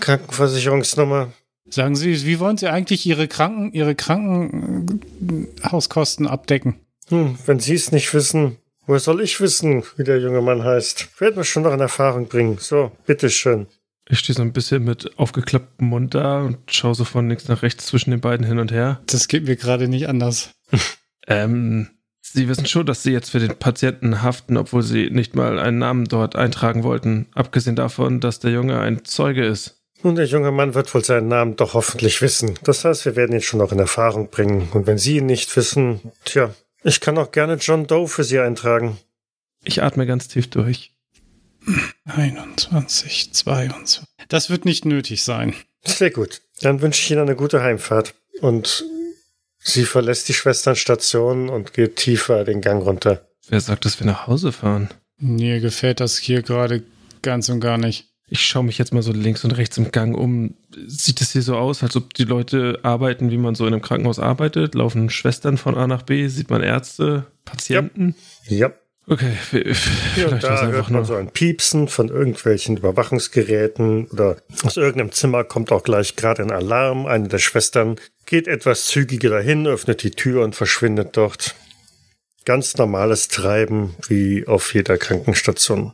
Krankenversicherungsnummer. 0.00 1.32
Sagen 1.70 1.96
Sie, 1.96 2.26
wie 2.26 2.40
wollen 2.40 2.58
Sie 2.58 2.68
eigentlich 2.68 3.06
Ihre 3.06 3.26
Kranken, 3.26 3.72
Ihre 3.72 3.94
Krankenhauskosten 3.94 6.26
abdecken? 6.26 6.74
Hm, 7.08 7.38
wenn 7.46 7.58
Sie 7.58 7.74
es 7.74 7.90
nicht 7.90 8.12
wissen, 8.12 8.58
woher 8.86 9.00
soll 9.00 9.22
ich 9.22 9.40
wissen, 9.40 9.82
wie 9.96 10.04
der 10.04 10.20
junge 10.20 10.42
Mann 10.42 10.62
heißt? 10.62 11.18
Werden 11.20 11.36
wir 11.36 11.44
schon 11.44 11.62
noch 11.62 11.72
in 11.72 11.80
Erfahrung 11.80 12.28
bringen. 12.28 12.58
So, 12.58 12.92
bitteschön. 13.06 13.66
Ich 14.08 14.18
stehe 14.18 14.36
so 14.36 14.42
ein 14.42 14.52
bisschen 14.52 14.84
mit 14.84 15.18
aufgeklapptem 15.18 15.88
Mund 15.88 16.14
da 16.14 16.42
und 16.42 16.58
schaue 16.70 16.94
so 16.94 17.04
von 17.04 17.26
links 17.28 17.48
nach 17.48 17.62
rechts 17.62 17.86
zwischen 17.86 18.10
den 18.10 18.20
beiden 18.20 18.46
hin 18.46 18.58
und 18.58 18.70
her. 18.70 19.00
Das 19.06 19.28
geht 19.28 19.44
mir 19.44 19.56
gerade 19.56 19.88
nicht 19.88 20.08
anders. 20.08 20.50
Ähm, 21.26 21.88
Sie 22.34 22.48
wissen 22.48 22.66
schon, 22.66 22.84
dass 22.84 23.04
Sie 23.04 23.12
jetzt 23.12 23.30
für 23.30 23.38
den 23.38 23.54
Patienten 23.54 24.20
haften, 24.20 24.56
obwohl 24.56 24.82
Sie 24.82 25.08
nicht 25.08 25.36
mal 25.36 25.60
einen 25.60 25.78
Namen 25.78 26.06
dort 26.06 26.34
eintragen 26.34 26.82
wollten. 26.82 27.28
Abgesehen 27.32 27.76
davon, 27.76 28.18
dass 28.18 28.40
der 28.40 28.50
Junge 28.50 28.80
ein 28.80 29.04
Zeuge 29.04 29.46
ist. 29.46 29.80
Nun, 30.02 30.16
der 30.16 30.26
junge 30.26 30.50
Mann 30.50 30.74
wird 30.74 30.92
wohl 30.92 31.04
seinen 31.04 31.28
Namen 31.28 31.54
doch 31.54 31.74
hoffentlich 31.74 32.20
wissen. 32.22 32.58
Das 32.64 32.84
heißt, 32.84 33.04
wir 33.04 33.14
werden 33.14 33.36
ihn 33.36 33.40
schon 33.40 33.60
noch 33.60 33.70
in 33.70 33.78
Erfahrung 33.78 34.30
bringen. 34.30 34.68
Und 34.72 34.88
wenn 34.88 34.98
Sie 34.98 35.18
ihn 35.18 35.26
nicht 35.26 35.56
wissen, 35.56 36.00
tja, 36.24 36.52
ich 36.82 37.00
kann 37.00 37.18
auch 37.18 37.30
gerne 37.30 37.54
John 37.54 37.86
Doe 37.86 38.08
für 38.08 38.24
Sie 38.24 38.40
eintragen. 38.40 38.98
Ich 39.62 39.84
atme 39.84 40.04
ganz 40.04 40.26
tief 40.26 40.50
durch. 40.50 40.92
21, 42.04 43.32
22. 43.32 44.02
Das 44.28 44.50
wird 44.50 44.64
nicht 44.64 44.84
nötig 44.84 45.22
sein. 45.22 45.54
Sehr 45.84 46.10
gut. 46.10 46.42
Dann 46.62 46.82
wünsche 46.82 47.00
ich 47.00 47.12
Ihnen 47.12 47.20
eine 47.20 47.36
gute 47.36 47.62
Heimfahrt. 47.62 48.16
Und 48.40 48.84
sie 49.64 49.84
verlässt 49.84 50.28
die 50.28 50.34
Schwesternstation 50.34 51.48
und 51.48 51.72
geht 51.72 51.96
tiefer 51.96 52.44
den 52.44 52.60
Gang 52.60 52.84
runter. 52.84 53.26
Wer 53.48 53.60
sagt, 53.60 53.84
dass 53.84 53.98
wir 53.98 54.06
nach 54.06 54.26
Hause 54.26 54.52
fahren? 54.52 54.90
Mir 55.18 55.60
gefällt 55.60 56.00
das 56.00 56.18
hier 56.18 56.42
gerade 56.42 56.82
ganz 57.22 57.48
und 57.48 57.60
gar 57.60 57.78
nicht. 57.78 58.06
Ich 58.26 58.40
schaue 58.40 58.64
mich 58.64 58.78
jetzt 58.78 58.94
mal 58.94 59.02
so 59.02 59.12
links 59.12 59.44
und 59.44 59.52
rechts 59.52 59.76
im 59.76 59.90
Gang 59.90 60.16
um. 60.16 60.54
Sieht 60.86 61.20
es 61.20 61.32
hier 61.32 61.42
so 61.42 61.56
aus, 61.56 61.82
als 61.82 61.94
ob 61.94 62.14
die 62.14 62.24
Leute 62.24 62.80
arbeiten, 62.82 63.30
wie 63.30 63.36
man 63.36 63.54
so 63.54 63.66
in 63.66 63.74
einem 63.74 63.82
Krankenhaus 63.82 64.18
arbeitet? 64.18 64.74
Laufen 64.74 65.10
Schwestern 65.10 65.58
von 65.58 65.76
A 65.76 65.86
nach 65.86 66.02
B? 66.02 66.26
Sieht 66.28 66.50
man 66.50 66.62
Ärzte, 66.62 67.26
Patienten? 67.44 68.14
Ja. 68.46 68.72
Okay, 69.06 69.34
und 69.52 70.30
war 70.30 70.32
es 70.32 70.42
da 70.42 70.60
einfach 70.60 70.72
hört 70.72 70.90
man 70.90 71.00
nur. 71.00 71.04
so 71.04 71.14
ein 71.14 71.28
Piepsen 71.28 71.88
von 71.88 72.08
irgendwelchen 72.08 72.78
Überwachungsgeräten 72.78 74.06
oder 74.06 74.38
aus 74.62 74.78
irgendeinem 74.78 75.12
Zimmer 75.12 75.44
kommt 75.44 75.70
auch 75.72 75.82
gleich 75.82 76.16
gerade 76.16 76.42
ein 76.42 76.50
Alarm. 76.50 77.04
Eine 77.04 77.28
der 77.28 77.38
Schwestern 77.38 77.96
geht 78.26 78.48
etwas 78.48 78.86
zügiger 78.86 79.30
dahin, 79.30 79.66
öffnet 79.66 80.02
die 80.02 80.10
Tür 80.10 80.44
und 80.44 80.54
verschwindet 80.54 81.16
dort. 81.16 81.54
Ganz 82.44 82.76
normales 82.76 83.28
Treiben 83.28 83.94
wie 84.08 84.46
auf 84.46 84.74
jeder 84.74 84.98
Krankenstation. 84.98 85.92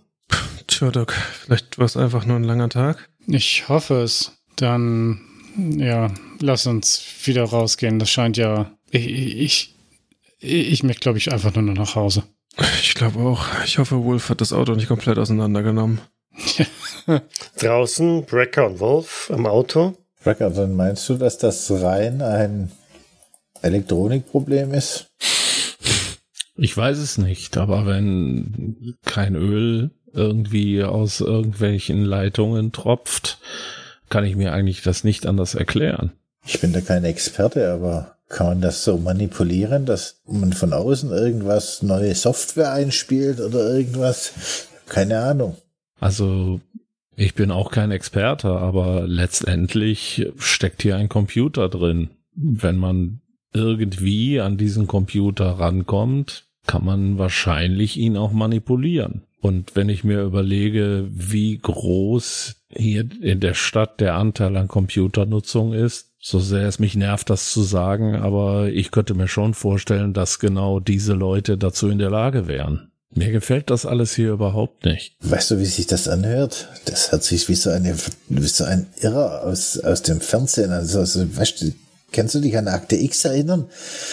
Tja, 0.66 0.90
Doc, 0.90 1.12
vielleicht 1.12 1.78
war 1.78 1.86
es 1.86 1.96
einfach 1.96 2.26
nur 2.26 2.36
ein 2.36 2.44
langer 2.44 2.68
Tag. 2.68 3.08
Ich 3.26 3.68
hoffe 3.68 4.02
es. 4.02 4.32
Dann, 4.56 5.20
ja, 5.56 6.12
lass 6.40 6.66
uns 6.66 7.02
wieder 7.24 7.44
rausgehen. 7.44 7.98
Das 7.98 8.10
scheint 8.10 8.36
ja. 8.36 8.72
Ich, 8.90 9.06
ich, 9.08 9.74
ich 10.38 10.82
möchte, 10.82 11.00
glaube 11.00 11.18
ich, 11.18 11.32
einfach 11.32 11.54
nur 11.54 11.62
noch 11.62 11.74
nach 11.74 11.94
Hause. 11.94 12.24
Ich 12.82 12.94
glaube 12.94 13.20
auch. 13.20 13.46
Ich 13.64 13.78
hoffe, 13.78 14.04
Wolf 14.04 14.28
hat 14.28 14.40
das 14.40 14.52
Auto 14.52 14.74
nicht 14.74 14.88
komplett 14.88 15.18
auseinandergenommen. 15.18 16.00
Draußen 17.58 18.24
Brecker 18.26 18.66
und 18.66 18.80
Wolf 18.80 19.30
am 19.32 19.46
Auto. 19.46 19.96
Racker, 20.22 20.50
dann 20.50 20.74
meinst 20.74 21.08
du, 21.08 21.14
dass 21.14 21.38
das 21.38 21.70
rein 21.70 22.20
ein 22.20 22.70
Elektronikproblem 23.62 24.74
ist? 24.74 25.06
Ich 26.56 26.76
weiß 26.76 26.98
es 26.98 27.16
nicht, 27.16 27.56
aber 27.56 27.86
wenn 27.86 28.96
kein 29.06 29.34
Öl 29.34 29.90
irgendwie 30.12 30.82
aus 30.82 31.20
irgendwelchen 31.20 32.04
Leitungen 32.04 32.72
tropft, 32.72 33.38
kann 34.10 34.24
ich 34.24 34.36
mir 34.36 34.52
eigentlich 34.52 34.82
das 34.82 35.04
nicht 35.04 35.26
anders 35.26 35.54
erklären. 35.54 36.12
Ich 36.44 36.60
bin 36.60 36.72
da 36.72 36.80
kein 36.80 37.04
Experte, 37.04 37.72
aber 37.72 38.16
kann 38.28 38.46
man 38.46 38.60
das 38.60 38.84
so 38.84 38.98
manipulieren, 38.98 39.86
dass 39.86 40.20
man 40.26 40.52
von 40.52 40.72
außen 40.72 41.10
irgendwas 41.10 41.82
neue 41.82 42.14
Software 42.14 42.72
einspielt 42.72 43.40
oder 43.40 43.74
irgendwas? 43.74 44.32
Keine 44.86 45.20
Ahnung. 45.20 45.56
Also 45.98 46.60
ich 47.20 47.34
bin 47.34 47.50
auch 47.50 47.70
kein 47.70 47.90
Experte, 47.90 48.48
aber 48.48 49.06
letztendlich 49.06 50.26
steckt 50.38 50.80
hier 50.80 50.96
ein 50.96 51.10
Computer 51.10 51.68
drin. 51.68 52.08
Wenn 52.34 52.78
man 52.78 53.20
irgendwie 53.52 54.40
an 54.40 54.56
diesen 54.56 54.86
Computer 54.86 55.50
rankommt, 55.50 56.46
kann 56.66 56.82
man 56.82 57.18
wahrscheinlich 57.18 57.98
ihn 57.98 58.16
auch 58.16 58.32
manipulieren. 58.32 59.24
Und 59.42 59.76
wenn 59.76 59.90
ich 59.90 60.02
mir 60.02 60.22
überlege, 60.22 61.08
wie 61.10 61.58
groß 61.58 62.56
hier 62.70 63.06
in 63.20 63.40
der 63.40 63.54
Stadt 63.54 64.00
der 64.00 64.14
Anteil 64.14 64.56
an 64.56 64.68
Computernutzung 64.68 65.74
ist, 65.74 66.14
so 66.18 66.38
sehr 66.38 66.68
es 66.68 66.78
mich 66.78 66.96
nervt, 66.96 67.28
das 67.28 67.52
zu 67.52 67.60
sagen, 67.60 68.16
aber 68.16 68.70
ich 68.70 68.90
könnte 68.90 69.12
mir 69.12 69.28
schon 69.28 69.52
vorstellen, 69.52 70.14
dass 70.14 70.38
genau 70.38 70.80
diese 70.80 71.12
Leute 71.12 71.58
dazu 71.58 71.90
in 71.90 71.98
der 71.98 72.10
Lage 72.10 72.46
wären. 72.46 72.90
Mir 73.12 73.32
gefällt 73.32 73.70
das 73.70 73.86
alles 73.86 74.14
hier 74.14 74.30
überhaupt 74.30 74.84
nicht. 74.84 75.16
Weißt 75.20 75.50
du, 75.50 75.58
wie 75.58 75.64
sich 75.66 75.86
das 75.86 76.06
anhört? 76.06 76.68
Das 76.84 77.10
hört 77.10 77.24
sich 77.24 77.48
wie 77.48 77.56
so 77.56 77.70
eine, 77.70 77.96
wie 78.28 78.46
so 78.46 78.64
ein 78.64 78.86
Irrer 79.00 79.42
aus, 79.42 79.78
aus 79.78 80.02
dem 80.02 80.20
Fernsehen. 80.20 80.70
Also, 80.70 81.00
also 81.00 81.36
weißt 81.36 81.60
du, 81.60 81.72
kannst 82.12 82.36
du 82.36 82.40
dich 82.40 82.56
an 82.56 82.68
Akte 82.68 82.96
X 82.96 83.24
erinnern? 83.24 83.66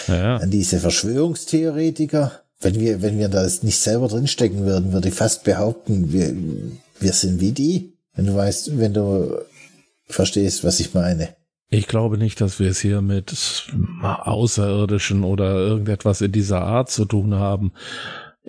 Ja, 0.08 0.38
An 0.38 0.50
diese 0.50 0.80
Verschwörungstheoretiker? 0.80 2.42
Wenn 2.60 2.80
wir, 2.80 3.00
wenn 3.00 3.18
wir 3.20 3.28
da 3.28 3.46
nicht 3.62 3.78
selber 3.78 4.08
drinstecken 4.08 4.66
würden, 4.66 4.92
würde 4.92 5.08
ich 5.08 5.14
fast 5.14 5.44
behaupten, 5.44 6.12
wir, 6.12 6.34
wir 6.98 7.12
sind 7.12 7.40
wie 7.40 7.52
die. 7.52 7.92
Wenn 8.16 8.26
du 8.26 8.34
weißt, 8.34 8.78
wenn 8.78 8.94
du 8.94 9.38
verstehst, 10.08 10.64
was 10.64 10.80
ich 10.80 10.92
meine. 10.92 11.36
Ich 11.70 11.86
glaube 11.86 12.18
nicht, 12.18 12.40
dass 12.40 12.58
wir 12.58 12.70
es 12.70 12.80
hier 12.80 13.00
mit 13.00 13.32
Außerirdischen 14.02 15.22
oder 15.22 15.54
irgendetwas 15.54 16.20
in 16.20 16.32
dieser 16.32 16.62
Art 16.62 16.90
zu 16.90 17.04
tun 17.04 17.34
haben. 17.34 17.72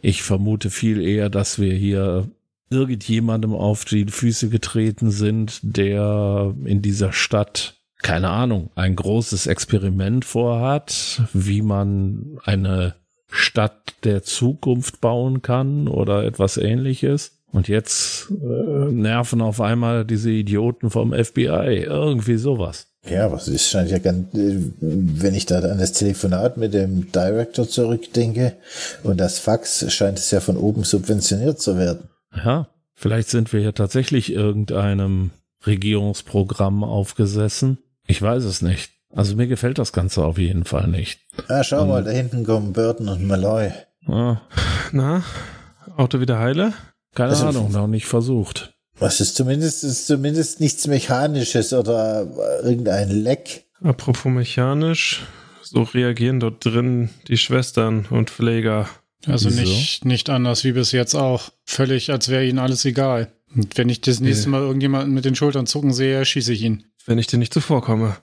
Ich 0.01 0.23
vermute 0.23 0.69
viel 0.69 1.01
eher, 1.01 1.29
dass 1.29 1.59
wir 1.59 1.73
hier 1.73 2.29
irgendjemandem 2.69 3.53
auf 3.53 3.85
die 3.85 4.05
Füße 4.05 4.49
getreten 4.49 5.11
sind, 5.11 5.59
der 5.63 6.53
in 6.65 6.81
dieser 6.81 7.11
Stadt, 7.13 7.75
keine 8.01 8.29
Ahnung, 8.29 8.69
ein 8.75 8.95
großes 8.95 9.47
Experiment 9.47 10.25
vorhat, 10.25 11.23
wie 11.33 11.61
man 11.61 12.39
eine 12.43 12.95
Stadt 13.31 13.95
der 14.03 14.23
Zukunft 14.23 15.01
bauen 15.01 15.41
kann 15.41 15.87
oder 15.87 16.23
etwas 16.23 16.57
ähnliches. 16.57 17.39
Und 17.51 17.67
jetzt 17.67 18.31
äh, 18.31 18.91
nerven 18.91 19.41
auf 19.41 19.59
einmal 19.59 20.05
diese 20.05 20.29
Idioten 20.29 20.91
vom 20.91 21.13
FBI. 21.13 21.83
Irgendwie 21.83 22.37
sowas. 22.37 22.88
Ja, 23.07 23.31
was 23.31 23.47
ist 23.47 23.69
scheint 23.69 23.89
ja 23.89 23.97
ganz, 23.99 24.33
äh, 24.35 24.57
wenn 24.81 25.33
ich 25.33 25.45
da 25.45 25.59
an 25.59 25.77
das 25.79 25.93
Telefonat 25.93 26.57
mit 26.57 26.73
dem 26.73 27.11
Director 27.11 27.67
zurückdenke 27.67 28.53
und 29.03 29.17
das 29.19 29.39
Fax, 29.39 29.91
scheint 29.91 30.19
es 30.19 30.31
ja 30.31 30.41
von 30.41 30.57
oben 30.57 30.83
subventioniert 30.83 31.61
zu 31.61 31.77
werden. 31.77 32.09
Ja, 32.35 32.67
vielleicht 32.95 33.29
sind 33.29 33.53
wir 33.53 33.61
hier 33.61 33.73
tatsächlich 33.73 34.31
irgendeinem 34.33 35.31
Regierungsprogramm 35.65 36.83
aufgesessen. 36.83 37.77
Ich 38.05 38.21
weiß 38.21 38.43
es 38.43 38.61
nicht. 38.61 38.91
Also 39.11 39.35
mir 39.35 39.47
gefällt 39.47 39.79
das 39.79 39.91
Ganze 39.93 40.23
auf 40.23 40.37
jeden 40.37 40.65
Fall 40.65 40.87
nicht. 40.87 41.19
Ah, 41.47 41.63
schau 41.63 41.83
Und- 41.83 41.89
mal, 41.89 42.03
da 42.03 42.11
hinten 42.11 42.43
kommen 42.45 42.73
Burton 42.73 43.07
und 43.09 43.25
Malloy. 43.25 43.71
Ah, 44.07 44.41
Na, 44.91 45.23
Auto 45.97 46.19
wieder 46.19 46.37
heile? 46.39 46.73
keine 47.15 47.31
Also- 47.31 47.47
Ahnung, 47.47 47.71
noch 47.71 47.87
nicht 47.87 48.05
versucht. 48.05 48.73
Was 48.99 49.21
ist 49.21 49.35
zumindest, 49.35 49.83
ist 49.83 50.07
zumindest 50.07 50.59
nichts 50.59 50.87
Mechanisches 50.87 51.73
oder 51.73 52.27
irgendein 52.63 53.09
Leck. 53.09 53.65
Apropos 53.81 54.31
mechanisch, 54.31 55.21
so 55.63 55.83
reagieren 55.83 56.39
dort 56.39 56.65
drin 56.65 57.09
die 57.27 57.37
Schwestern 57.37 58.05
und 58.09 58.29
Pfleger. 58.29 58.89
Also 59.25 59.49
Wieso? 59.49 59.61
nicht, 59.61 60.05
nicht 60.05 60.29
anders 60.29 60.63
wie 60.63 60.73
bis 60.73 60.91
jetzt 60.91 61.15
auch. 61.15 61.49
Völlig, 61.63 62.11
als 62.11 62.29
wäre 62.29 62.45
ihnen 62.45 62.59
alles 62.59 62.83
egal. 62.85 63.31
Und 63.55 63.77
wenn 63.77 63.89
ich 63.89 64.01
das 64.01 64.19
nächste 64.19 64.49
Mal 64.49 64.61
irgendjemanden 64.61 65.13
mit 65.13 65.25
den 65.25 65.35
Schultern 65.35 65.65
zucken 65.65 65.93
sehe, 65.93 66.15
erschieße 66.15 66.53
ich 66.53 66.61
ihn. 66.61 66.83
Wenn 67.05 67.17
ich 67.17 67.27
dir 67.27 67.37
nicht 67.39 67.53
zuvorkomme. 67.53 68.17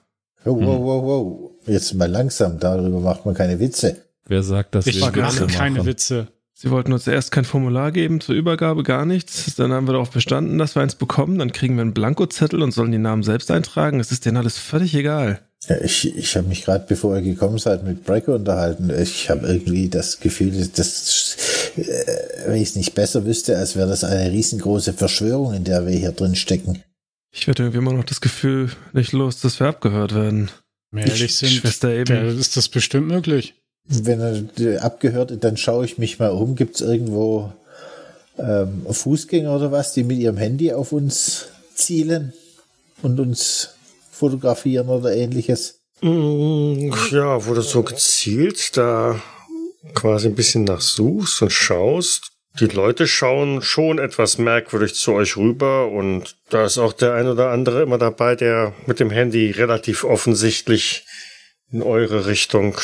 Wow, 0.45 0.59
wow, 0.61 0.81
wow, 0.81 1.03
wow. 1.03 1.51
Jetzt 1.67 1.95
mal 1.95 2.09
langsam, 2.11 2.61
darüber 2.61 3.01
macht 3.01 3.27
man 3.27 3.35
keine 3.35 3.59
Witze. 3.59 4.03
Wer 4.27 4.43
sagt, 4.43 4.75
dass 4.75 4.87
Ich 4.87 4.97
wir 4.97 5.07
mache 5.07 5.17
Witze 5.17 5.47
keine 5.47 5.79
machen? 5.79 5.87
Witze. 5.87 6.29
Sie 6.59 6.71
wollten 6.71 6.95
uns 6.95 7.07
erst 7.07 7.33
kein 7.33 7.45
Formular 7.45 7.93
geben 7.93 8.23
zur 8.23 8.35
Übergabe, 8.35 8.83
gar 8.83 9.05
nichts. 9.05 9.55
Dann 9.57 9.73
haben 9.73 9.87
wir 9.87 9.93
darauf 9.93 10.11
bestanden, 10.11 10.57
dass 10.57 10.75
wir 10.75 10.81
eins 10.81 10.95
bekommen. 10.95 11.39
Dann 11.39 11.53
kriegen 11.53 11.75
wir 11.75 11.83
einen 11.83 11.93
Blankozettel 11.93 12.63
und 12.63 12.73
sollen 12.73 12.93
die 12.93 12.99
Namen 12.99 13.23
selbst 13.23 13.51
eintragen. 13.51 14.01
Es 14.01 14.11
ist 14.11 14.25
denen 14.25 14.39
alles 14.39 14.57
völlig 14.57 14.95
egal. 14.95 15.43
Ja, 15.69 15.77
ich 15.83 16.17
ich 16.17 16.35
habe 16.35 16.49
mich 16.49 16.65
gerade, 16.65 16.87
bevor 16.89 17.15
ihr 17.15 17.23
gekommen 17.23 17.59
seid, 17.59 17.85
mit 17.85 18.05
Brecker 18.05 18.37
unterhalten. 18.37 18.89
Ich 18.89 19.29
habe 19.29 19.47
irgendwie 19.47 19.91
das 19.91 20.19
Gefühl, 20.19 20.51
dass 20.53 20.73
das, 20.73 21.37
äh, 21.77 22.47
wenn 22.47 22.57
ich 22.57 22.71
es 22.71 22.77
nicht 22.77 22.95
besser 22.95 23.27
wüsste, 23.27 23.59
als 23.59 23.77
wäre 23.77 23.89
das 23.89 24.03
eine 24.03 24.33
riesengroße 24.33 24.95
Verschwörung, 24.95 25.53
in 25.53 25.65
der 25.65 25.87
wir 25.87 25.95
hier 25.95 26.13
drin 26.13 26.37
stecken. 26.37 26.83
Ich 27.33 27.47
werde 27.47 27.65
irgendwie 27.65 27.79
immer 27.79 27.93
noch 27.93 28.05
das 28.05 28.23
Gefühl 28.23 28.71
nicht 28.95 29.13
los, 29.13 29.41
dass 29.41 29.61
wir 29.61 29.67
abgehört 29.67 30.15
werden. 30.15 30.51
Ehrlich 30.95 31.37
sind, 31.37 31.51
Schwester 31.51 31.91
eben. 31.91 32.39
ist 32.39 32.57
das 32.57 32.71
bestimmt 32.71 33.09
möglich. 33.09 33.55
Wenn 33.89 34.21
er 34.21 34.43
äh, 34.59 34.79
abgehört, 34.79 35.33
dann 35.43 35.57
schaue 35.57 35.85
ich 35.85 35.99
mich 35.99 36.19
mal 36.19 36.31
um. 36.31 36.57
Gibt 36.57 36.77
es 36.77 36.81
irgendwo 36.81 37.53
ähm, 38.39 38.85
Fußgänger 38.91 39.55
oder 39.55 39.73
was, 39.73 39.93
die 39.93 40.03
mit 40.05 40.19
ihrem 40.19 40.37
Handy 40.37 40.73
auf 40.73 40.93
uns 40.93 41.49
zielen 41.75 42.33
und 43.03 43.21
uns 43.21 43.71
fotografieren 44.11 44.89
oder 44.89 45.15
ähnliches? 45.15 45.81
Mm, 46.01 46.91
Ja, 47.11 47.47
wo 47.47 47.55
du 47.55 47.61
so 47.61 47.83
gezielt 47.83 48.77
da 48.77 49.21
quasi 49.95 50.29
ein 50.29 50.35
bisschen 50.35 50.65
nachsuchst 50.65 51.43
und 51.43 51.53
schaust. 51.53 52.33
Die 52.59 52.67
Leute 52.67 53.07
schauen 53.07 53.61
schon 53.61 53.99
etwas 53.99 54.39
merkwürdig 54.39 54.95
zu 54.95 55.13
euch 55.13 55.37
rüber 55.37 55.89
und 55.89 56.37
da 56.49 56.65
ist 56.65 56.79
auch 56.79 56.95
der 56.95 57.13
ein 57.15 57.29
oder 57.29 57.51
andere 57.51 57.83
immer 57.83 57.99
dabei, 57.99 58.35
der 58.35 58.73
mit 58.87 58.99
dem 58.99 59.11
Handy 59.11 59.51
relativ 59.51 60.05
offensichtlich 60.05 61.05
in 61.71 61.83
eure 61.83 62.27
Richtung 62.27 62.79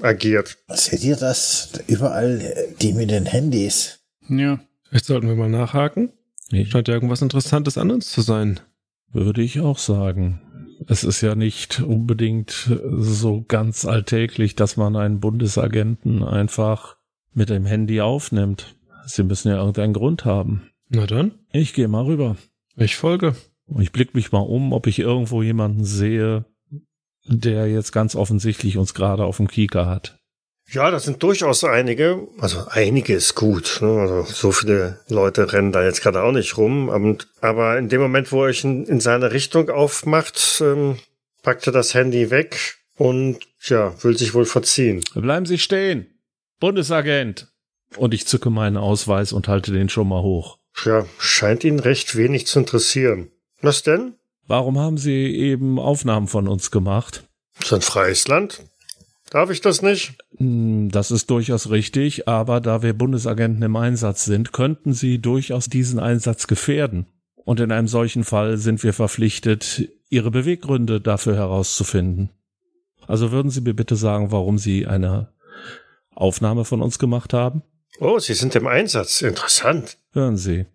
agiert. 0.00 0.58
Seht 0.68 1.04
ihr 1.04 1.16
das? 1.16 1.72
Überall 1.86 2.40
äh, 2.40 2.74
die 2.80 2.92
mit 2.92 3.10
den 3.10 3.26
Handys. 3.26 4.00
Ja. 4.28 4.60
Vielleicht 4.88 5.04
sollten 5.06 5.28
wir 5.28 5.34
mal 5.36 5.48
nachhaken. 5.48 6.12
Nee, 6.50 6.64
Scheint 6.66 6.88
ja 6.88 6.94
irgendwas 6.94 7.22
Interessantes 7.22 7.78
an 7.78 7.90
uns 7.90 8.10
zu 8.10 8.20
sein. 8.20 8.60
würde 9.12 9.42
ich 9.42 9.60
auch 9.60 9.78
sagen. 9.78 10.40
Es 10.88 11.04
ist 11.04 11.20
ja 11.20 11.34
nicht 11.34 11.80
unbedingt 11.80 12.70
so 12.90 13.44
ganz 13.46 13.84
alltäglich, 13.84 14.56
dass 14.56 14.76
man 14.76 14.96
einen 14.96 15.20
Bundesagenten 15.20 16.22
einfach 16.24 16.96
mit 17.32 17.48
dem 17.50 17.64
Handy 17.66 18.00
aufnimmt. 18.00 18.74
Sie 19.06 19.22
müssen 19.22 19.48
ja 19.48 19.56
irgendeinen 19.58 19.92
Grund 19.94 20.24
haben. 20.24 20.68
Na 20.88 21.06
dann, 21.06 21.32
Ich 21.52 21.72
gehe 21.72 21.88
mal 21.88 22.04
rüber. 22.04 22.36
ich 22.76 22.96
folge. 22.96 23.34
Ich 23.78 23.92
blicke 23.92 24.16
mich 24.16 24.32
mal 24.32 24.40
um, 24.40 24.72
ob 24.72 24.86
ich 24.86 24.98
irgendwo 24.98 25.42
jemanden 25.42 25.84
sehe, 25.84 26.44
der 27.24 27.68
jetzt 27.68 27.92
ganz 27.92 28.14
offensichtlich 28.14 28.76
uns 28.76 28.94
gerade 28.94 29.24
auf 29.24 29.36
dem 29.36 29.48
Kieker 29.48 29.86
hat. 29.86 30.18
Ja, 30.70 30.90
das 30.90 31.04
sind 31.04 31.22
durchaus 31.22 31.64
einige. 31.64 32.28
Also 32.38 32.64
einige 32.68 33.14
ist 33.14 33.34
gut. 33.34 33.78
Ne? 33.82 34.00
Also 34.00 34.22
so 34.22 34.52
viele 34.52 35.00
Leute 35.08 35.52
rennen 35.52 35.72
da 35.72 35.84
jetzt 35.84 36.02
gerade 36.02 36.22
auch 36.22 36.32
nicht 36.32 36.56
rum. 36.56 36.88
Und, 36.88 37.28
aber 37.40 37.78
in 37.78 37.88
dem 37.88 38.00
Moment, 38.00 38.32
wo 38.32 38.42
er 38.42 38.48
euch 38.48 38.64
in, 38.64 38.86
in 38.86 39.00
seine 39.00 39.32
Richtung 39.32 39.68
aufmacht, 39.68 40.62
ähm, 40.64 40.98
packt 41.42 41.66
er 41.66 41.72
das 41.72 41.92
Handy 41.92 42.30
weg 42.30 42.76
und 42.96 43.40
ja, 43.60 43.92
will 44.02 44.16
sich 44.16 44.32
wohl 44.32 44.46
verziehen. 44.46 45.02
Bleiben 45.14 45.46
Sie 45.46 45.58
stehen! 45.58 46.06
Bundesagent! 46.58 47.48
Und 47.96 48.14
ich 48.14 48.26
zücke 48.26 48.48
meinen 48.48 48.78
Ausweis 48.78 49.32
und 49.32 49.48
halte 49.48 49.72
den 49.72 49.90
schon 49.90 50.08
mal 50.08 50.22
hoch. 50.22 50.58
Ja, 50.84 51.04
scheint 51.18 51.64
ihn 51.64 51.80
recht 51.80 52.16
wenig 52.16 52.46
zu 52.46 52.60
interessieren. 52.60 53.30
Was 53.60 53.82
denn? 53.82 54.14
Warum 54.46 54.78
haben 54.78 54.98
Sie 54.98 55.26
eben 55.36 55.78
Aufnahmen 55.78 56.28
von 56.28 56.48
uns 56.48 56.70
gemacht? 56.70 57.24
So 57.62 57.76
ein 57.76 57.82
freies 57.82 58.26
Land. 58.28 58.62
Darf 59.30 59.50
ich 59.50 59.60
das 59.60 59.80
nicht? 59.82 60.14
Hm, 60.36 60.90
Das 60.90 61.10
ist 61.10 61.30
durchaus 61.30 61.70
richtig, 61.70 62.28
aber 62.28 62.60
da 62.60 62.82
wir 62.82 62.92
Bundesagenten 62.92 63.62
im 63.62 63.76
Einsatz 63.76 64.24
sind, 64.24 64.52
könnten 64.52 64.92
Sie 64.92 65.18
durchaus 65.20 65.66
diesen 65.68 65.98
Einsatz 65.98 66.46
gefährden. 66.46 67.06
Und 67.36 67.58
in 67.60 67.72
einem 67.72 67.88
solchen 67.88 68.24
Fall 68.24 68.56
sind 68.58 68.82
wir 68.82 68.92
verpflichtet, 68.92 69.88
Ihre 70.10 70.30
Beweggründe 70.30 71.00
dafür 71.00 71.34
herauszufinden. 71.36 72.30
Also 73.06 73.32
würden 73.32 73.50
Sie 73.50 73.62
mir 73.62 73.74
bitte 73.74 73.96
sagen, 73.96 74.30
warum 74.30 74.58
Sie 74.58 74.86
eine 74.86 75.32
Aufnahme 76.14 76.64
von 76.64 76.82
uns 76.82 76.98
gemacht 76.98 77.32
haben? 77.32 77.62
Oh, 77.98 78.18
Sie 78.18 78.34
sind 78.34 78.54
im 78.54 78.66
Einsatz. 78.66 79.22
Interessant. 79.22 79.96
Hören 80.12 80.36
Sie. 80.36 80.66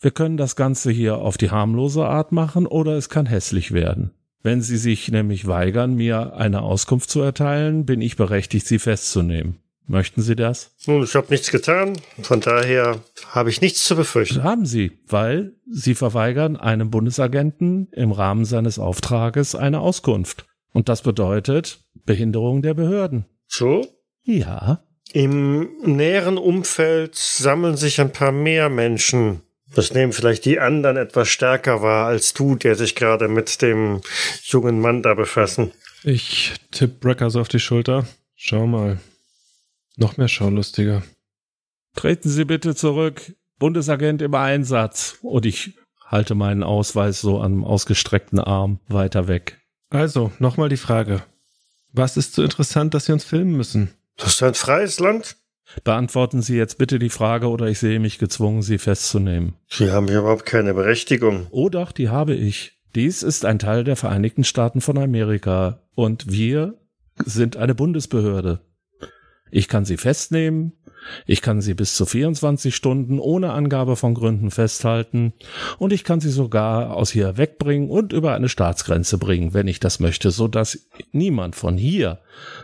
Wir 0.00 0.10
können 0.10 0.36
das 0.36 0.56
Ganze 0.56 0.90
hier 0.90 1.18
auf 1.18 1.36
die 1.36 1.50
harmlose 1.50 2.04
Art 2.04 2.32
machen 2.32 2.66
oder 2.66 2.92
es 2.96 3.08
kann 3.08 3.26
hässlich 3.26 3.72
werden. 3.72 4.10
Wenn 4.42 4.60
Sie 4.60 4.76
sich 4.76 5.10
nämlich 5.10 5.46
weigern, 5.46 5.94
mir 5.94 6.34
eine 6.34 6.62
Auskunft 6.62 7.08
zu 7.08 7.22
erteilen, 7.22 7.86
bin 7.86 8.02
ich 8.02 8.16
berechtigt, 8.16 8.66
Sie 8.66 8.78
festzunehmen. 8.78 9.58
Möchten 9.86 10.22
Sie 10.22 10.34
das? 10.34 10.74
Nun, 10.86 11.02
ich 11.02 11.14
habe 11.14 11.26
nichts 11.30 11.50
getan. 11.50 11.98
Von 12.22 12.40
daher 12.40 13.00
habe 13.28 13.50
ich 13.50 13.60
nichts 13.60 13.84
zu 13.84 13.96
befürchten. 13.96 14.42
Haben 14.42 14.64
Sie, 14.64 14.92
weil 15.06 15.54
Sie 15.70 15.94
verweigern 15.94 16.56
einem 16.56 16.90
Bundesagenten 16.90 17.88
im 17.92 18.12
Rahmen 18.12 18.44
seines 18.44 18.78
Auftrages 18.78 19.54
eine 19.54 19.80
Auskunft. 19.80 20.46
Und 20.72 20.88
das 20.88 21.02
bedeutet 21.02 21.80
Behinderung 22.06 22.62
der 22.62 22.74
Behörden. 22.74 23.26
So? 23.46 23.86
Ja. 24.22 24.84
Im 25.12 25.68
näheren 25.84 26.38
Umfeld 26.38 27.14
sammeln 27.14 27.76
sich 27.76 28.00
ein 28.00 28.12
paar 28.12 28.32
mehr 28.32 28.68
Menschen. 28.68 29.42
Das 29.74 29.92
nehmen 29.92 30.12
vielleicht 30.12 30.44
die 30.44 30.60
anderen 30.60 30.96
etwas 30.96 31.28
stärker 31.28 31.82
wahr 31.82 32.06
als 32.06 32.32
du, 32.32 32.54
der 32.56 32.76
sich 32.76 32.94
gerade 32.94 33.28
mit 33.28 33.60
dem 33.62 34.00
jungen 34.42 34.80
Mann 34.80 35.02
da 35.02 35.14
befassen. 35.14 35.72
Ich 36.04 36.54
tipp 36.70 37.00
Brecker 37.00 37.30
so 37.30 37.40
auf 37.40 37.48
die 37.48 37.60
Schulter. 37.60 38.06
Schau 38.34 38.66
mal. 38.66 38.98
Noch 39.96 40.16
mehr 40.16 40.28
Schaulustiger. 40.28 41.02
Treten 41.96 42.28
Sie 42.28 42.44
bitte 42.44 42.74
zurück. 42.74 43.34
Bundesagent 43.58 44.20
im 44.22 44.34
Einsatz. 44.34 45.18
Und 45.22 45.46
ich 45.46 45.74
halte 46.04 46.34
meinen 46.34 46.62
Ausweis 46.62 47.20
so 47.20 47.40
am 47.40 47.64
ausgestreckten 47.64 48.38
Arm 48.38 48.80
weiter 48.88 49.28
weg. 49.28 49.60
Also, 49.90 50.32
nochmal 50.38 50.68
die 50.68 50.76
Frage. 50.76 51.22
Was 51.92 52.16
ist 52.16 52.34
so 52.34 52.42
interessant, 52.42 52.92
dass 52.94 53.08
wir 53.08 53.14
uns 53.14 53.24
filmen 53.24 53.56
müssen? 53.56 53.94
Das 54.16 54.34
ist 54.34 54.42
ein 54.42 54.54
freies 54.54 54.98
Land. 54.98 55.36
Beantworten 55.82 56.42
Sie 56.42 56.56
jetzt 56.56 56.78
bitte 56.78 56.98
die 56.98 57.10
Frage 57.10 57.48
oder 57.48 57.66
ich 57.66 57.78
sehe 57.78 57.98
mich 57.98 58.18
gezwungen, 58.18 58.62
Sie 58.62 58.78
festzunehmen. 58.78 59.54
Sie 59.68 59.90
haben 59.90 60.08
hier 60.08 60.20
überhaupt 60.20 60.46
keine 60.46 60.74
Berechtigung. 60.74 61.46
Oh 61.50 61.68
doch, 61.68 61.92
die 61.92 62.08
habe 62.08 62.34
ich. 62.34 62.78
Dies 62.94 63.22
ist 63.22 63.44
ein 63.44 63.58
Teil 63.58 63.82
der 63.82 63.96
Vereinigten 63.96 64.44
Staaten 64.44 64.80
von 64.80 64.98
Amerika 64.98 65.80
und 65.94 66.30
wir 66.30 66.78
sind 67.24 67.56
eine 67.56 67.74
Bundesbehörde. 67.74 68.60
Ich 69.50 69.68
kann 69.68 69.84
Sie 69.84 69.96
festnehmen, 69.96 70.72
Ich 71.26 71.42
kann 71.42 71.60
sie 71.60 71.74
bis 71.74 71.96
zu 71.96 72.06
24 72.06 72.74
Stunden 72.74 73.18
ohne 73.18 73.52
Angabe 73.52 73.96
von 73.96 74.14
Gründen 74.14 74.50
festhalten 74.50 75.32
und 75.78 75.92
ich 75.92 76.04
kann 76.04 76.20
sie 76.20 76.30
sogar 76.30 76.94
aus 76.94 77.10
hier 77.10 77.36
wegbringen 77.36 77.90
und 77.90 78.12
über 78.12 78.34
eine 78.34 78.48
Staatsgrenze 78.48 79.18
bringen, 79.18 79.54
wenn 79.54 79.68
ich 79.68 79.80
das 79.80 80.00
möchte, 80.00 80.30
so 80.30 80.48
dass 80.48 80.86
niemand 81.12 81.56
von 81.56 81.76
hier 81.76 82.20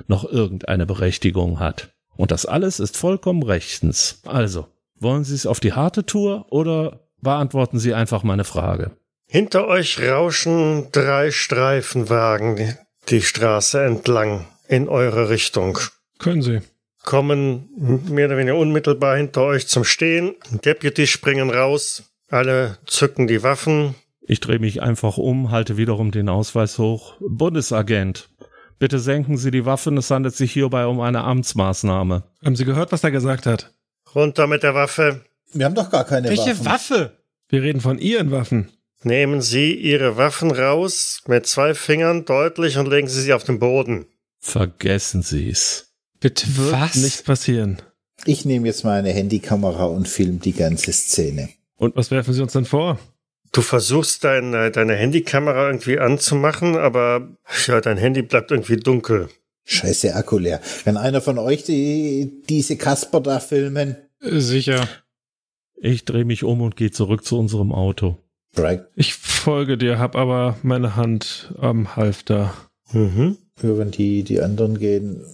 noch 0.07 0.25
irgendeine 0.25 0.87
Berechtigung 0.87 1.61
hat. 1.61 1.93
Und 2.21 2.33
das 2.33 2.45
alles 2.45 2.81
ist 2.81 2.99
vollkommen 2.99 3.43
rechtens. 3.43 4.21
Also, 4.27 4.67
wollen 4.97 5.25
Sie 5.25 5.35
es 5.35 5.47
auf 5.47 5.59
die 5.59 5.73
harte 5.73 6.05
Tour 6.05 6.45
oder 6.51 7.01
beantworten 7.23 7.79
Sie 7.79 7.95
einfach 7.95 8.25
meine 8.25 8.45
Frage? 8.45 8.91
Hinter 9.27 9.67
euch 9.67 9.99
rauschen 9.99 10.89
drei 10.93 11.31
Streifenwagen 11.31 12.77
die 13.09 13.23
Straße 13.23 13.83
entlang 13.83 14.45
in 14.69 14.91
eure 14.91 15.31
Richtung. 15.31 15.79
Können 16.19 16.43
Sie. 16.43 16.61
Kommen 17.05 17.71
mehr 18.11 18.27
oder 18.27 18.37
weniger 18.37 18.59
unmittelbar 18.59 19.17
hinter 19.17 19.45
euch 19.45 19.67
zum 19.67 19.85
Stehen. 19.85 20.35
Deputy 20.51 21.07
springen 21.07 21.49
raus. 21.49 22.03
Alle 22.29 22.77
zücken 22.85 23.29
die 23.29 23.43
Waffen. 23.43 23.95
Ich 24.21 24.41
drehe 24.41 24.59
mich 24.59 24.83
einfach 24.83 25.17
um, 25.17 25.51
halte 25.51 25.79
wiederum 25.79 26.11
den 26.11 26.29
Ausweis 26.29 26.77
hoch. 26.77 27.15
Bundesagent, 27.21 28.29
bitte 28.81 28.99
senken 28.99 29.37
Sie 29.37 29.53
die 29.53 29.65
Waffen, 29.65 29.97
es 29.97 30.11
handelt 30.11 30.35
sich 30.35 30.53
hierbei 30.53 30.87
um 30.87 31.01
eine 31.01 31.23
Amtsmaßnahme. 31.23 32.25
Haben 32.45 32.57
Sie 32.57 32.65
gehört, 32.65 32.91
was 32.91 33.05
er 33.05 33.13
gesagt 33.13 33.47
hat? 33.47 33.73
Runter 34.13 34.49
mit 34.49 34.65
der 34.65 34.75
Waffe. 34.75 35.21
Wir 35.53 35.67
haben 35.67 35.77
doch 35.77 35.91
gar 35.91 36.05
keine 36.05 36.29
Welche 36.29 36.59
Waffen. 36.65 36.67
Waffe? 36.67 37.17
Wir 37.49 37.63
reden 37.63 37.81
von 37.81 37.99
Ihren 37.99 38.33
Waffen. 38.33 38.71
Nehmen 39.03 39.41
Sie 39.41 39.75
Ihre 39.75 40.17
Waffen 40.17 40.51
raus 40.51 41.23
mit 41.27 41.47
zwei 41.47 41.75
Fingern 41.75 42.25
deutlich 42.25 42.77
und 42.77 42.89
legen 42.89 43.09
Sie 43.09 43.23
sie 43.23 43.33
auf 43.33 43.45
den 43.45 43.59
Boden. 43.61 44.07
Vergessen 44.41 45.23
Sie's. 45.23 45.93
Bitte 46.19 46.47
Wird 46.57 46.73
was? 46.73 46.97
nicht 46.97 47.25
passieren. 47.25 47.81
Ich 48.27 48.45
nehme 48.45 48.67
jetzt 48.67 48.85
meine 48.85 49.11
Handykamera 49.11 49.85
und 49.85 50.09
film 50.09 50.41
die 50.41 50.53
ganze 50.53 50.93
Szene. 50.93 51.49
Und 51.77 51.97
was 51.97 52.11
werfen 52.11 52.35
Sie 52.35 52.43
uns 52.43 52.53
dann 52.53 52.67
vor? 52.67 52.99
Du 53.53 53.63
versuchst 53.63 54.23
deine, 54.23 54.71
deine 54.71 54.95
Handykamera 54.95 55.67
irgendwie 55.67 55.99
anzumachen, 55.99 56.77
aber 56.77 57.29
ja, 57.67 57.81
dein 57.81 57.97
Handy 57.97 58.23
bleibt 58.23 58.51
irgendwie 58.53 58.77
dunkel. 58.77 59.29
Scheiße, 59.65 60.15
Akku 60.15 60.39
leer. 60.39 60.61
Kann 60.85 60.97
einer 60.97 61.21
von 61.21 61.39
euch 61.39 61.65
die, 61.65 62.43
diese 62.49 62.77
Kasper 62.77 63.21
da 63.21 63.41
filmen? 63.41 63.97
Äh, 64.23 64.39
Sicher. 64.41 64.89
Ich 65.77 66.05
drehe 66.05 66.25
mich 66.25 66.45
um 66.45 66.61
und 66.61 66.77
gehe 66.77 66.91
zurück 66.91 67.25
zu 67.25 67.39
unserem 67.39 67.73
Auto. 67.73 68.19
Bragg, 68.55 68.87
Ich 68.95 69.15
folge 69.15 69.79
dir, 69.79 69.99
hab 69.99 70.17
aber 70.17 70.57
meine 70.63 70.97
Hand 70.97 71.55
am 71.59 71.97
Halfter. 71.97 72.53
Mhm. 72.93 73.37
wenn 73.63 73.91
die, 73.91 74.25
die 74.25 74.41
anderen 74.41 74.79
gehen, 74.79 75.25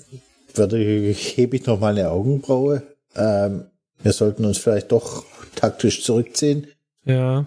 werde 0.54 0.82
ich, 0.82 1.36
hebe 1.36 1.56
ich 1.56 1.66
noch 1.66 1.80
mal 1.80 1.92
eine 1.96 2.10
Augenbraue. 2.10 2.82
Ähm, 3.14 3.64
wir 4.02 4.12
sollten 4.12 4.44
uns 4.44 4.58
vielleicht 4.58 4.92
doch 4.92 5.24
taktisch 5.54 6.02
zurückziehen. 6.02 6.66
Ja, 7.04 7.46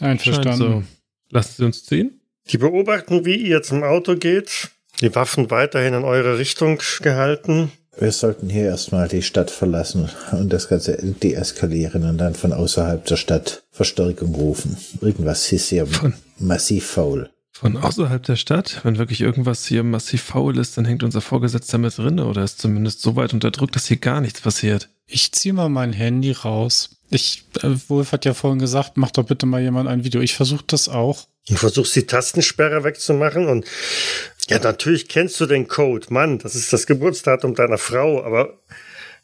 scheint 0.00 0.20
so. 0.22 0.30
Einverstanden. 0.30 0.88
Lassen 1.30 1.54
Sie 1.56 1.64
uns 1.64 1.84
ziehen? 1.84 2.20
Die 2.48 2.58
beobachten, 2.58 3.24
wie 3.24 3.36
ihr 3.36 3.62
zum 3.62 3.82
Auto 3.84 4.16
geht. 4.16 4.70
Die 5.00 5.14
Waffen 5.14 5.50
weiterhin 5.50 5.94
in 5.94 6.04
eure 6.04 6.38
Richtung 6.38 6.80
gehalten. 7.02 7.70
Wir 7.98 8.12
sollten 8.12 8.48
hier 8.48 8.64
erstmal 8.64 9.08
die 9.08 9.22
Stadt 9.22 9.50
verlassen 9.50 10.08
und 10.32 10.52
das 10.52 10.68
Ganze 10.68 10.96
deeskalieren 10.96 12.04
und 12.08 12.18
dann 12.18 12.34
von 12.34 12.52
außerhalb 12.52 13.04
der 13.04 13.16
Stadt 13.16 13.62
Verstärkung 13.70 14.34
rufen. 14.34 14.76
Irgendwas 15.00 15.50
ist 15.52 15.68
hier 15.68 15.86
Von- 15.86 16.14
massiv 16.38 16.86
faul. 16.86 17.30
Von 17.60 17.76
außerhalb 17.76 18.22
der 18.22 18.36
Stadt? 18.36 18.80
Wenn 18.84 18.96
wirklich 18.96 19.20
irgendwas 19.20 19.66
hier 19.66 19.82
massiv 19.82 20.22
faul 20.22 20.56
ist, 20.56 20.78
dann 20.78 20.86
hängt 20.86 21.02
unser 21.02 21.20
Vorgesetzter 21.20 21.76
mit 21.76 21.98
drin 21.98 22.18
oder 22.18 22.42
ist 22.42 22.58
zumindest 22.58 23.02
so 23.02 23.16
weit 23.16 23.34
unterdrückt, 23.34 23.76
dass 23.76 23.86
hier 23.86 23.98
gar 23.98 24.22
nichts 24.22 24.40
passiert. 24.40 24.88
Ich 25.06 25.32
ziehe 25.32 25.52
mal 25.52 25.68
mein 25.68 25.92
Handy 25.92 26.32
raus. 26.32 26.96
Ich, 27.10 27.44
äh, 27.62 27.68
Wolf 27.88 28.12
hat 28.12 28.24
ja 28.24 28.32
vorhin 28.32 28.60
gesagt, 28.60 28.96
mach 28.96 29.10
doch 29.10 29.24
bitte 29.24 29.44
mal 29.44 29.60
jemand 29.60 29.90
ein 29.90 30.04
Video. 30.04 30.22
Ich 30.22 30.34
versuche 30.34 30.64
das 30.68 30.88
auch. 30.88 31.26
Du 31.48 31.56
versuchst 31.56 31.94
die 31.96 32.06
Tastensperre 32.06 32.82
wegzumachen 32.82 33.46
und 33.46 33.66
ja, 34.48 34.58
natürlich 34.58 35.06
kennst 35.08 35.38
du 35.38 35.44
den 35.44 35.68
Code. 35.68 36.06
Mann, 36.08 36.38
das 36.38 36.54
ist 36.54 36.72
das 36.72 36.86
Geburtsdatum 36.86 37.54
deiner 37.54 37.76
Frau, 37.76 38.24
aber 38.24 38.58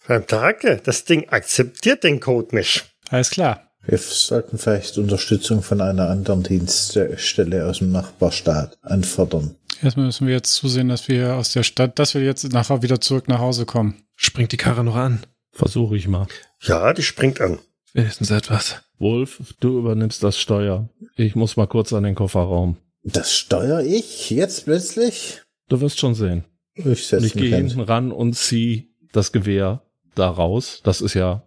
beim 0.07 0.27
Tage, 0.27 0.79
das 0.85 1.07
Ding 1.07 1.27
akzeptiert 1.31 2.05
den 2.05 2.21
Code 2.21 2.55
nicht. 2.55 2.85
Alles 3.09 3.31
klar. 3.31 3.66
Wir 3.87 3.99
sollten 3.99 4.59
vielleicht 4.59 4.99
Unterstützung 4.99 5.63
von 5.63 5.81
einer 5.81 6.09
anderen 6.09 6.43
Dienststelle 6.43 7.67
aus 7.67 7.79
dem 7.79 7.93
Nachbarstaat 7.93 8.77
anfordern. 8.83 9.55
Erstmal 9.83 10.07
müssen 10.07 10.27
wir 10.27 10.35
jetzt 10.35 10.55
zusehen, 10.55 10.89
dass 10.89 11.09
wir 11.09 11.35
aus 11.35 11.53
der 11.53 11.63
Stadt, 11.63 11.99
dass 11.99 12.15
wir 12.15 12.23
jetzt 12.23 12.51
nachher 12.53 12.83
wieder 12.83 13.01
zurück 13.01 13.29
nach 13.29 13.39
Hause 13.39 13.67
kommen. 13.67 14.03
Springt 14.17 14.53
die 14.53 14.57
Karre 14.57 14.83
noch 14.83 14.97
an? 14.97 15.21
Versuche 15.53 15.97
ich 15.97 16.09
mal. 16.09 16.27
Ja, 16.63 16.93
die 16.93 17.03
springt 17.03 17.41
an. 17.41 17.59
Wenigstens 17.93 18.31
etwas. 18.31 18.83
Wolf, 18.99 19.55
du 19.61 19.79
übernimmst 19.79 20.23
das 20.23 20.39
Steuer. 20.39 20.89
Ich 21.17 21.35
muss 21.37 21.57
mal 21.57 21.67
kurz 21.67 21.93
an 21.93 22.03
den 22.05 22.15
Kofferraum. 22.15 22.79
Das 23.05 23.33
steuere 23.33 23.83
ich 23.85 24.31
jetzt 24.31 24.65
plötzlich? 24.65 25.43
Du 25.69 25.81
wirst 25.81 26.01
schon 26.01 26.15
sehen. 26.15 26.45
Ich 26.75 27.13
Ich 27.13 27.33
gehe 27.35 27.55
hin. 27.57 27.69
hinten 27.69 27.81
ran 27.81 28.11
und 28.13 28.35
zieh 28.35 28.91
das 29.13 29.33
Gewehr 29.33 29.83
da 30.15 30.29
raus. 30.29 30.81
Das 30.83 31.01
ist 31.01 31.15
ja 31.15 31.46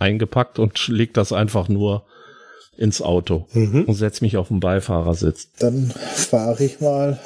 eingepackt 0.00 0.58
und 0.58 0.88
leg 0.88 1.14
das 1.14 1.32
einfach 1.32 1.68
nur 1.68 2.04
ins 2.76 3.02
Auto 3.02 3.46
Mhm. 3.52 3.84
und 3.84 3.94
setz 3.94 4.20
mich 4.20 4.36
auf 4.36 4.48
den 4.48 4.60
Beifahrersitz. 4.60 5.48
Dann 5.58 5.90
fahre 6.14 6.64
ich 6.64 6.80
mal 6.80 7.18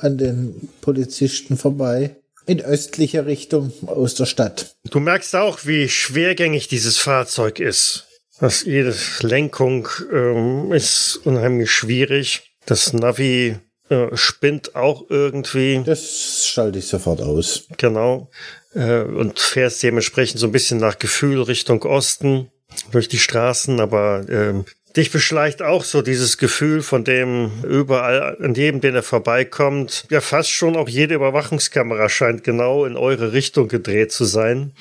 an 0.00 0.18
den 0.18 0.68
Polizisten 0.80 1.56
vorbei. 1.56 2.16
In 2.46 2.60
östlicher 2.62 3.26
Richtung 3.26 3.72
aus 3.86 4.14
der 4.14 4.24
Stadt. 4.26 4.74
Du 4.90 5.00
merkst 5.00 5.36
auch, 5.36 5.66
wie 5.66 5.88
schwergängig 5.88 6.66
dieses 6.66 6.96
Fahrzeug 6.96 7.60
ist. 7.60 8.06
Das 8.40 8.64
jede 8.64 8.94
Lenkung 9.20 9.86
ähm, 10.12 10.72
ist 10.72 11.20
unheimlich 11.24 11.70
schwierig. 11.70 12.54
Das 12.64 12.92
Navi 12.92 13.56
äh, 13.90 14.16
spinnt 14.16 14.74
auch 14.74 15.06
irgendwie. 15.08 15.82
Das 15.84 16.46
schalte 16.46 16.78
ich 16.78 16.86
sofort 16.86 17.20
aus. 17.20 17.66
Genau. 17.76 18.30
Äh, 18.74 19.02
und 19.02 19.38
fährst 19.38 19.82
dementsprechend 19.82 20.40
so 20.40 20.46
ein 20.46 20.52
bisschen 20.52 20.78
nach 20.78 20.98
Gefühl 20.98 21.42
Richtung 21.42 21.82
Osten 21.82 22.50
durch 22.92 23.08
die 23.08 23.18
Straßen, 23.18 23.80
aber 23.80 24.26
ähm, 24.28 24.64
dich 24.96 25.10
beschleicht 25.10 25.62
auch 25.62 25.84
so 25.84 26.02
dieses 26.02 26.38
Gefühl, 26.38 26.82
von 26.82 27.04
dem 27.04 27.50
überall, 27.64 28.36
an 28.42 28.54
jedem, 28.54 28.80
den 28.80 28.94
er 28.94 29.02
vorbeikommt, 29.02 30.04
ja 30.10 30.20
fast 30.20 30.50
schon 30.50 30.76
auch 30.76 30.88
jede 30.88 31.14
Überwachungskamera 31.14 32.08
scheint 32.08 32.44
genau 32.44 32.84
in 32.84 32.96
eure 32.96 33.32
Richtung 33.32 33.68
gedreht 33.68 34.12
zu 34.12 34.24
sein 34.24 34.72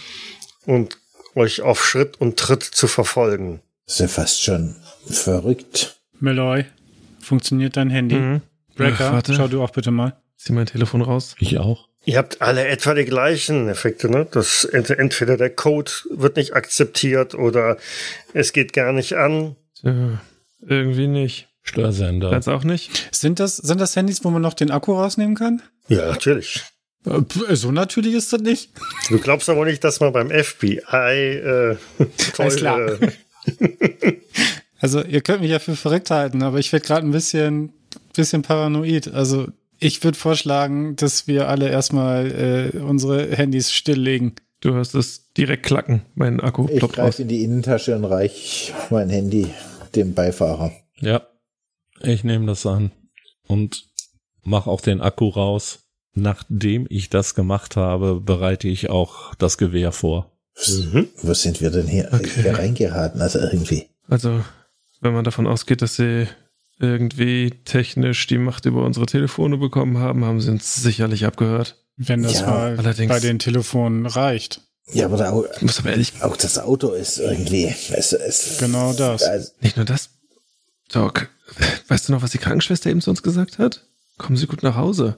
und 0.65 0.97
euch 1.35 1.61
auf 1.61 1.85
Schritt 1.85 2.19
und 2.19 2.37
Tritt 2.37 2.63
zu 2.63 2.87
verfolgen. 2.87 3.61
Das 3.85 3.95
ist 3.95 3.99
ja 4.01 4.07
fast 4.07 4.43
schon 4.43 4.75
verrückt. 5.07 5.97
Malloy, 6.19 6.65
funktioniert 7.21 7.77
dein 7.77 7.89
Handy? 7.89 8.15
Mhm. 8.15 8.41
Breaker, 8.77 9.13
Ach, 9.13 9.33
schau 9.35 9.47
du 9.47 9.61
auch 9.61 9.71
bitte 9.71 9.91
mal. 9.91 10.15
Zieh 10.37 10.53
mein 10.53 10.65
Telefon 10.67 11.01
raus. 11.01 11.35
Ich 11.39 11.57
auch. 11.57 11.87
Ihr 12.05 12.17
habt 12.17 12.41
alle 12.41 12.65
etwa 12.67 12.93
die 12.93 13.05
gleichen 13.05 13.67
Effekte, 13.67 14.09
ne? 14.09 14.25
Das 14.31 14.63
ent 14.63 14.89
entweder 14.91 15.35
der 15.35 15.49
Code 15.49 15.91
wird 16.09 16.37
nicht 16.37 16.53
akzeptiert 16.53 17.33
oder 17.35 17.77
es 18.33 18.53
geht 18.53 18.71
gar 18.73 18.93
nicht 18.93 19.13
an. 19.13 19.55
Tja, 19.79 20.21
irgendwie 20.61 21.07
nicht. 21.07 21.47
Störsender. 21.63 22.31
Ganz 22.31 22.47
auch 22.47 22.63
nicht. 22.63 23.09
Sind 23.13 23.41
das, 23.41 23.57
sind 23.57 23.81
das 23.81 23.95
Handys, 23.97 24.23
wo 24.23 24.29
man 24.29 24.41
noch 24.41 24.53
den 24.53 24.71
Akku 24.71 24.93
rausnehmen 24.93 25.35
kann? 25.35 25.61
Ja, 25.89 26.05
natürlich. 26.07 26.61
Äh, 27.05 27.55
So 27.55 27.71
natürlich 27.71 28.13
ist 28.13 28.31
das 28.31 28.39
nicht. 28.41 28.71
Du 29.09 29.19
glaubst 29.19 29.49
aber 29.49 29.65
nicht, 29.65 29.83
dass 29.83 29.99
man 29.99 30.13
beim 30.13 30.29
FBI 30.29 30.85
äh, 30.85 31.75
Alles 32.37 32.55
klar. 32.55 32.79
äh, 33.01 33.11
Also 34.79 35.01
ihr 35.03 35.21
könnt 35.21 35.41
mich 35.41 35.49
ja 35.51 35.59
für 35.59 35.75
verrückt 35.75 36.11
halten, 36.11 36.43
aber 36.43 36.59
ich 36.59 36.71
werde 36.71 36.85
gerade 36.85 37.05
ein 37.05 37.11
bisschen, 37.11 37.73
bisschen 38.15 38.41
paranoid. 38.41 39.07
Also 39.09 39.47
ich 39.79 40.03
würde 40.03 40.17
vorschlagen, 40.17 40.95
dass 40.95 41.27
wir 41.27 41.47
alle 41.49 41.69
erstmal 41.69 42.71
äh, 42.75 42.77
unsere 42.79 43.35
Handys 43.35 43.71
stilllegen. 43.71 44.33
Du 44.59 44.73
hörst 44.73 44.95
es 44.95 45.31
direkt 45.33 45.63
klacken. 45.63 46.01
Mein 46.15 46.39
Akku 46.39 46.67
Ich 46.69 46.79
ploppt 46.79 46.95
greife 46.95 47.07
raus. 47.07 47.19
in 47.19 47.27
die 47.27 47.43
Innentasche 47.43 47.95
und 47.95 48.05
reich 48.05 48.73
mein 48.89 49.09
Handy 49.09 49.47
dem 49.95 50.13
Beifahrer. 50.15 50.71
Ja, 50.99 51.21
ich 52.01 52.23
nehme 52.23 52.47
das 52.47 52.65
an 52.65 52.91
und 53.47 53.85
mach 54.43 54.65
auch 54.67 54.81
den 54.81 55.01
Akku 55.01 55.27
raus. 55.29 55.83
Nachdem 56.15 56.87
ich 56.89 57.09
das 57.11 57.35
gemacht 57.35 57.75
habe, 57.75 58.19
bereite 58.19 58.67
ich 58.67 58.89
auch 58.89 59.35
das 59.35 59.59
Gewehr 59.59 59.91
vor. 59.91 60.31
mhm. 60.67 61.07
Wo 61.21 61.35
sind 61.35 61.61
wir 61.61 61.69
denn 61.69 61.85
hier, 61.85 62.09
Okay. 62.11 62.41
hier 62.41 62.57
reingeraten? 62.57 63.21
Also 63.21 63.37
irgendwie. 63.37 63.85
Also, 64.09 64.43
wenn 64.99 65.13
man 65.13 65.23
davon 65.23 65.45
ausgeht, 65.45 65.83
dass 65.83 65.97
sie 65.97 66.27
irgendwie 66.79 67.51
technisch 67.65 68.27
die 68.27 68.37
Macht 68.37 68.65
über 68.65 68.83
unsere 68.85 69.05
Telefone 69.05 69.57
bekommen 69.57 69.97
haben, 69.97 70.23
haben 70.25 70.41
sie 70.41 70.51
uns 70.51 70.75
sicherlich 70.75 71.25
abgehört. 71.25 71.83
Wenn 71.97 72.23
das 72.23 72.41
Ja, 72.41 72.47
mal 72.47 72.77
allerdings- 72.77 73.09
bei 73.11 73.19
den 73.19 73.39
Telefonen 73.39 74.05
reicht. 74.05 74.61
Ja, 74.93 75.05
aber 75.05 75.17
da, 75.17 75.31
muss 75.61 75.79
aber 75.79 75.89
ehrlich, 75.89 76.13
auch 76.21 76.37
das 76.37 76.59
Auto 76.59 76.91
ist 76.91 77.17
irgendwie. 77.17 77.65
Es, 77.91 78.13
es, 78.13 78.57
Genau 78.59 78.93
das. 78.93 79.23
Also, 79.23 79.51
nicht 79.59 79.75
nur 79.75 79.85
das. 79.85 80.11
Doc, 80.91 81.29
weißt 81.89 82.07
du 82.07 82.13
noch, 82.13 82.21
was 82.21 82.31
die 82.31 82.37
Krankenschwester 82.37 82.89
eben 82.89 83.01
zu 83.01 83.09
uns 83.09 83.21
gesagt 83.23 83.57
hat? 83.59 83.85
Kommen 84.17 84.37
Sie 84.37 84.47
gut 84.47 84.63
nach 84.63 84.75
Hause. 84.75 85.17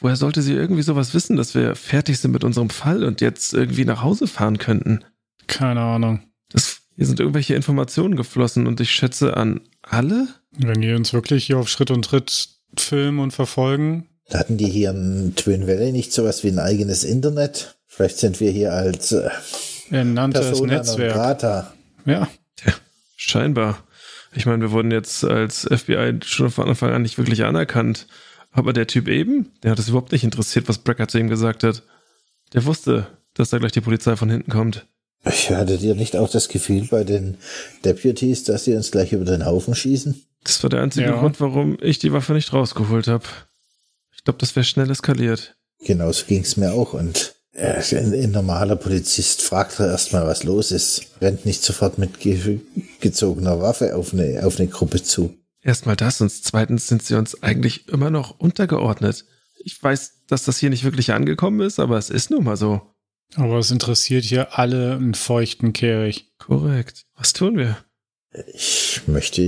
Woher 0.00 0.16
sollte 0.16 0.42
sie 0.42 0.54
irgendwie 0.54 0.82
sowas 0.82 1.12
wissen, 1.14 1.36
dass 1.36 1.54
wir 1.54 1.76
fertig 1.76 2.18
sind 2.18 2.32
mit 2.32 2.42
unserem 2.42 2.70
Fall 2.70 3.04
und 3.04 3.20
jetzt 3.20 3.52
irgendwie 3.54 3.84
nach 3.84 4.02
Hause 4.02 4.26
fahren 4.26 4.58
könnten? 4.58 5.04
Keine 5.46 5.80
Ahnung. 5.80 6.22
Das, 6.50 6.78
hier 6.96 7.06
sind 7.06 7.20
irgendwelche 7.20 7.54
Informationen 7.54 8.16
geflossen 8.16 8.66
und 8.66 8.80
ich 8.80 8.90
schätze 8.90 9.36
an 9.36 9.60
alle? 9.82 10.26
Wenn 10.58 10.80
die 10.80 10.92
uns 10.92 11.12
wirklich 11.12 11.46
hier 11.46 11.58
auf 11.58 11.68
Schritt 11.68 11.90
und 11.90 12.04
Tritt 12.04 12.48
filmen 12.76 13.18
und 13.18 13.32
verfolgen. 13.32 14.08
Hatten 14.32 14.56
die 14.56 14.68
hier 14.68 14.90
in 14.90 15.34
Twin 15.36 15.66
Valley 15.66 15.92
nicht 15.92 16.12
sowas 16.12 16.42
wie 16.44 16.48
ein 16.48 16.58
eigenes 16.58 17.04
Internet? 17.04 17.76
Vielleicht 17.86 18.18
sind 18.18 18.40
wir 18.40 18.50
hier 18.50 18.72
als 18.72 19.12
äh, 19.12 19.28
Ernanntes 19.90 20.46
Persona 20.46 20.74
non 20.74 20.82
Netzwerk. 20.82 21.14
grata. 21.14 21.74
Ja. 22.06 22.28
Scheinbar. 23.16 23.84
Ich 24.34 24.46
meine, 24.46 24.62
wir 24.62 24.70
wurden 24.72 24.90
jetzt 24.90 25.24
als 25.24 25.68
FBI 25.70 26.20
schon 26.24 26.50
von 26.50 26.68
Anfang 26.68 26.92
an 26.92 27.02
nicht 27.02 27.18
wirklich 27.18 27.44
anerkannt. 27.44 28.06
Aber 28.50 28.72
der 28.72 28.86
Typ 28.86 29.08
eben, 29.08 29.50
der 29.62 29.70
hat 29.70 29.78
es 29.78 29.88
überhaupt 29.88 30.12
nicht 30.12 30.24
interessiert, 30.24 30.68
was 30.68 30.78
Brackett 30.78 31.10
zu 31.10 31.18
ihm 31.18 31.28
gesagt 31.28 31.64
hat. 31.64 31.82
Der 32.52 32.64
wusste, 32.64 33.06
dass 33.34 33.50
da 33.50 33.58
gleich 33.58 33.72
die 33.72 33.80
Polizei 33.80 34.16
von 34.16 34.30
hinten 34.30 34.50
kommt. 34.50 34.86
Ich 35.24 35.50
hatte 35.50 35.78
dir 35.78 35.94
nicht 35.94 36.16
auch 36.16 36.30
das 36.30 36.48
Gefühl 36.48 36.86
bei 36.90 37.04
den 37.04 37.36
Deputies, 37.84 38.44
dass 38.44 38.64
sie 38.64 38.74
uns 38.74 38.90
gleich 38.90 39.12
über 39.12 39.24
den 39.24 39.46
Haufen 39.46 39.74
schießen? 39.74 40.20
Das 40.44 40.62
war 40.62 40.70
der 40.70 40.82
einzige 40.82 41.06
Ja. 41.08 41.18
Grund, 41.20 41.40
warum 41.40 41.78
ich 41.80 41.98
die 41.98 42.12
Waffe 42.12 42.32
nicht 42.32 42.52
rausgeholt 42.52 43.06
habe. 43.08 43.24
Ich 44.14 44.24
glaube, 44.24 44.38
das 44.38 44.54
wäre 44.56 44.64
schnell 44.64 44.90
eskaliert. 44.90 45.56
Genauso 45.84 46.26
ging's 46.26 46.56
mir 46.56 46.72
auch. 46.72 46.94
Und 46.94 47.34
äh, 47.52 47.80
ein, 47.96 48.12
ein 48.12 48.30
normaler 48.30 48.76
Polizist 48.76 49.42
fragt 49.42 49.78
doch 49.78 49.84
erstmal, 49.84 50.26
was 50.26 50.44
los 50.44 50.70
ist. 50.70 51.06
Rennt 51.20 51.44
nicht 51.44 51.62
sofort 51.62 51.98
mit 51.98 52.20
ge 52.20 52.60
gezogener 53.00 53.60
Waffe 53.60 53.94
auf 53.96 54.12
eine, 54.12 54.44
auf 54.44 54.58
eine 54.58 54.68
Gruppe 54.68 55.02
zu. 55.02 55.36
Erstmal 55.60 55.96
das 55.96 56.20
und 56.20 56.30
zweitens 56.30 56.88
sind 56.88 57.02
sie 57.04 57.14
uns 57.14 57.40
eigentlich 57.42 57.88
immer 57.88 58.10
noch 58.10 58.38
untergeordnet. 58.38 59.24
Ich 59.64 59.80
weiß, 59.80 60.24
dass 60.26 60.44
das 60.44 60.58
hier 60.58 60.70
nicht 60.70 60.82
wirklich 60.82 61.12
angekommen 61.12 61.60
ist, 61.60 61.78
aber 61.78 61.98
es 61.98 62.10
ist 62.10 62.30
nun 62.30 62.42
mal 62.44 62.56
so. 62.56 62.80
Aber 63.36 63.58
es 63.58 63.70
interessiert 63.70 64.24
hier 64.24 64.58
alle 64.58 64.94
einen 64.96 65.14
feuchten 65.14 65.72
Kehricht. 65.72 66.36
Korrekt. 66.38 67.04
Was 67.16 67.32
tun 67.32 67.56
wir? 67.56 67.78
Ich 68.54 69.02
möchte, 69.06 69.42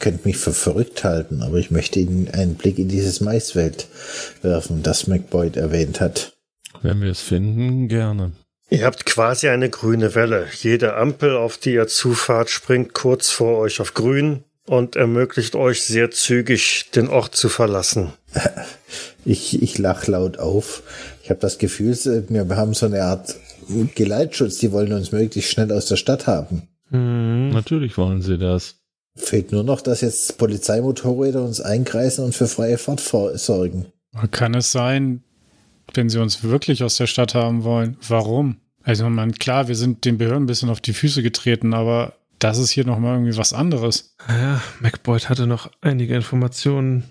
könnt 0.00 0.24
mich 0.24 0.36
für 0.36 0.52
verrückt 0.52 1.04
halten, 1.04 1.42
aber 1.42 1.58
ich 1.58 1.70
möchte 1.70 2.00
Ihnen 2.00 2.28
einen 2.32 2.54
Blick 2.56 2.78
in 2.78 2.88
dieses 2.88 3.20
Maisfeld 3.20 3.88
werfen, 4.42 4.82
das 4.82 5.06
McBoyd 5.06 5.56
erwähnt 5.56 6.00
hat. 6.00 6.32
Wenn 6.82 7.00
wir 7.00 7.10
es 7.10 7.20
finden, 7.20 7.88
gerne. 7.88 8.32
Ihr 8.70 8.84
habt 8.84 9.06
quasi 9.06 9.48
eine 9.48 9.70
grüne 9.70 10.14
Welle. 10.14 10.46
Jede 10.60 10.96
Ampel, 10.96 11.36
auf 11.36 11.58
die 11.58 11.74
ihr 11.74 11.86
zufahrt, 11.86 12.50
springt 12.50 12.92
kurz 12.94 13.30
vor 13.30 13.58
euch 13.58 13.80
auf 13.80 13.94
grün 13.94 14.44
und 14.66 14.96
ermöglicht 14.96 15.54
euch 15.54 15.82
sehr 15.82 16.10
zügig, 16.10 16.90
den 16.94 17.08
Ort 17.08 17.36
zu 17.36 17.48
verlassen. 17.48 18.12
Ich, 19.26 19.62
ich 19.62 19.78
lach 19.78 20.06
laut 20.06 20.38
auf. 20.38 20.82
Ich 21.22 21.30
habe 21.30 21.40
das 21.40 21.56
Gefühl, 21.56 21.96
wir 22.28 22.56
haben 22.58 22.74
so 22.74 22.84
eine 22.84 23.04
Art 23.04 23.34
Geleitschutz. 23.94 24.58
Die 24.58 24.70
wollen 24.70 24.92
uns 24.92 25.12
möglichst 25.12 25.50
schnell 25.50 25.72
aus 25.72 25.86
der 25.86 25.96
Stadt 25.96 26.26
haben. 26.26 26.68
Hm. 26.90 27.48
Natürlich 27.48 27.96
wollen 27.96 28.20
sie 28.20 28.36
das. 28.36 28.83
Fehlt 29.16 29.52
nur 29.52 29.62
noch, 29.62 29.80
dass 29.80 30.00
jetzt 30.00 30.38
Polizeimotorräder 30.38 31.42
uns 31.42 31.60
einkreisen 31.60 32.24
und 32.24 32.34
für 32.34 32.48
freie 32.48 32.78
Fahrt 32.78 33.00
sorgen. 33.38 33.86
Kann 34.30 34.54
es 34.54 34.72
sein, 34.72 35.22
wenn 35.92 36.08
sie 36.08 36.20
uns 36.20 36.42
wirklich 36.42 36.82
aus 36.82 36.96
der 36.96 37.06
Stadt 37.06 37.34
haben 37.34 37.64
wollen? 37.64 37.96
Warum? 38.08 38.56
Also, 38.82 39.08
man, 39.08 39.32
klar, 39.32 39.68
wir 39.68 39.76
sind 39.76 40.04
den 40.04 40.18
Behörden 40.18 40.44
ein 40.44 40.46
bisschen 40.46 40.68
auf 40.68 40.80
die 40.80 40.92
Füße 40.92 41.22
getreten, 41.22 41.74
aber 41.74 42.14
das 42.38 42.58
ist 42.58 42.70
hier 42.70 42.84
nochmal 42.84 43.14
irgendwie 43.14 43.36
was 43.36 43.52
anderes. 43.52 44.14
Ja, 44.28 44.60
McBoyd 44.80 45.28
hatte 45.28 45.46
noch 45.46 45.70
einige 45.80 46.14
Informationen, 46.14 47.04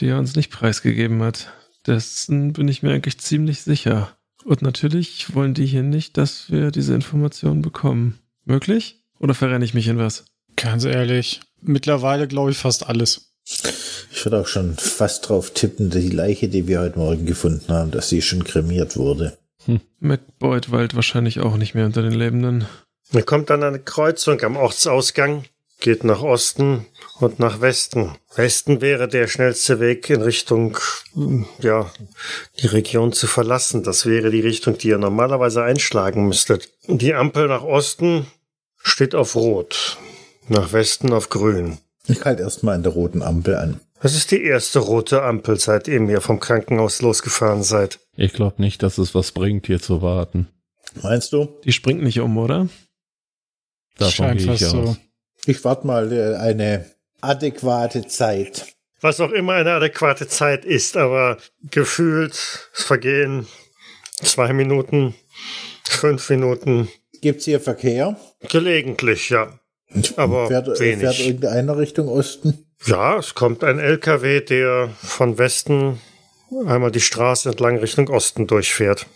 die 0.00 0.08
er 0.08 0.18
uns 0.18 0.34
nicht 0.34 0.50
preisgegeben 0.50 1.22
hat. 1.22 1.52
Dessen 1.86 2.52
bin 2.52 2.68
ich 2.68 2.82
mir 2.82 2.92
eigentlich 2.92 3.18
ziemlich 3.18 3.62
sicher. 3.62 4.16
Und 4.44 4.62
natürlich 4.62 5.34
wollen 5.34 5.54
die 5.54 5.66
hier 5.66 5.82
nicht, 5.82 6.16
dass 6.16 6.50
wir 6.50 6.70
diese 6.70 6.94
Informationen 6.94 7.62
bekommen. 7.62 8.18
Möglich? 8.44 9.04
Oder 9.20 9.34
verrenne 9.34 9.64
ich 9.64 9.74
mich 9.74 9.86
in 9.86 9.98
was? 9.98 10.24
Ganz 10.62 10.84
ehrlich, 10.84 11.40
mittlerweile 11.60 12.28
glaube 12.28 12.52
ich 12.52 12.56
fast 12.56 12.86
alles. 12.86 13.32
Ich 14.12 14.24
würde 14.24 14.40
auch 14.40 14.46
schon 14.46 14.76
fast 14.76 15.28
drauf 15.28 15.50
tippen, 15.50 15.90
die 15.90 16.08
Leiche, 16.08 16.48
die 16.48 16.68
wir 16.68 16.78
heute 16.78 17.00
Morgen 17.00 17.26
gefunden 17.26 17.72
haben, 17.72 17.90
dass 17.90 18.08
sie 18.08 18.22
schon 18.22 18.44
kremiert 18.44 18.96
wurde. 18.96 19.36
McBoyd 19.98 20.70
weilt 20.70 20.94
wahrscheinlich 20.94 21.40
auch 21.40 21.56
nicht 21.56 21.74
mehr 21.74 21.86
unter 21.86 22.02
den 22.02 22.12
Lebenden. 22.12 22.66
Ihr 23.12 23.24
kommt 23.24 23.50
an 23.50 23.64
eine 23.64 23.80
Kreuzung 23.80 24.40
am 24.42 24.56
Ortsausgang, 24.56 25.44
geht 25.80 26.04
nach 26.04 26.22
Osten 26.22 26.86
und 27.18 27.40
nach 27.40 27.60
Westen. 27.60 28.12
Westen 28.36 28.80
wäre 28.80 29.08
der 29.08 29.26
schnellste 29.26 29.80
Weg 29.80 30.08
in 30.10 30.22
Richtung, 30.22 30.78
hm, 31.14 31.46
ja, 31.60 31.90
die 32.60 32.68
Region 32.68 33.12
zu 33.12 33.26
verlassen. 33.26 33.82
Das 33.82 34.06
wäre 34.06 34.30
die 34.30 34.40
Richtung, 34.40 34.78
die 34.78 34.88
ihr 34.88 34.98
normalerweise 34.98 35.64
einschlagen 35.64 36.28
müsstet. 36.28 36.70
Die 36.86 37.14
Ampel 37.14 37.48
nach 37.48 37.64
Osten 37.64 38.26
steht 38.78 39.16
auf 39.16 39.34
Rot, 39.34 39.98
nach 40.48 40.72
Westen 40.72 41.12
auf 41.12 41.28
Grün. 41.28 41.78
Ich 42.08 42.24
halte 42.24 42.42
erstmal 42.42 42.74
an 42.74 42.82
der 42.82 42.92
roten 42.92 43.22
Ampel 43.22 43.54
an. 43.56 43.80
Das 44.00 44.14
ist 44.16 44.32
die 44.32 44.42
erste 44.42 44.80
rote 44.80 45.22
Ampel, 45.22 45.58
seitdem 45.60 46.10
ihr 46.10 46.20
vom 46.20 46.40
Krankenhaus 46.40 47.00
losgefahren 47.02 47.62
seid. 47.62 48.00
Ich 48.16 48.32
glaube 48.32 48.60
nicht, 48.60 48.82
dass 48.82 48.98
es 48.98 49.14
was 49.14 49.30
bringt, 49.32 49.66
hier 49.68 49.80
zu 49.80 50.02
warten. 50.02 50.48
Meinst 51.02 51.32
du? 51.32 51.48
Die 51.64 51.72
springt 51.72 52.02
nicht 52.02 52.18
um, 52.20 52.36
oder? 52.36 52.68
Davon 53.98 54.12
Scheint 54.12 54.40
gehe 54.40 54.54
ich 54.54 54.60
fast 54.60 54.74
aus. 54.74 54.86
so. 54.88 54.96
Ich 55.46 55.64
warte 55.64 55.86
mal 55.86 56.12
äh, 56.12 56.36
eine 56.36 56.84
adäquate 57.20 58.06
Zeit. 58.08 58.74
Was 59.00 59.20
auch 59.20 59.30
immer 59.30 59.54
eine 59.54 59.72
adäquate 59.72 60.28
Zeit 60.28 60.64
ist, 60.64 60.96
aber 60.96 61.38
gefühlt 61.70 62.32
es 62.34 62.82
vergehen 62.84 63.46
zwei 64.22 64.52
Minuten, 64.52 65.14
fünf 65.84 66.28
Minuten, 66.30 66.88
Gibt's 67.20 67.44
hier 67.44 67.60
Verkehr? 67.60 68.16
gelegentlich, 68.48 69.30
ja. 69.30 69.58
Aber 70.16 70.46
fährt, 70.48 70.80
wenig. 70.80 71.00
fährt 71.00 71.20
irgendeiner 71.20 71.76
Richtung 71.78 72.08
Osten? 72.08 72.66
Ja, 72.86 73.18
es 73.18 73.34
kommt 73.34 73.62
ein 73.64 73.78
LKW, 73.78 74.40
der 74.40 74.90
von 75.02 75.38
Westen 75.38 76.00
einmal 76.66 76.90
die 76.90 77.00
Straße 77.00 77.48
entlang 77.50 77.78
Richtung 77.78 78.08
Osten 78.08 78.46
durchfährt. 78.46 79.06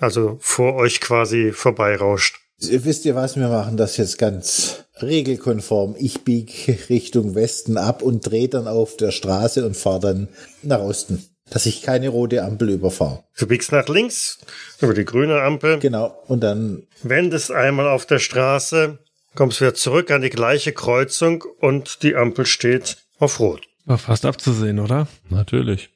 Also 0.00 0.38
vor 0.40 0.74
euch 0.74 1.00
quasi 1.00 1.52
vorbeirauscht. 1.52 2.38
Wisst 2.58 3.04
ihr 3.04 3.14
was, 3.14 3.36
wir 3.36 3.48
machen 3.48 3.76
das 3.76 3.96
jetzt 3.98 4.16
ganz 4.18 4.84
regelkonform. 5.02 5.94
Ich 5.98 6.24
biege 6.24 6.52
Richtung 6.88 7.34
Westen 7.34 7.76
ab 7.76 8.02
und 8.02 8.20
drehe 8.30 8.48
dann 8.48 8.66
auf 8.66 8.96
der 8.96 9.10
Straße 9.10 9.64
und 9.66 9.76
fahre 9.76 10.00
dann 10.00 10.28
nach 10.62 10.80
Osten. 10.80 11.22
Dass 11.48 11.66
ich 11.66 11.82
keine 11.82 12.08
rote 12.08 12.42
Ampel 12.42 12.70
überfahre. 12.70 13.22
Du 13.38 13.46
biegst 13.46 13.70
nach 13.70 13.88
links 13.88 14.38
über 14.80 14.94
die 14.94 15.04
grüne 15.04 15.42
Ampel, 15.42 15.78
Genau. 15.78 16.12
Und 16.26 16.40
dann, 16.40 16.88
wendest 17.04 17.52
einmal 17.52 17.86
auf 17.86 18.04
der 18.04 18.18
Straße, 18.18 18.98
kommst 19.36 19.60
wieder 19.60 19.74
zurück 19.74 20.10
an 20.10 20.22
die 20.22 20.30
gleiche 20.30 20.72
Kreuzung 20.72 21.44
und 21.60 22.02
die 22.02 22.16
Ampel 22.16 22.46
steht 22.46 22.96
auf 23.18 23.38
Rot. 23.38 23.62
War 23.84 23.98
fast 23.98 24.26
abzusehen, 24.26 24.80
oder? 24.80 25.06
Natürlich. 25.28 25.90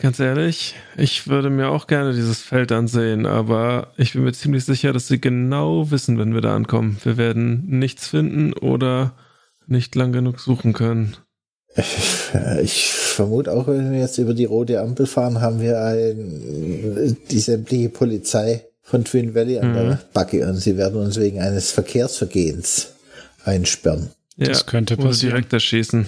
Ganz 0.00 0.20
ehrlich, 0.20 0.74
ich 0.98 1.28
würde 1.28 1.48
mir 1.48 1.68
auch 1.68 1.86
gerne 1.86 2.12
dieses 2.12 2.40
Feld 2.40 2.72
ansehen, 2.72 3.24
aber 3.24 3.92
ich 3.96 4.12
bin 4.12 4.24
mir 4.24 4.32
ziemlich 4.32 4.64
sicher, 4.64 4.92
dass 4.92 5.08
sie 5.08 5.20
genau 5.20 5.90
wissen, 5.90 6.18
wenn 6.18 6.34
wir 6.34 6.42
da 6.42 6.54
ankommen. 6.54 6.98
Wir 7.04 7.16
werden 7.16 7.64
nichts 7.66 8.08
finden 8.08 8.52
oder 8.52 9.14
nicht 9.66 9.94
lang 9.94 10.12
genug 10.12 10.40
suchen 10.40 10.74
können. 10.74 11.16
äh, 11.76 12.60
ich 12.62 12.92
vermute 12.92 13.52
auch, 13.52 13.66
wenn 13.68 13.92
wir 13.92 14.00
jetzt 14.00 14.18
über 14.18 14.34
die 14.34 14.44
rote 14.44 14.80
Ampel 14.80 15.06
fahren, 15.06 15.40
haben 15.40 15.60
wir 15.60 15.80
ein, 15.80 17.16
die 17.30 17.40
sämtliche 17.40 17.88
Polizei 17.88 18.66
von 18.84 19.04
Twin 19.04 19.34
Valley 19.34 19.58
an 19.58 19.72
der 19.72 20.00
Backe 20.12 20.46
und 20.46 20.56
sie 20.56 20.76
werden 20.76 21.00
uns 21.00 21.18
wegen 21.18 21.40
eines 21.40 21.72
Verkehrsvergehens 21.72 22.92
einsperren. 23.44 24.10
Das 24.36 24.66
könnte 24.66 24.94
oder 24.94 25.08
passieren. 25.08 25.32
direkt 25.32 25.52
erschießen. 25.52 26.06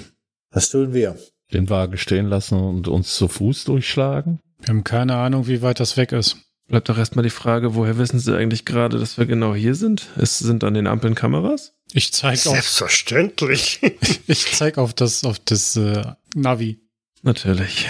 Was 0.51 0.71
tun 0.71 0.93
wir? 0.93 1.17
Den 1.53 1.71
Wagen 1.71 1.97
stehen 1.97 2.27
lassen 2.27 2.59
und 2.59 2.87
uns 2.87 3.17
zu 3.17 3.29
Fuß 3.29 3.65
durchschlagen? 3.65 4.41
Wir 4.61 4.69
haben 4.69 4.85
keine 4.85 5.17
Ahnung, 5.17 5.49
wie 5.49 5.63
weit 5.63 5.81
das 5.81 5.97
weg 5.97 6.13
ist. 6.13 6.37
Bleibt 6.69 6.89
doch 6.89 6.99
erstmal 6.99 7.23
die 7.23 7.31
Frage, 7.31 7.75
woher 7.77 7.97
wissen 7.97 8.19
sie 8.19 8.37
eigentlich 8.37 8.65
gerade, 8.65 8.99
dass 8.99 9.17
wir 9.17 9.27
genau 9.27 9.55
hier 9.55 9.75
sind? 9.75 10.09
Es 10.17 10.39
sind 10.39 10.65
an 10.65 10.75
den 10.75 10.87
Ampeln 10.87 11.15
Kameras? 11.15 11.73
Ich 11.93 12.13
zeig 12.13 12.35
auf, 12.47 12.53
Selbstverständlich. 12.55 13.81
ich 14.27 14.53
zeig 14.53 14.77
auf 14.77 14.93
das, 14.93 15.25
auf 15.25 15.39
das 15.39 15.77
äh, 15.77 16.03
Navi. 16.35 16.81
Natürlich. 17.23 17.87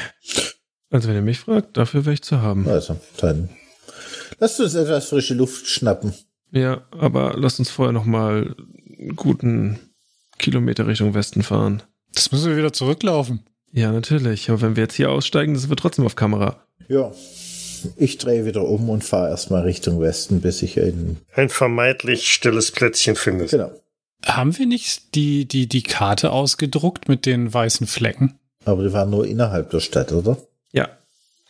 Also 0.90 1.08
wenn 1.08 1.16
ihr 1.16 1.22
mich 1.22 1.38
fragt, 1.38 1.76
dafür 1.76 2.04
wäre 2.04 2.14
ich 2.14 2.22
zu 2.22 2.42
haben. 2.42 2.68
Also, 2.68 3.00
dann 3.16 3.48
lasst 4.38 4.60
uns 4.60 4.74
etwas 4.74 5.08
frische 5.08 5.34
Luft 5.34 5.66
schnappen. 5.66 6.12
Ja, 6.52 6.82
aber 6.90 7.34
lasst 7.36 7.58
uns 7.58 7.70
vorher 7.70 7.92
nochmal 7.92 8.54
einen 8.98 9.16
guten 9.16 9.78
Kilometer 10.38 10.86
Richtung 10.86 11.14
Westen 11.14 11.42
fahren. 11.42 11.82
Das 12.14 12.32
müssen 12.32 12.50
wir 12.50 12.56
wieder 12.56 12.72
zurücklaufen. 12.72 13.40
Ja, 13.72 13.92
natürlich. 13.92 14.48
Aber 14.48 14.60
wenn 14.62 14.76
wir 14.76 14.84
jetzt 14.84 14.94
hier 14.94 15.10
aussteigen, 15.10 15.54
das 15.54 15.68
wird 15.68 15.80
trotzdem 15.80 16.06
auf 16.06 16.16
Kamera. 16.16 16.62
Ja, 16.88 17.12
ich 17.96 18.18
drehe 18.18 18.44
wieder 18.44 18.64
um 18.66 18.88
und 18.88 19.04
fahre 19.04 19.28
erstmal 19.28 19.62
Richtung 19.62 20.00
Westen, 20.00 20.40
bis 20.40 20.62
ich 20.62 20.76
in. 20.76 21.18
Ein 21.34 21.48
vermeintlich 21.48 22.32
stilles 22.32 22.70
Plätzchen 22.70 23.16
findet. 23.16 23.50
Genau. 23.50 23.70
Haben 24.24 24.56
wir 24.58 24.66
nicht 24.66 25.14
die, 25.14 25.46
die, 25.46 25.68
die 25.68 25.82
Karte 25.82 26.32
ausgedruckt 26.32 27.08
mit 27.08 27.26
den 27.26 27.52
weißen 27.52 27.86
Flecken? 27.86 28.38
Aber 28.64 28.82
die 28.82 28.92
waren 28.92 29.10
nur 29.10 29.26
innerhalb 29.26 29.70
der 29.70 29.80
Stadt, 29.80 30.12
oder? 30.12 30.38
Ja, 30.72 30.88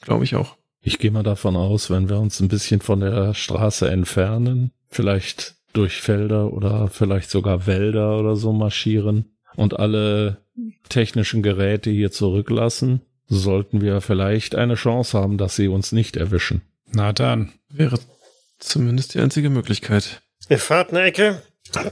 glaube 0.03 0.24
ich 0.24 0.34
auch. 0.34 0.57
Ich 0.87 1.01
gehe 1.01 1.11
mal 1.11 1.24
davon 1.24 1.57
aus, 1.57 1.91
wenn 1.91 2.09
wir 2.09 2.20
uns 2.20 2.39
ein 2.39 2.47
bisschen 2.47 2.80
von 2.80 3.01
der 3.01 3.34
Straße 3.34 3.91
entfernen, 3.91 4.70
vielleicht 4.89 5.57
durch 5.72 6.01
Felder 6.01 6.53
oder 6.53 6.87
vielleicht 6.87 7.28
sogar 7.28 7.66
Wälder 7.66 8.16
oder 8.16 8.37
so 8.37 8.53
marschieren 8.53 9.37
und 9.57 9.80
alle 9.80 10.37
technischen 10.89 11.43
Geräte 11.43 11.91
hier 11.91 12.12
zurücklassen, 12.12 13.01
sollten 13.26 13.80
wir 13.80 14.01
vielleicht 14.01 14.55
eine 14.55 14.76
Chance 14.76 15.18
haben, 15.18 15.39
dass 15.39 15.57
sie 15.57 15.66
uns 15.66 15.91
nicht 15.91 16.16
erwischen. 16.16 16.62
Na 16.93 17.12
dann. 17.12 17.51
Wäre 17.68 17.99
zumindest 18.61 19.14
die 19.14 19.18
einzige 19.18 19.51
Möglichkeit. 19.51 20.22
Ihr 20.49 20.61
fahrt 20.61 20.91
eine 20.91 21.03
Ecke, 21.03 21.43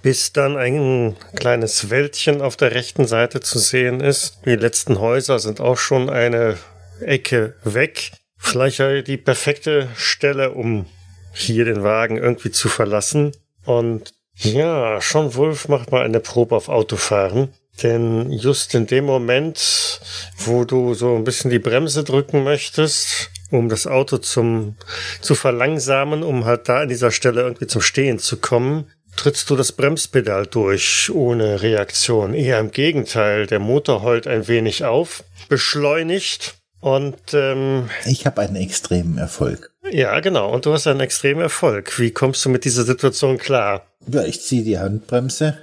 bis 0.03 0.33
dann 0.33 0.57
ein 0.57 1.17
kleines 1.35 1.91
Wäldchen 1.91 2.41
auf 2.41 2.57
der 2.57 2.71
rechten 2.77 3.07
Seite 3.07 3.41
zu 3.41 3.59
sehen 3.59 4.01
ist. 4.01 4.39
Die 4.47 4.55
letzten 4.55 5.01
Häuser 5.01 5.41
sind 5.41 5.61
auch 5.61 5.79
schon 5.79 6.09
eine 6.09 6.59
Ecke 7.01 7.57
weg. 7.65 8.13
Vielleicht 8.45 8.79
die 9.09 9.17
perfekte 9.17 9.89
Stelle, 9.97 10.53
um 10.53 10.87
hier 11.33 11.65
den 11.65 11.83
Wagen 11.83 12.19
irgendwie 12.19 12.51
zu 12.51 12.69
verlassen. 12.69 13.33
Und 13.65 14.13
ja, 14.37 15.01
Sean 15.01 15.35
Wolf 15.35 15.69
macht 15.69 15.91
mal 15.91 16.05
eine 16.05 16.21
Probe 16.21 16.55
auf 16.55 16.69
Autofahren. 16.69 17.49
Denn 17.83 18.31
just 18.31 18.75
in 18.75 18.87
dem 18.87 19.07
Moment, 19.07 20.01
wo 20.39 20.65
du 20.65 20.95
so 20.95 21.17
ein 21.17 21.25
bisschen 21.25 21.51
die 21.51 21.59
Bremse 21.59 22.05
drücken 22.05 22.45
möchtest, 22.45 23.31
um 23.51 23.69
das 23.69 23.87
Auto 23.87 24.19
zum, 24.19 24.77
zu 25.21 25.35
verlangsamen, 25.35 26.23
um 26.23 26.45
halt 26.45 26.69
da 26.69 26.83
an 26.83 26.89
dieser 26.89 27.11
Stelle 27.11 27.43
irgendwie 27.43 27.67
zum 27.67 27.83
Stehen 27.83 28.21
zu 28.21 28.37
kommen, 28.37 28.91
trittst 29.17 29.51
du 29.51 29.57
das 29.57 29.73
Bremspedal 29.73 30.47
durch 30.47 31.11
ohne 31.13 31.63
Reaktion. 31.63 32.35
Eher 32.35 32.61
im 32.61 32.71
Gegenteil, 32.71 33.47
der 33.47 33.59
Motor 33.59 34.03
heult 34.03 34.27
ein 34.27 34.47
wenig 34.47 34.85
auf, 34.85 35.25
beschleunigt 35.49 36.57
und 36.85 37.33
ähm, 37.33 37.89
ich 38.05 38.27
habe 38.27 38.43
einen 38.43 38.57
extremen 38.57 39.17
Erfolg. 39.17 39.73
Ja, 39.91 40.21
genau. 40.21 40.53
Und 40.53 40.67
du 40.67 40.73
hast 40.75 40.87
einen 40.87 41.01
extremen 41.01 41.41
Erfolg. 41.41 41.99
Wie 41.99 42.11
kommst 42.11 42.45
du 42.45 42.51
mit 42.51 42.67
dieser 42.67 42.85
Situation 42.85 43.39
klar? 43.39 43.87
Ja, 44.07 44.23
ich 44.25 44.43
ziehe 44.43 44.65
die 44.65 44.79
Handbremse 44.79 45.57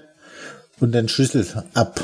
und 0.80 0.94
den 0.94 1.08
Schlüssel 1.10 1.46
ab, 1.76 2.04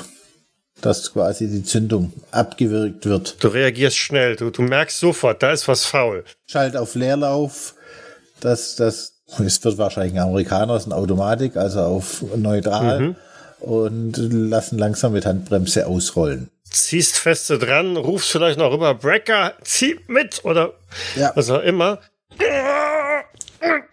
dass 0.81 1.13
quasi 1.13 1.47
die 1.47 1.63
Zündung 1.63 2.13
abgewirkt 2.29 3.07
wird. 3.07 3.43
Du 3.43 3.47
reagierst 3.47 3.97
schnell. 3.97 4.35
Du, 4.35 4.51
du 4.51 4.61
merkst 4.61 4.99
sofort, 4.99 5.41
da 5.41 5.51
ist 5.51 5.67
was 5.67 5.83
faul. 5.83 6.23
Schalt 6.45 6.77
auf 6.77 6.93
Leerlauf, 6.93 7.73
dass 8.41 8.75
das 8.75 9.13
es 9.39 9.63
wird 9.63 9.79
wahrscheinlich 9.79 10.13
ein 10.13 10.19
Amerikaner, 10.19 10.75
ist 10.75 10.85
eine 10.85 10.95
Automatik, 10.95 11.57
also 11.57 11.79
auf 11.79 12.23
neutral 12.35 12.99
mhm. 12.99 13.15
und 13.61 14.15
lassen 14.17 14.77
langsam 14.77 15.13
mit 15.13 15.25
Handbremse 15.25 15.87
ausrollen. 15.87 16.51
Ziehst 16.69 17.17
feste 17.17 17.57
dran, 17.57 17.97
rufst 17.97 18.31
vielleicht 18.31 18.59
noch 18.59 18.71
rüber, 18.71 18.93
Brecker, 18.93 19.53
zieh 19.63 19.99
mit 20.07 20.43
oder 20.43 20.73
ja. 21.15 21.31
was 21.35 21.49
auch 21.49 21.61
immer. 21.61 21.99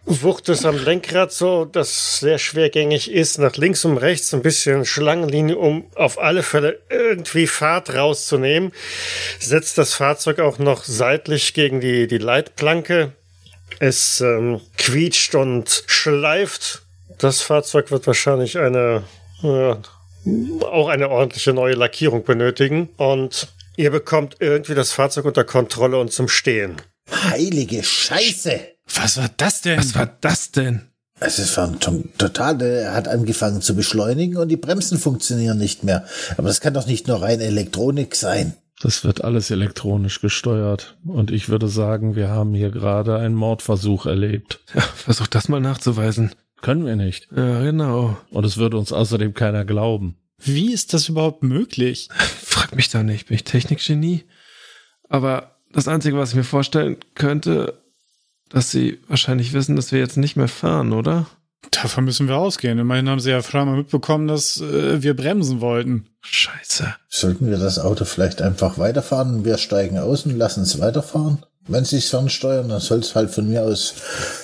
Wuchtest 0.06 0.66
am 0.66 0.76
Lenkrad 0.76 1.32
so, 1.32 1.64
das 1.64 2.20
sehr 2.20 2.38
schwergängig 2.38 3.10
ist, 3.10 3.38
nach 3.38 3.56
links 3.56 3.84
und 3.84 3.96
rechts 3.96 4.34
ein 4.34 4.42
bisschen 4.42 4.84
Schlangenlinie, 4.84 5.56
um 5.56 5.86
auf 5.94 6.18
alle 6.18 6.42
Fälle 6.42 6.80
irgendwie 6.90 7.46
Fahrt 7.46 7.94
rauszunehmen. 7.94 8.72
Setzt 9.38 9.78
das 9.78 9.94
Fahrzeug 9.94 10.40
auch 10.40 10.58
noch 10.58 10.84
seitlich 10.84 11.54
gegen 11.54 11.80
die, 11.80 12.06
die 12.06 12.18
Leitplanke, 12.18 13.12
es 13.80 14.20
ähm, 14.20 14.60
quietscht 14.76 15.34
und 15.34 15.84
schleift. 15.86 16.82
Das 17.18 17.40
Fahrzeug 17.40 17.90
wird 17.90 18.06
wahrscheinlich 18.06 18.58
eine, 18.58 19.04
äh, 19.42 19.74
auch 20.62 20.88
eine 20.88 21.08
ordentliche 21.08 21.52
neue 21.52 21.74
Lackierung 21.74 22.24
benötigen. 22.24 22.88
Und 22.96 23.48
ihr 23.76 23.90
bekommt 23.90 24.36
irgendwie 24.40 24.74
das 24.74 24.92
Fahrzeug 24.92 25.24
unter 25.24 25.44
Kontrolle 25.44 25.98
und 25.98 26.12
zum 26.12 26.28
Stehen. 26.28 26.76
Heilige 27.10 27.82
Scheiße! 27.82 28.60
Was 28.94 29.16
war 29.16 29.30
das 29.36 29.60
denn? 29.60 29.78
Was 29.78 29.94
war 29.94 30.10
das 30.20 30.50
denn? 30.52 30.82
Es 31.20 31.56
war 31.56 31.72
total, 32.18 32.60
er 32.60 32.92
hat 32.92 33.08
angefangen 33.08 33.62
zu 33.62 33.76
beschleunigen 33.76 34.36
und 34.36 34.48
die 34.48 34.56
Bremsen 34.56 34.98
funktionieren 34.98 35.58
nicht 35.58 35.84
mehr. 35.84 36.04
Aber 36.36 36.48
das 36.48 36.60
kann 36.60 36.74
doch 36.74 36.86
nicht 36.86 37.06
nur 37.06 37.22
rein 37.22 37.40
Elektronik 37.40 38.14
sein. 38.16 38.54
Das 38.80 39.04
wird 39.04 39.22
alles 39.22 39.50
elektronisch 39.50 40.20
gesteuert. 40.20 40.96
Und 41.06 41.30
ich 41.30 41.48
würde 41.48 41.68
sagen, 41.68 42.16
wir 42.16 42.28
haben 42.28 42.52
hier 42.52 42.70
gerade 42.70 43.16
einen 43.16 43.36
Mordversuch 43.36 44.06
erlebt. 44.06 44.60
Ja, 44.74 44.82
versuch 44.82 45.28
das 45.28 45.48
mal 45.48 45.60
nachzuweisen. 45.60 46.32
Können 46.64 46.86
wir 46.86 46.96
nicht. 46.96 47.28
Ja, 47.36 47.60
genau. 47.60 48.16
Und 48.30 48.46
es 48.46 48.56
würde 48.56 48.78
uns 48.78 48.90
außerdem 48.90 49.34
keiner 49.34 49.66
glauben. 49.66 50.16
Wie 50.38 50.72
ist 50.72 50.94
das 50.94 51.10
überhaupt 51.10 51.42
möglich? 51.42 52.08
Frag 52.42 52.74
mich 52.74 52.88
da 52.88 53.02
nicht. 53.02 53.26
Bin 53.28 53.34
ich 53.34 53.44
Technikgenie? 53.44 54.24
Aber 55.10 55.58
das 55.74 55.88
Einzige, 55.88 56.16
was 56.16 56.30
ich 56.30 56.36
mir 56.36 56.42
vorstellen 56.42 56.96
könnte, 57.14 57.82
dass 58.48 58.70
sie 58.70 58.98
wahrscheinlich 59.08 59.52
wissen, 59.52 59.76
dass 59.76 59.92
wir 59.92 59.98
jetzt 59.98 60.16
nicht 60.16 60.36
mehr 60.36 60.48
fahren, 60.48 60.94
oder? 60.94 61.26
Davon 61.70 62.06
müssen 62.06 62.28
wir 62.28 62.38
ausgehen. 62.38 62.78
Immerhin 62.78 63.10
haben 63.10 63.20
sie 63.20 63.30
ja 63.30 63.42
früher 63.42 63.66
mal 63.66 63.76
mitbekommen, 63.76 64.26
dass 64.26 64.62
äh, 64.62 65.02
wir 65.02 65.14
bremsen 65.14 65.60
wollten. 65.60 66.06
Scheiße. 66.22 66.94
Sollten 67.10 67.50
wir 67.50 67.58
das 67.58 67.78
Auto 67.78 68.06
vielleicht 68.06 68.40
einfach 68.40 68.78
weiterfahren? 68.78 69.44
Wir 69.44 69.58
steigen 69.58 69.98
aus 69.98 70.24
und 70.24 70.38
lassen 70.38 70.62
es 70.62 70.80
weiterfahren? 70.80 71.44
Wenn 71.66 71.84
sie 71.84 71.96
es 71.96 72.10
fernsteuern, 72.10 72.68
dann 72.68 72.80
soll 72.80 72.98
es 72.98 73.14
halt 73.14 73.30
von 73.30 73.48
mir 73.48 73.62
aus 73.62 73.94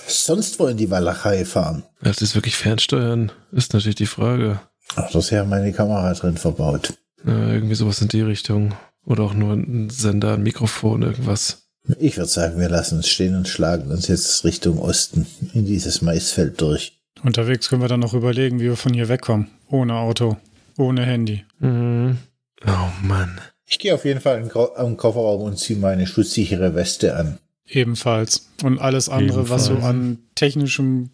sonst 0.07 0.59
wo 0.59 0.67
in 0.67 0.77
die 0.77 0.91
Walachei 0.91 1.45
fahren. 1.45 1.83
Ja, 2.03 2.09
das 2.09 2.23
ist 2.23 2.35
wirklich 2.35 2.57
fernsteuern, 2.57 3.31
ist 3.53 3.75
natürlich 3.75 3.97
die 3.97 4.07
Frage. 4.07 4.61
Ach, 4.97 5.11
das 5.13 5.31
haben 5.33 5.51
meine 5.51 5.73
Kamera 5.73 6.13
drin 6.15 6.37
verbaut. 6.37 6.95
Ja, 7.25 7.53
irgendwie 7.53 7.75
sowas 7.75 8.01
in 8.01 8.09
die 8.09 8.23
Richtung. 8.23 8.75
Oder 9.05 9.25
auch 9.25 9.35
nur 9.35 9.55
ein 9.55 9.91
Sender, 9.91 10.35
ein 10.35 10.43
Mikrofon, 10.43 11.03
irgendwas. 11.03 11.69
Ich 11.99 12.17
würde 12.17 12.29
sagen, 12.29 12.59
wir 12.61 12.69
lassen 12.69 12.97
uns 12.97 13.09
stehen 13.09 13.35
und 13.35 13.49
schlagen 13.49 13.91
uns 13.91 14.09
jetzt 14.09 14.45
Richtung 14.45 14.79
Osten 14.79 15.27
in 15.55 15.67
dieses 15.67 16.03
Maisfeld 16.03 16.61
durch. 16.61 17.01
Unterwegs 17.23 17.69
können 17.69 17.83
wir 17.83 17.89
dann 17.89 18.01
noch 18.01 18.15
überlegen, 18.15 18.61
wie 18.61 18.65
wir 18.65 18.77
von 18.77 18.95
hier 18.95 19.09
wegkommen. 19.09 19.49
Ohne 19.69 19.95
Auto, 19.95 20.37
ohne 20.77 21.05
Handy. 21.05 21.45
Mhm. 21.59 22.19
Oh 22.67 22.89
Mann. 23.03 23.41
Ich 23.71 23.79
gehe 23.79 23.95
auf 23.95 24.05
jeden 24.05 24.21
Fall 24.21 24.37
in 24.39 24.49
den 24.49 24.97
Kofferraum 24.97 25.43
und 25.43 25.57
ziehe 25.59 25.79
meine 25.79 26.07
schutzsichere 26.07 26.75
Weste 26.75 27.17
an. 27.17 27.39
Ebenfalls. 27.67 28.51
Und 28.63 28.79
alles 28.79 29.09
andere, 29.09 29.39
Ebenfalls. 29.39 29.71
was 29.71 29.81
so 29.81 29.87
an 29.87 30.19
technischem 30.35 31.11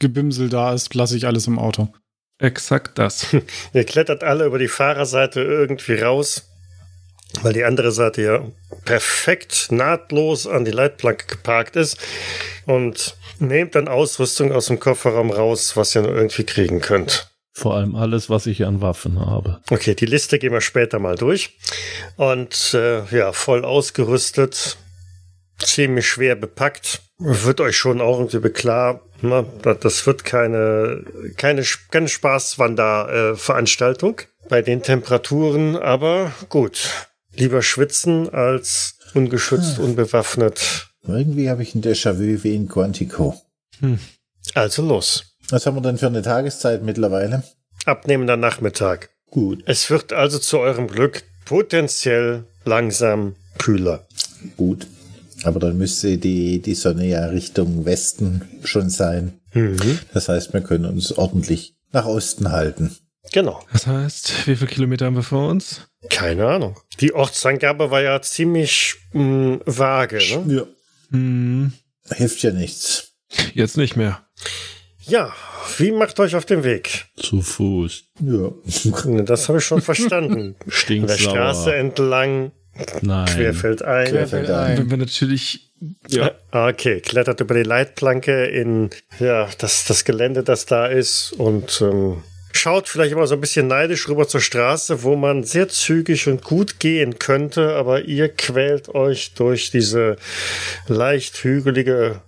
Gebimsel 0.00 0.48
da 0.48 0.72
ist, 0.72 0.94
lasse 0.94 1.16
ich 1.16 1.26
alles 1.26 1.46
im 1.46 1.58
Auto. 1.58 1.88
Exakt 2.38 2.98
das. 2.98 3.26
Ihr 3.72 3.84
klettert 3.84 4.24
alle 4.24 4.46
über 4.46 4.58
die 4.58 4.68
Fahrerseite 4.68 5.42
irgendwie 5.42 5.94
raus, 5.94 6.48
weil 7.42 7.52
die 7.52 7.64
andere 7.64 7.92
Seite 7.92 8.22
ja 8.22 8.46
perfekt 8.84 9.68
nahtlos 9.70 10.46
an 10.46 10.64
die 10.64 10.70
Leitplanke 10.70 11.26
geparkt 11.26 11.76
ist. 11.76 11.98
Und 12.66 13.16
Nehmt 13.42 13.74
dann 13.74 13.88
Ausrüstung 13.88 14.52
aus 14.52 14.66
dem 14.66 14.78
Kofferraum 14.78 15.32
raus, 15.32 15.76
was 15.76 15.96
ihr 15.96 16.02
nur 16.02 16.14
irgendwie 16.14 16.44
kriegen 16.44 16.80
könnt. 16.80 17.31
Vor 17.52 17.74
allem 17.74 17.94
alles, 17.94 18.30
was 18.30 18.46
ich 18.46 18.64
an 18.64 18.80
Waffen 18.80 19.20
habe. 19.20 19.60
Okay, 19.70 19.94
die 19.94 20.06
Liste 20.06 20.38
gehen 20.38 20.52
wir 20.52 20.62
später 20.62 20.98
mal 20.98 21.16
durch. 21.16 21.58
Und 22.16 22.72
äh, 22.74 23.04
ja, 23.14 23.32
voll 23.32 23.64
ausgerüstet, 23.64 24.78
ziemlich 25.58 26.08
schwer 26.08 26.34
bepackt. 26.34 27.02
Wird 27.18 27.60
euch 27.60 27.76
schon 27.76 28.00
auch 28.00 28.18
irgendwie 28.18 28.48
klar, 28.48 29.02
ne? 29.20 29.46
das 29.62 30.06
wird 30.06 30.24
keine, 30.24 31.04
keine, 31.36 31.62
keine 31.90 32.08
Spaßwander-Veranstaltung 32.08 34.22
bei 34.48 34.62
den 34.62 34.82
Temperaturen, 34.82 35.76
aber 35.76 36.32
gut. 36.48 36.88
Lieber 37.34 37.62
schwitzen 37.62 38.30
als 38.30 38.98
ungeschützt, 39.14 39.78
hm. 39.78 39.84
unbewaffnet 39.84 40.88
irgendwie 41.06 41.50
habe 41.50 41.62
ich 41.62 41.74
ein 41.74 41.82
Déjà-vu 41.82 42.44
wie 42.44 42.54
in 42.54 42.68
Quantico. 42.68 43.40
Hm. 43.80 43.98
Also 44.54 44.82
los. 44.82 45.31
Was 45.50 45.66
haben 45.66 45.76
wir 45.76 45.82
denn 45.82 45.98
für 45.98 46.06
eine 46.06 46.22
Tageszeit 46.22 46.82
mittlerweile? 46.82 47.42
Abnehmender 47.84 48.36
Nachmittag. 48.36 49.10
Gut. 49.30 49.62
Es 49.66 49.90
wird 49.90 50.12
also 50.12 50.38
zu 50.38 50.58
eurem 50.58 50.88
Glück 50.88 51.24
potenziell 51.44 52.44
langsam 52.64 53.34
kühler. 53.58 54.06
Gut. 54.56 54.86
Aber 55.44 55.58
dann 55.58 55.76
müsste 55.76 56.18
die, 56.18 56.60
die 56.60 56.74
Sonne 56.74 57.06
ja 57.06 57.26
Richtung 57.26 57.84
Westen 57.84 58.42
schon 58.62 58.90
sein. 58.90 59.40
Mhm. 59.54 59.98
Das 60.14 60.28
heißt, 60.28 60.52
wir 60.52 60.60
können 60.60 60.84
uns 60.84 61.12
ordentlich 61.12 61.74
nach 61.92 62.06
Osten 62.06 62.52
halten. 62.52 62.96
Genau. 63.32 63.64
Das 63.72 63.86
heißt, 63.86 64.46
wie 64.46 64.56
viele 64.56 64.70
Kilometer 64.70 65.06
haben 65.06 65.16
wir 65.16 65.22
vor 65.22 65.48
uns? 65.48 65.82
Keine 66.10 66.46
Ahnung. 66.46 66.78
Die 67.00 67.14
Ortsangabe 67.14 67.90
war 67.90 68.02
ja 68.02 68.20
ziemlich 68.20 68.96
mh, 69.12 69.20
hm, 69.20 69.60
vage, 69.64 70.18
ne? 70.18 70.54
Ja. 70.54 70.62
Hm. 71.10 71.72
Hilft 72.10 72.42
ja 72.42 72.52
nichts. 72.52 73.12
Jetzt 73.54 73.76
nicht 73.76 73.96
mehr. 73.96 74.26
Ja, 75.12 75.30
wie 75.76 75.92
macht 75.92 76.18
euch 76.20 76.34
auf 76.36 76.46
den 76.46 76.64
Weg? 76.64 77.04
Zu 77.16 77.42
Fuß. 77.42 78.04
Ja. 78.20 78.50
Das 79.26 79.46
habe 79.48 79.58
ich 79.58 79.64
schon 79.64 79.82
verstanden. 79.82 80.56
Stinkt 80.68 81.10
der 81.10 81.18
Straße 81.18 81.74
entlang. 81.74 82.52
Nein. 83.02 83.26
Querfeldein. 83.26 84.08
Querfeldein. 84.08 84.78
Wenn 84.78 84.90
wir 84.90 84.96
natürlich. 84.96 85.70
Ja. 86.08 86.30
Ah, 86.50 86.68
okay, 86.68 87.02
klettert 87.02 87.42
über 87.42 87.54
die 87.54 87.62
Leitplanke 87.62 88.46
in 88.46 88.88
ja, 89.20 89.50
das, 89.58 89.84
das 89.84 90.06
Gelände, 90.06 90.44
das 90.44 90.64
da 90.64 90.86
ist 90.86 91.32
und 91.32 91.82
ähm, 91.82 92.22
schaut 92.52 92.88
vielleicht 92.88 93.12
immer 93.12 93.26
so 93.26 93.34
ein 93.34 93.40
bisschen 93.40 93.66
neidisch 93.66 94.08
rüber 94.08 94.26
zur 94.26 94.40
Straße, 94.40 95.02
wo 95.02 95.16
man 95.16 95.44
sehr 95.44 95.68
zügig 95.68 96.26
und 96.26 96.42
gut 96.42 96.80
gehen 96.80 97.18
könnte, 97.18 97.74
aber 97.74 98.02
ihr 98.04 98.30
quält 98.30 98.88
euch 98.94 99.34
durch 99.34 99.70
diese 99.70 100.16
leicht 100.86 101.44
hügelige 101.44 102.22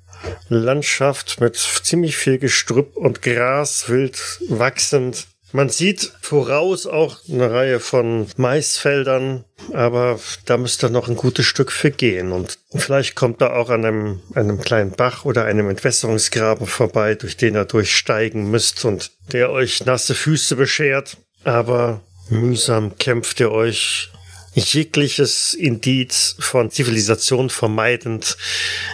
Landschaft 0.49 1.41
mit 1.41 1.57
ziemlich 1.57 2.16
viel 2.16 2.39
Gestrüpp 2.39 2.97
und 2.97 3.22
Gras 3.22 3.89
wild 3.89 4.20
wachsend. 4.49 5.27
Man 5.53 5.68
sieht 5.68 6.12
voraus 6.20 6.85
auch 6.85 7.18
eine 7.31 7.49
Reihe 7.49 7.79
von 7.79 8.27
Maisfeldern, 8.37 9.45
aber 9.72 10.18
da 10.47 10.57
müsste 10.57 10.91
noch 10.91 11.09
ein 11.09 11.14
gutes 11.14 11.47
Stück 11.47 11.70
für 11.70 11.93
gehen. 11.93 12.33
Und 12.33 12.59
vielleicht 12.75 13.14
kommt 13.14 13.41
er 13.41 13.55
auch 13.55 13.70
an 13.70 13.85
einem, 13.85 14.20
einem 14.35 14.61
kleinen 14.61 14.91
Bach 14.91 15.25
oder 15.25 15.45
einem 15.45 15.70
Entwässerungsgraben 15.70 16.66
vorbei, 16.66 17.14
durch 17.14 17.37
den 17.37 17.55
er 17.55 17.66
durchsteigen 17.66 18.51
müsst 18.51 18.85
und 18.85 19.12
der 19.33 19.51
euch 19.51 19.87
nasse 19.87 20.16
Füße 20.16 20.57
beschert. 20.57 21.18
Aber 21.45 22.01
mühsam 22.31 22.99
kämpft 22.99 23.39
ihr 23.39 23.53
euch 23.53 24.11
jegliches 24.55 25.55
Indiz 25.55 26.37
von 26.39 26.71
Zivilisation 26.71 27.51
vermeidend 27.51 28.37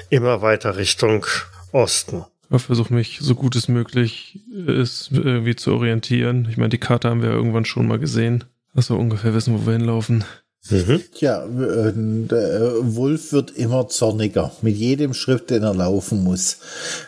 immer 0.08 0.42
weiter 0.42 0.76
Richtung 0.76 1.26
Osten. 1.72 2.24
Ich 2.52 2.62
versuche 2.62 2.92
mich 2.92 3.18
so 3.20 3.34
gut 3.34 3.54
es 3.54 3.68
möglich 3.68 4.40
ist 4.66 5.10
irgendwie 5.12 5.54
zu 5.54 5.72
orientieren. 5.72 6.48
Ich 6.50 6.56
meine, 6.56 6.70
die 6.70 6.78
Karte 6.78 7.08
haben 7.08 7.22
wir 7.22 7.30
irgendwann 7.30 7.64
schon 7.64 7.86
mal 7.86 7.98
gesehen, 7.98 8.44
dass 8.74 8.90
wir 8.90 8.98
ungefähr 8.98 9.34
wissen, 9.34 9.54
wo 9.54 9.66
wir 9.66 9.74
hinlaufen. 9.74 10.24
Mhm. 10.68 11.00
Ja, 11.18 11.44
äh, 11.44 11.92
der 11.94 12.72
Wolf 12.94 13.32
wird 13.32 13.52
immer 13.52 13.88
zorniger 13.88 14.52
mit 14.62 14.76
jedem 14.76 15.14
Schritt, 15.14 15.48
den 15.50 15.62
er 15.62 15.74
laufen 15.74 16.22
muss 16.22 16.58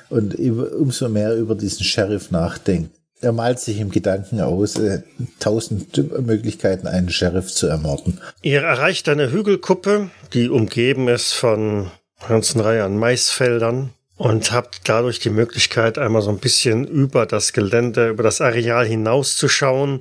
und 0.08 0.38
umso 0.38 1.08
mehr 1.08 1.36
über 1.36 1.54
diesen 1.54 1.84
Sheriff 1.84 2.30
nachdenkt. 2.30 3.01
Er 3.22 3.32
malt 3.32 3.60
sich 3.60 3.78
im 3.78 3.90
Gedanken 3.90 4.40
aus, 4.40 4.76
äh, 4.76 5.02
tausend 5.38 5.96
Möglichkeiten, 6.26 6.88
einen 6.88 7.08
Sheriff 7.08 7.52
zu 7.52 7.68
ermorden. 7.68 8.20
Ihr 8.42 8.62
erreicht 8.62 9.08
eine 9.08 9.30
Hügelkuppe, 9.30 10.10
die 10.32 10.48
umgeben 10.48 11.06
ist 11.08 11.32
von 11.32 11.90
einer 12.18 12.28
ganzen 12.28 12.60
Reihe 12.60 12.82
an 12.82 12.98
Maisfeldern 12.98 13.90
und 14.16 14.52
habt 14.52 14.88
dadurch 14.88 15.20
die 15.20 15.30
Möglichkeit, 15.30 15.98
einmal 15.98 16.22
so 16.22 16.30
ein 16.30 16.38
bisschen 16.38 16.86
über 16.86 17.24
das 17.26 17.52
Gelände, 17.52 18.08
über 18.08 18.24
das 18.24 18.40
Areal 18.40 18.86
hinauszuschauen 18.86 20.00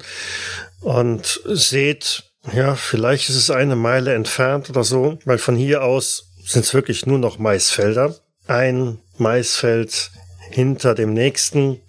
und 0.82 1.42
seht, 1.46 2.24
ja, 2.54 2.76
vielleicht 2.76 3.30
ist 3.30 3.36
es 3.36 3.52
eine 3.52 3.76
Meile 3.76 4.16
entfernt 4.16 4.70
oder 4.70 4.84
so, 4.84 5.20
weil 5.26 5.38
von 5.38 5.56
hier 5.56 5.84
aus 5.84 6.32
sind 6.44 6.66
es 6.66 6.74
wirklich 6.74 7.06
nur 7.06 7.20
noch 7.20 7.38
Maisfelder. 7.38 8.16
Ein 8.48 9.00
Maisfeld 9.18 10.12
hinter 10.50 10.96
dem 10.96 11.14
nächsten. 11.14 11.80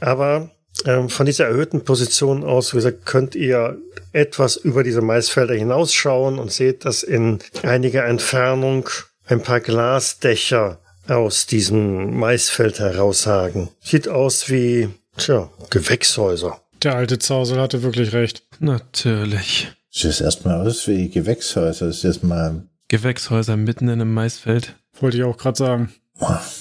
Aber 0.00 0.50
ähm, 0.84 1.08
von 1.08 1.26
dieser 1.26 1.46
erhöhten 1.46 1.84
Position 1.84 2.44
aus, 2.44 2.72
wie 2.72 2.78
gesagt, 2.78 3.06
könnt 3.06 3.34
ihr 3.34 3.78
etwas 4.12 4.56
über 4.56 4.82
diese 4.82 5.00
Maisfelder 5.00 5.54
hinausschauen 5.54 6.38
und 6.38 6.52
seht, 6.52 6.84
dass 6.84 7.02
in 7.02 7.38
einiger 7.62 8.04
Entfernung 8.04 8.88
ein 9.26 9.42
paar 9.42 9.60
Glasdächer 9.60 10.78
aus 11.08 11.46
diesem 11.46 12.18
Maisfeld 12.18 12.78
heraushagen. 12.78 13.68
Sieht 13.80 14.08
aus 14.08 14.50
wie, 14.50 14.88
tja, 15.16 15.50
Gewächshäuser. 15.70 16.60
Der 16.82 16.96
alte 16.96 17.18
Zausel 17.18 17.60
hatte 17.60 17.82
wirklich 17.82 18.12
recht. 18.12 18.42
Natürlich. 18.58 19.72
Sieht 19.90 20.20
erstmal 20.20 20.66
aus 20.66 20.86
wie 20.88 21.08
Gewächshäuser. 21.08 21.86
Das 21.86 21.98
ist 21.98 22.04
erstmal. 22.04 22.62
Gewächshäuser 22.88 23.56
mitten 23.56 23.84
in 23.84 24.00
einem 24.00 24.12
Maisfeld. 24.12 24.74
Wollte 25.00 25.16
ich 25.16 25.24
auch 25.24 25.36
gerade 25.36 25.58
sagen. 25.58 25.94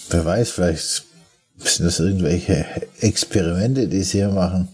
Wer 0.09 0.25
weiß, 0.25 0.51
vielleicht 0.51 1.04
sind 1.57 1.85
das 1.85 1.99
irgendwelche 1.99 2.65
Experimente, 2.99 3.87
die 3.87 4.03
sie 4.03 4.19
hier 4.19 4.29
machen? 4.29 4.67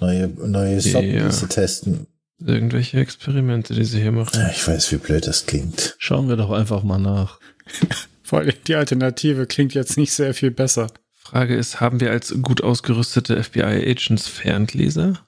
Neue, 0.00 0.28
neue 0.28 0.80
Sorten, 0.80 1.14
ja. 1.14 1.26
die 1.26 1.32
sie 1.32 1.48
testen. 1.48 2.06
Irgendwelche 2.44 2.98
Experimente, 2.98 3.74
die 3.74 3.84
sie 3.84 4.00
hier 4.00 4.12
machen. 4.12 4.44
Ich 4.50 4.66
weiß, 4.66 4.92
wie 4.92 4.96
blöd 4.96 5.26
das 5.26 5.46
klingt. 5.46 5.96
Schauen 5.98 6.28
wir 6.28 6.36
doch 6.36 6.50
einfach 6.50 6.82
mal 6.82 6.98
nach. 6.98 7.38
Vor 8.22 8.40
allem 8.40 8.52
die 8.66 8.74
Alternative 8.74 9.46
klingt 9.46 9.74
jetzt 9.74 9.96
nicht 9.96 10.12
sehr 10.12 10.34
viel 10.34 10.50
besser. 10.50 10.88
Frage 11.12 11.56
ist, 11.56 11.80
haben 11.80 12.00
wir 12.00 12.10
als 12.10 12.34
gut 12.42 12.62
ausgerüstete 12.62 13.42
FBI-Agents 13.42 14.28
Ferngläser? 14.28 15.24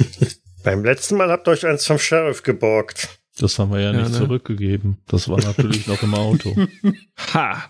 Beim 0.62 0.84
letzten 0.84 1.16
Mal 1.16 1.30
habt 1.30 1.46
ihr 1.46 1.52
euch 1.52 1.66
eins 1.66 1.84
vom 1.84 1.98
Sheriff 1.98 2.42
geborgt. 2.42 3.08
Das 3.38 3.58
haben 3.58 3.72
wir 3.72 3.80
ja, 3.80 3.92
ja 3.92 4.00
nicht 4.00 4.12
ne? 4.12 4.18
zurückgegeben. 4.18 4.98
Das 5.08 5.28
war 5.28 5.40
natürlich 5.40 5.86
noch 5.86 6.02
im 6.02 6.14
Auto. 6.14 6.54
Ha! 7.32 7.64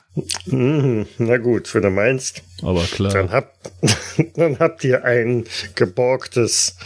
Mhm, 0.46 1.06
na 1.18 1.36
gut, 1.38 1.74
wenn 1.74 1.82
du 1.82 1.90
meinst. 1.90 2.42
Aber 2.62 2.82
klar. 2.82 3.12
Dann 3.12 3.30
habt, 3.30 3.72
dann 4.36 4.58
habt 4.58 4.84
ihr 4.84 5.04
ein 5.04 5.44
geborgtes 5.74 6.76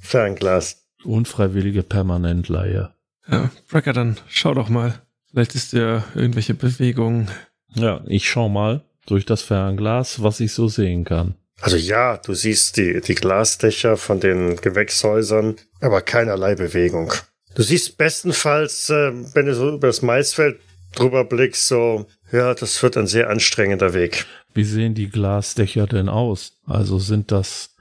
Fernglas. 0.00 0.84
Unfreiwillige 1.04 1.82
Permanentleihe. 1.82 2.92
Ja, 3.28 3.50
Bracker, 3.68 3.92
dann 3.92 4.16
schau 4.28 4.54
doch 4.54 4.68
mal. 4.68 5.00
Vielleicht 5.30 5.54
ist 5.54 5.72
ja 5.72 6.04
irgendwelche 6.14 6.54
Bewegung. 6.54 7.28
Ja, 7.74 8.02
ich 8.06 8.28
schau 8.28 8.48
mal 8.48 8.82
durch 9.06 9.26
das 9.26 9.42
Fernglas, 9.42 10.22
was 10.22 10.40
ich 10.40 10.52
so 10.52 10.68
sehen 10.68 11.04
kann. 11.04 11.34
Also 11.60 11.76
ja, 11.76 12.16
du 12.18 12.34
siehst 12.34 12.76
die, 12.76 13.00
die 13.00 13.14
Glasdächer 13.14 13.96
von 13.96 14.20
den 14.20 14.56
Gewächshäusern, 14.56 15.56
aber 15.80 16.02
keinerlei 16.02 16.54
Bewegung. 16.54 17.12
Du 17.58 17.64
siehst 17.64 17.98
bestenfalls, 17.98 18.88
äh, 18.88 19.10
wenn 19.34 19.46
du 19.46 19.52
so 19.52 19.70
über 19.70 19.88
das 19.88 20.00
Maisfeld 20.00 20.60
drüber 20.94 21.24
blickst, 21.24 21.66
so, 21.66 22.06
ja, 22.30 22.54
das 22.54 22.80
wird 22.84 22.96
ein 22.96 23.08
sehr 23.08 23.30
anstrengender 23.30 23.94
Weg. 23.94 24.26
Wie 24.54 24.62
sehen 24.62 24.94
die 24.94 25.10
Glasdächer 25.10 25.88
denn 25.88 26.08
aus? 26.08 26.52
Also 26.66 27.00
sind 27.00 27.32
das, 27.32 27.74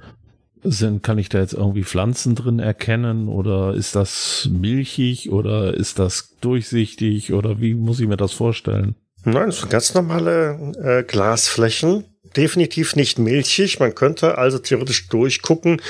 sind, 0.64 1.04
kann 1.04 1.20
ich 1.20 1.30
da 1.30 1.38
jetzt 1.38 1.54
irgendwie 1.54 1.84
Pflanzen 1.84 2.34
drin 2.34 2.58
erkennen 2.58 3.28
oder 3.28 3.76
ist 3.76 3.96
das 3.96 4.50
milchig 4.52 5.32
oder 5.32 5.76
ist 5.76 6.00
das 6.00 6.36
durchsichtig 6.42 7.34
oder 7.34 7.62
wie 7.62 7.76
muss 7.76 8.00
ich 8.00 8.08
mir 8.08 8.18
das 8.18 8.34
vorstellen? 8.34 8.96
Nein, 9.26 9.46
das 9.46 9.60
sind 9.60 9.70
ganz 9.70 9.94
normale 9.94 10.74
äh, 10.82 11.04
Glasflächen 11.04 12.04
definitiv 12.36 12.96
nicht 12.96 13.20
milchig. 13.20 13.80
Man 13.80 13.96
könnte 13.96 14.38
also 14.38 14.60
theoretisch 14.60 15.08
durchgucken, 15.08 15.82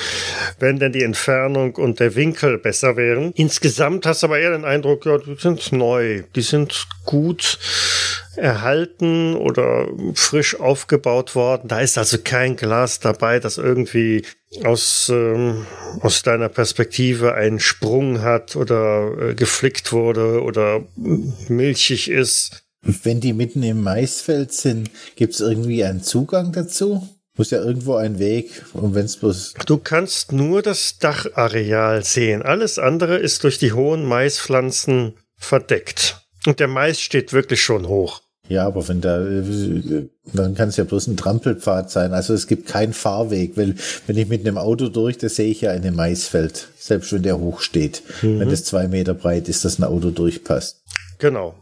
wenn 0.58 0.78
denn 0.78 0.92
die 0.92 1.02
Entfernung 1.02 1.74
und 1.76 2.00
der 2.00 2.14
Winkel 2.14 2.58
besser 2.58 2.96
wären. 2.96 3.32
Insgesamt 3.34 4.06
hast 4.06 4.22
du 4.22 4.28
aber 4.28 4.38
eher 4.38 4.52
den 4.52 4.64
Eindruck, 4.64 5.06
ja, 5.06 5.18
die 5.18 5.36
sind 5.38 5.72
neu, 5.72 6.22
die 6.34 6.42
sind 6.42 6.86
gut 7.04 7.58
erhalten 8.36 9.34
oder 9.34 9.88
frisch 10.14 10.58
aufgebaut 10.58 11.34
worden. 11.34 11.68
Da 11.68 11.80
ist 11.80 11.98
also 11.98 12.18
kein 12.22 12.56
Glas 12.56 13.00
dabei, 13.00 13.40
das 13.40 13.58
irgendwie 13.58 14.24
aus, 14.64 15.10
ähm, 15.12 15.66
aus 16.00 16.22
deiner 16.22 16.48
Perspektive 16.48 17.34
einen 17.34 17.60
Sprung 17.60 18.22
hat 18.22 18.56
oder 18.56 19.30
äh, 19.30 19.34
geflickt 19.34 19.92
wurde 19.92 20.42
oder 20.42 20.84
milchig 21.48 22.10
ist. 22.10 22.67
Wenn 22.82 23.20
die 23.20 23.32
mitten 23.32 23.62
im 23.62 23.82
Maisfeld 23.82 24.52
sind, 24.52 24.90
gibt 25.16 25.34
es 25.34 25.40
irgendwie 25.40 25.84
einen 25.84 26.02
Zugang 26.02 26.52
dazu? 26.52 27.08
Muss 27.36 27.50
ja 27.50 27.62
irgendwo 27.62 27.94
ein 27.94 28.18
Weg, 28.18 28.64
und 28.72 28.94
wenn 28.94 29.04
es 29.04 29.16
bloß. 29.16 29.54
Du 29.66 29.78
kannst 29.78 30.32
nur 30.32 30.60
das 30.60 30.98
Dachareal 30.98 32.04
sehen. 32.04 32.42
Alles 32.42 32.78
andere 32.80 33.16
ist 33.16 33.44
durch 33.44 33.58
die 33.58 33.72
hohen 33.72 34.04
Maispflanzen 34.04 35.14
verdeckt. 35.36 36.20
Und 36.46 36.58
der 36.58 36.66
Mais 36.66 37.00
steht 37.00 37.32
wirklich 37.32 37.62
schon 37.62 37.86
hoch. 37.86 38.22
Ja, 38.48 38.66
aber 38.66 38.88
wenn 38.88 39.00
da, 39.00 39.18
dann 40.32 40.54
kann 40.54 40.70
es 40.70 40.78
ja 40.78 40.84
bloß 40.84 41.08
ein 41.08 41.16
Trampelpfad 41.16 41.90
sein. 41.90 42.14
Also 42.14 42.32
es 42.32 42.46
gibt 42.46 42.66
keinen 42.66 42.94
Fahrweg, 42.94 43.56
weil 43.56 43.74
wenn 44.06 44.16
ich 44.16 44.26
mit 44.28 44.40
einem 44.40 44.56
Auto 44.56 44.88
durch, 44.88 45.18
da 45.18 45.28
sehe 45.28 45.50
ich 45.50 45.60
ja 45.60 45.70
eine 45.70 45.92
Maisfeld, 45.92 46.68
selbst 46.78 47.12
wenn 47.12 47.22
der 47.22 47.38
hoch 47.38 47.60
steht. 47.60 48.02
Mhm. 48.22 48.40
Wenn 48.40 48.48
das 48.48 48.64
zwei 48.64 48.88
Meter 48.88 49.12
breit 49.14 49.48
ist, 49.48 49.64
dass 49.64 49.78
ein 49.78 49.84
Auto 49.84 50.10
durchpasst. 50.10 50.82
Genau. 51.18 51.54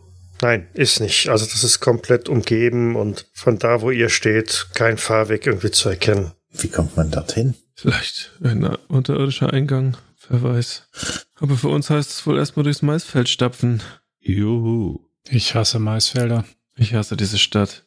Nein, 0.42 0.68
ist 0.74 1.00
nicht. 1.00 1.28
Also 1.28 1.46
das 1.46 1.64
ist 1.64 1.80
komplett 1.80 2.28
umgeben 2.28 2.96
und 2.96 3.26
von 3.32 3.58
da, 3.58 3.80
wo 3.80 3.90
ihr 3.90 4.08
steht, 4.08 4.68
kein 4.74 4.98
Fahrweg 4.98 5.46
irgendwie 5.46 5.70
zu 5.70 5.88
erkennen. 5.88 6.32
Wie 6.52 6.68
kommt 6.68 6.96
man 6.96 7.10
dorthin? 7.10 7.54
Vielleicht 7.74 8.32
ein 8.42 8.64
unterirdischer 8.88 9.52
Eingang, 9.52 9.96
wer 10.28 10.42
weiß. 10.42 10.88
Aber 11.36 11.56
für 11.56 11.68
uns 11.68 11.90
heißt 11.90 12.10
es 12.10 12.26
wohl 12.26 12.38
erstmal 12.38 12.64
durchs 12.64 12.82
Maisfeld 12.82 13.28
stapfen. 13.28 13.82
Juhu. 14.20 15.00
Ich 15.28 15.54
hasse 15.54 15.78
Maisfelder. 15.78 16.44
Ich 16.76 16.94
hasse 16.94 17.16
diese 17.16 17.38
Stadt. 17.38 17.84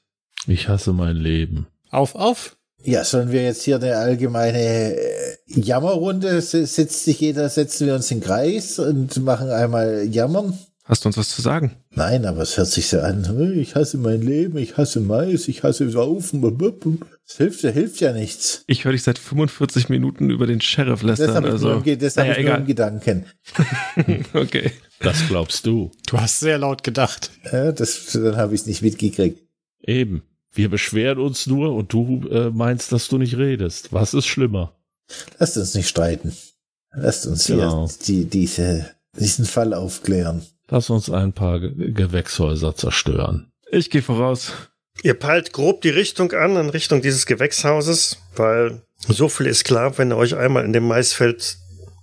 Ich 0.47 0.67
hasse 0.67 0.93
mein 0.93 1.15
Leben. 1.15 1.67
Auf, 1.89 2.15
auf! 2.15 2.55
Ja, 2.83 3.03
sollen 3.03 3.31
wir 3.31 3.43
jetzt 3.43 3.63
hier 3.63 3.75
eine 3.75 3.97
allgemeine 3.97 4.95
äh, 4.95 5.37
Jammerrunde? 5.47 6.41
Sitzt 6.41 7.03
sich 7.03 7.19
jeder, 7.19 7.49
setzen 7.49 7.87
wir 7.87 7.95
uns 7.95 8.09
in 8.09 8.21
Kreis 8.21 8.79
und 8.79 9.17
machen 9.23 9.49
einmal 9.49 10.07
Jammern? 10.09 10.57
Hast 10.89 11.05
du 11.05 11.09
uns 11.09 11.17
was 11.17 11.29
zu 11.29 11.43
sagen? 11.43 11.75
Nein, 11.91 12.25
aber 12.25 12.41
es 12.41 12.57
hört 12.57 12.67
sich 12.67 12.87
so 12.87 12.99
an. 12.99 13.53
Ich 13.55 13.75
hasse 13.75 13.99
mein 13.99 14.23
Leben, 14.23 14.57
ich 14.57 14.75
hasse 14.75 14.99
Mais, 14.99 15.47
ich 15.47 15.61
hasse 15.61 15.87
Saufen. 15.91 16.41
Das 16.41 17.37
hilft, 17.37 17.63
das 17.63 17.73
hilft 17.75 18.01
ja 18.01 18.11
nichts. 18.11 18.63
Ich 18.65 18.85
höre 18.85 18.93
dich 18.93 19.03
seit 19.03 19.19
45 19.19 19.89
Minuten 19.89 20.31
über 20.31 20.47
den 20.47 20.61
Sheriff 20.61 21.03
lästern. 21.03 21.27
Das 21.27 21.35
habe 21.35 21.47
ich, 21.49 21.53
also. 21.53 21.79
nur, 21.79 21.95
das 21.95 22.17
hab 22.17 22.25
naja, 22.25 22.39
ich 22.39 22.45
nur 22.47 22.55
im 22.55 22.65
Gedanken. 22.65 23.25
okay. 24.33 24.71
Das 24.99 25.27
glaubst 25.27 25.67
du. 25.67 25.91
Du 26.07 26.19
hast 26.19 26.39
sehr 26.39 26.57
laut 26.57 26.83
gedacht. 26.83 27.29
Ja, 27.51 27.71
das, 27.71 28.07
dann 28.13 28.35
habe 28.37 28.55
ich 28.55 28.61
es 28.61 28.65
nicht 28.65 28.81
mitgekriegt. 28.81 29.39
Eben. 29.81 30.23
Wir 30.51 30.69
beschweren 30.69 31.19
uns 31.19 31.45
nur 31.45 31.75
und 31.75 31.93
du 31.93 32.27
äh, 32.31 32.49
meinst, 32.49 32.91
dass 32.91 33.09
du 33.09 33.19
nicht 33.19 33.37
redest. 33.37 33.93
Was 33.93 34.15
ist 34.15 34.25
schlimmer? 34.25 34.73
Lasst 35.37 35.55
uns 35.55 35.75
nicht 35.75 35.87
streiten. 35.87 36.35
Lasst 36.95 37.27
uns 37.27 37.45
Genau. 37.45 37.87
hier 37.87 37.95
die, 38.07 38.25
diese, 38.25 38.89
diesen 39.19 39.45
Fall 39.45 39.75
aufklären. 39.75 40.41
Lass 40.69 40.89
uns 40.89 41.09
ein 41.09 41.33
paar 41.33 41.59
Ge- 41.59 41.91
Gewächshäuser 41.91 42.75
zerstören. 42.75 43.51
Ich 43.71 43.89
gehe 43.89 44.01
voraus. 44.01 44.51
Ihr 45.01 45.13
peilt 45.13 45.53
grob 45.53 45.81
die 45.81 45.89
Richtung 45.89 46.31
an, 46.33 46.57
in 46.57 46.69
Richtung 46.69 47.01
dieses 47.01 47.25
Gewächshauses, 47.25 48.17
weil 48.35 48.81
so 49.07 49.29
viel 49.29 49.45
ist 49.47 49.63
klar, 49.63 49.97
wenn 49.97 50.11
ihr 50.11 50.17
euch 50.17 50.35
einmal 50.35 50.65
in 50.65 50.73
dem 50.73 50.87
Maisfeld 50.87 51.57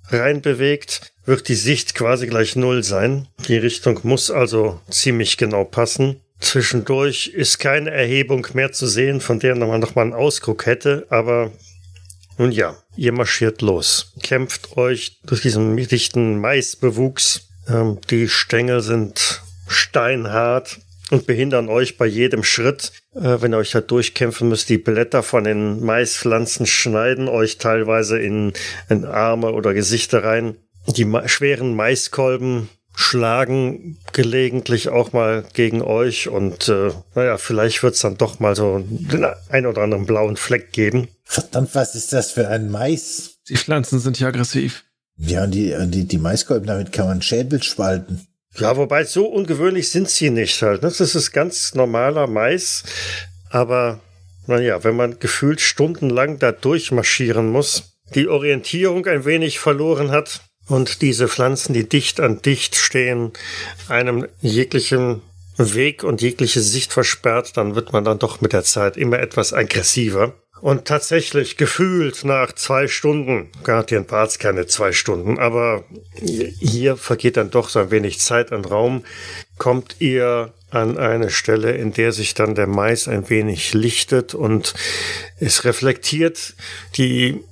reinbewegt, 0.08 1.12
wird 1.24 1.48
die 1.48 1.54
Sicht 1.56 1.94
quasi 1.94 2.26
gleich 2.26 2.56
null 2.56 2.82
sein. 2.82 3.28
Die 3.48 3.56
Richtung 3.56 4.00
muss 4.04 4.30
also 4.30 4.80
ziemlich 4.88 5.36
genau 5.36 5.64
passen. 5.64 6.20
Zwischendurch 6.38 7.28
ist 7.28 7.58
keine 7.58 7.90
Erhebung 7.90 8.46
mehr 8.54 8.72
zu 8.72 8.86
sehen, 8.86 9.20
von 9.20 9.40
der 9.40 9.56
man 9.56 9.80
noch 9.80 9.94
mal 9.94 10.02
einen 10.02 10.12
Ausguck 10.14 10.66
hätte, 10.66 11.06
aber 11.10 11.50
nun 12.38 12.52
ja, 12.52 12.76
ihr 12.96 13.12
marschiert 13.12 13.62
los, 13.62 14.12
kämpft 14.22 14.76
euch 14.76 15.18
durch 15.24 15.40
diesen 15.42 15.76
dichten 15.76 16.38
Maisbewuchs. 16.38 17.45
Ähm, 17.68 17.98
die 18.10 18.28
Stängel 18.28 18.80
sind 18.80 19.42
steinhart 19.68 20.78
und 21.10 21.26
behindern 21.26 21.68
euch 21.68 21.96
bei 21.96 22.06
jedem 22.06 22.42
Schritt. 22.42 22.92
Äh, 23.14 23.40
wenn 23.40 23.54
ihr 23.54 23.58
euch 23.58 23.70
da 23.70 23.80
durchkämpfen 23.80 24.48
müsst, 24.48 24.68
die 24.68 24.78
Blätter 24.78 25.22
von 25.22 25.44
den 25.44 25.84
Maispflanzen 25.84 26.66
schneiden 26.66 27.28
euch 27.28 27.58
teilweise 27.58 28.18
in, 28.18 28.52
in 28.88 29.04
Arme 29.04 29.52
oder 29.52 29.74
Gesichter 29.74 30.24
rein. 30.24 30.56
Die 30.86 31.04
ma 31.04 31.26
schweren 31.26 31.74
Maiskolben 31.74 32.68
schlagen 32.94 33.98
gelegentlich 34.12 34.88
auch 34.88 35.12
mal 35.12 35.44
gegen 35.52 35.82
euch 35.82 36.28
und 36.28 36.68
äh, 36.68 36.92
naja, 37.14 37.36
vielleicht 37.36 37.82
wird 37.82 37.94
es 37.94 38.00
dann 38.00 38.16
doch 38.16 38.40
mal 38.40 38.56
so 38.56 38.82
den 38.88 39.26
ein 39.50 39.66
oder 39.66 39.82
anderen 39.82 40.06
blauen 40.06 40.36
Fleck 40.36 40.72
geben. 40.72 41.08
Verdammt, 41.24 41.74
was 41.74 41.94
ist 41.94 42.14
das 42.14 42.30
für 42.30 42.48
ein 42.48 42.70
Mais? 42.70 43.36
Die 43.48 43.56
Pflanzen 43.56 44.00
sind 44.00 44.16
hier 44.16 44.28
aggressiv. 44.28 44.85
Ja, 45.18 45.46
die, 45.46 45.74
die, 45.88 46.06
die 46.06 46.18
Maiskolben, 46.18 46.66
damit 46.66 46.92
kann 46.92 47.06
man 47.06 47.22
Schädel 47.22 47.62
spalten. 47.62 48.26
Ja, 48.58 48.76
wobei 48.76 49.04
so 49.04 49.26
ungewöhnlich 49.26 49.90
sind 49.90 50.08
sie 50.08 50.30
nicht 50.30 50.60
halt. 50.62 50.82
ne? 50.82 50.92
Das 50.96 51.14
ist 51.14 51.32
ganz 51.32 51.74
normaler 51.74 52.26
Mais. 52.26 52.84
Aber 53.50 54.00
naja, 54.46 54.82
wenn 54.84 54.96
man 54.96 55.18
gefühlt 55.18 55.60
stundenlang 55.60 56.38
da 56.38 56.52
durchmarschieren 56.52 57.50
muss, 57.50 57.98
die 58.14 58.28
Orientierung 58.28 59.06
ein 59.06 59.24
wenig 59.24 59.58
verloren 59.58 60.10
hat 60.10 60.40
und 60.68 61.02
diese 61.02 61.28
Pflanzen, 61.28 61.74
die 61.74 61.88
dicht 61.88 62.20
an 62.20 62.40
dicht 62.40 62.76
stehen, 62.76 63.32
einem 63.88 64.26
jeglichen 64.40 65.22
Weg 65.58 66.04
und 66.04 66.22
jegliche 66.22 66.60
Sicht 66.60 66.92
versperrt, 66.92 67.56
dann 67.56 67.74
wird 67.74 67.92
man 67.92 68.04
dann 68.04 68.18
doch 68.18 68.40
mit 68.40 68.52
der 68.52 68.64
Zeit 68.64 68.96
immer 68.96 69.18
etwas 69.18 69.52
aggressiver. 69.52 70.34
Und 70.60 70.86
tatsächlich 70.86 71.58
gefühlt 71.58 72.24
nach 72.24 72.52
zwei 72.52 72.88
Stunden, 72.88 73.50
garantieren 73.62 74.06
Parts 74.06 74.38
keine 74.38 74.66
zwei 74.66 74.92
Stunden, 74.92 75.38
aber 75.38 75.84
hier 76.14 76.96
vergeht 76.96 77.36
dann 77.36 77.50
doch 77.50 77.68
so 77.68 77.78
ein 77.78 77.90
wenig 77.90 78.20
Zeit 78.20 78.52
und 78.52 78.70
Raum, 78.70 79.04
kommt 79.58 79.96
ihr 79.98 80.54
an 80.70 80.98
eine 80.98 81.30
Stelle, 81.30 81.72
in 81.72 81.92
der 81.92 82.12
sich 82.12 82.34
dann 82.34 82.54
der 82.54 82.66
Mais 82.66 83.06
ein 83.06 83.28
wenig 83.28 83.74
lichtet 83.74 84.34
und 84.34 84.74
es 85.38 85.64
reflektiert 85.64 86.54
die 86.96 87.44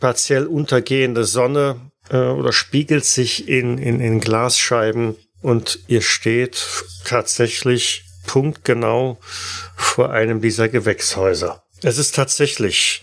partiell 0.00 0.46
untergehende 0.46 1.24
Sonne 1.24 1.80
äh, 2.10 2.16
oder 2.16 2.52
spiegelt 2.52 3.04
sich 3.04 3.48
in, 3.48 3.78
in, 3.78 4.00
in 4.00 4.20
Glasscheiben 4.20 5.16
und 5.42 5.80
ihr 5.88 6.02
steht 6.02 6.64
tatsächlich 7.04 8.04
punktgenau 8.26 9.18
vor 9.76 10.10
einem 10.10 10.40
dieser 10.40 10.68
Gewächshäuser. 10.68 11.65
Es 11.82 11.98
ist 11.98 12.14
tatsächlich 12.14 13.02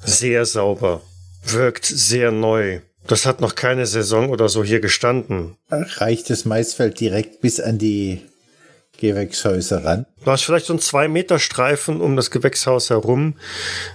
sehr 0.00 0.46
sauber, 0.46 1.02
wirkt 1.44 1.84
sehr 1.84 2.30
neu. 2.32 2.80
Das 3.06 3.26
hat 3.26 3.40
noch 3.40 3.54
keine 3.54 3.86
Saison 3.86 4.30
oder 4.30 4.48
so 4.48 4.64
hier 4.64 4.80
gestanden. 4.80 5.56
Reicht 5.70 6.30
das 6.30 6.44
Maisfeld 6.44 7.00
direkt 7.00 7.40
bis 7.40 7.60
an 7.60 7.78
die 7.78 8.20
Gewächshäuser 8.98 9.84
ran? 9.84 10.06
Du 10.24 10.30
hast 10.30 10.42
vielleicht 10.42 10.66
so 10.66 10.72
einen 10.72 10.80
zwei 10.80 11.08
Meter 11.08 11.38
Streifen 11.38 12.00
um 12.00 12.16
das 12.16 12.30
Gewächshaus 12.30 12.90
herum, 12.90 13.34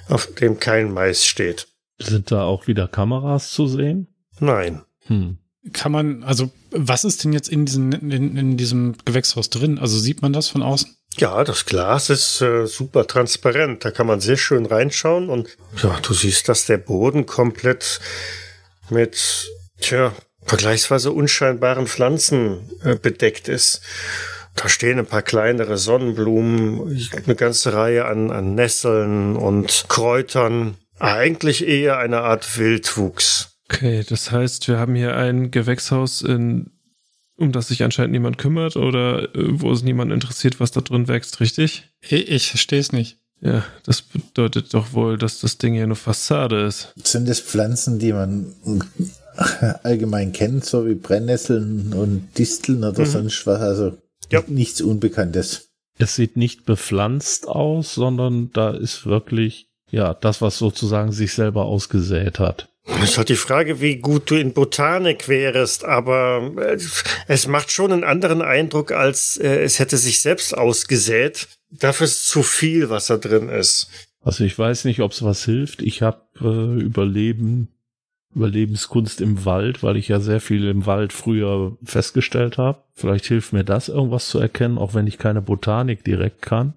auf 0.08 0.28
dem 0.34 0.60
kein 0.60 0.92
Mais 0.92 1.26
steht. 1.26 1.68
Sind 2.00 2.32
da 2.32 2.44
auch 2.44 2.68
wieder 2.68 2.88
Kameras 2.88 3.52
zu 3.52 3.68
sehen? 3.68 4.08
Nein. 4.40 4.82
Hm. 5.06 5.38
Kann 5.72 5.92
man, 5.92 6.24
also 6.24 6.52
was 6.72 7.04
ist 7.04 7.24
denn 7.24 7.34
jetzt 7.34 7.50
in, 7.50 7.66
diesen, 7.66 7.92
in, 7.94 8.36
in 8.36 8.58
diesem 8.58 8.96
Gewächshaus 9.06 9.50
drin? 9.50 9.80
Also 9.80 9.98
sieht 9.98 10.22
man 10.22 10.34
das 10.34 10.50
von 10.50 10.62
außen? 10.62 10.90
Ja, 11.18 11.44
das 11.44 11.66
Glas 11.66 12.10
ist 12.10 12.42
äh, 12.42 12.66
super 12.66 13.06
transparent. 13.06 13.86
Da 13.86 13.92
kann 13.92 14.08
man 14.08 14.20
sehr 14.20 14.38
schön 14.38 14.66
reinschauen 14.66 15.30
und 15.30 15.58
ja, 15.82 16.00
du 16.02 16.14
siehst, 16.14 16.50
dass 16.50 16.66
der 16.66 16.78
Boden 16.78 17.26
komplett 17.26 18.00
mit, 18.90 19.50
tja, 19.80 20.14
vergleichsweise 20.46 21.12
unscheinbaren 21.12 21.88
Pflanzen 21.88 22.70
äh, 22.84 22.96
bedeckt 22.96 23.48
ist. 23.48 23.82
Da 24.56 24.70
stehen 24.70 25.00
ein 25.00 25.06
paar 25.06 25.24
kleinere 25.24 25.78
Sonnenblumen, 25.78 27.00
eine 27.26 27.36
ganze 27.36 27.74
Reihe 27.74 28.06
an, 28.06 28.30
an 28.30 28.56
Nesseln 28.56 29.36
und 29.36 29.86
Kräutern. 29.90 30.78
Eigentlich 31.00 31.68
eher 31.68 31.98
eine 31.98 32.22
Art 32.22 32.58
Wildwuchs. 32.58 33.58
Okay, 33.70 34.04
das 34.08 34.32
heißt, 34.32 34.68
wir 34.68 34.78
haben 34.78 34.94
hier 34.94 35.16
ein 35.16 35.50
Gewächshaus, 35.50 36.22
in, 36.22 36.73
um 37.38 37.52
das 37.52 37.68
sich 37.70 37.84
anscheinend 37.84 38.12
niemand 38.14 38.38
kümmert 38.38 38.76
oder 38.76 39.24
äh, 39.36 39.60
wo 39.62 39.72
es 39.72 39.84
niemand 39.84 40.12
interessiert, 40.12 40.60
was 40.60 40.72
da 40.72 40.82
drin 40.82 41.08
wächst, 41.08 41.40
richtig? 41.40 41.90
Ich, 42.02 42.30
ich 42.30 42.50
verstehe 42.50 42.80
es 42.80 42.92
nicht. 42.92 43.18
Ja, 43.42 43.66
das 43.86 44.02
bedeutet 44.02 44.74
doch 44.74 44.94
wohl, 44.94 45.18
dass 45.18 45.42
das 45.42 45.58
Ding 45.58 45.74
hier 45.74 45.84
eine 45.84 45.96
Fassade 45.96 46.62
ist. 46.66 46.94
Sind 47.04 47.28
es 47.28 47.42
Pflanzen, 47.42 48.00
die 48.00 48.14
man 48.14 48.54
allgemein 49.84 50.32
kennt, 50.32 50.64
so 50.66 50.88
wie 50.88 50.94
Brennnesseln 50.96 51.94
und 51.94 52.30
Disteln 52.38 52.84
oder 52.84 53.06
sonst 53.06 53.46
was? 53.46 53.60
Also 53.62 53.98
Ja. 54.32 54.44
nichts 54.48 54.80
Unbekanntes. 54.82 55.70
Es 55.98 56.16
sieht 56.16 56.38
nicht 56.38 56.66
bepflanzt 56.66 57.48
aus, 57.48 57.94
sondern 57.94 58.52
da 58.54 58.72
ist 58.72 59.06
wirklich, 59.06 59.68
ja, 59.92 60.14
das, 60.14 60.42
was 60.42 60.58
sozusagen 60.58 61.12
sich 61.12 61.34
selber 61.34 61.66
ausgesät 61.66 62.40
hat. 62.40 62.70
Das 62.86 63.12
ist 63.12 63.18
halt 63.18 63.30
die 63.30 63.36
Frage, 63.36 63.80
wie 63.80 63.98
gut 63.98 64.30
du 64.30 64.36
in 64.36 64.54
Botanik 64.54 65.30
wärst, 65.30 65.86
aber 65.86 66.52
äh, 66.58 66.78
es 67.28 67.48
macht 67.48 67.72
schon 67.72 67.94
einen 67.94 68.04
anderen 68.04 68.42
Eindruck, 68.42 68.92
als 68.92 69.38
äh, 69.38 69.64
es 69.64 69.80
hätte 69.80 69.98
sich 69.98 70.20
selbst 70.20 70.58
ausgesät. 70.58 71.48
Dafür 71.70 72.06
ist 72.06 72.28
zu 72.28 72.44
viel, 72.44 72.90
was 72.90 73.08
da 73.08 73.18
drin 73.18 73.48
ist. 73.48 73.90
Also 74.22 74.44
ich 74.44 74.58
weiß 74.58 74.86
nicht, 74.86 75.00
ob 75.00 75.12
es 75.12 75.24
was 75.24 75.46
hilft. 75.46 75.82
Ich 75.82 76.02
habe 76.02 76.22
äh, 76.42 76.82
Überleben, 76.82 77.70
Überlebenskunst 78.36 79.22
im 79.22 79.46
Wald, 79.46 79.82
weil 79.82 79.96
ich 79.96 80.10
ja 80.10 80.20
sehr 80.20 80.42
viel 80.42 80.68
im 80.68 80.86
Wald 80.86 81.14
früher 81.14 81.78
festgestellt 81.84 82.58
habe. 82.58 82.84
Vielleicht 82.96 83.26
hilft 83.26 83.54
mir 83.54 83.64
das, 83.64 83.88
irgendwas 83.88 84.28
zu 84.28 84.40
erkennen, 84.40 84.78
auch 84.78 84.94
wenn 84.94 85.08
ich 85.08 85.18
keine 85.18 85.42
Botanik 85.42 86.04
direkt 86.04 86.42
kann. 86.42 86.74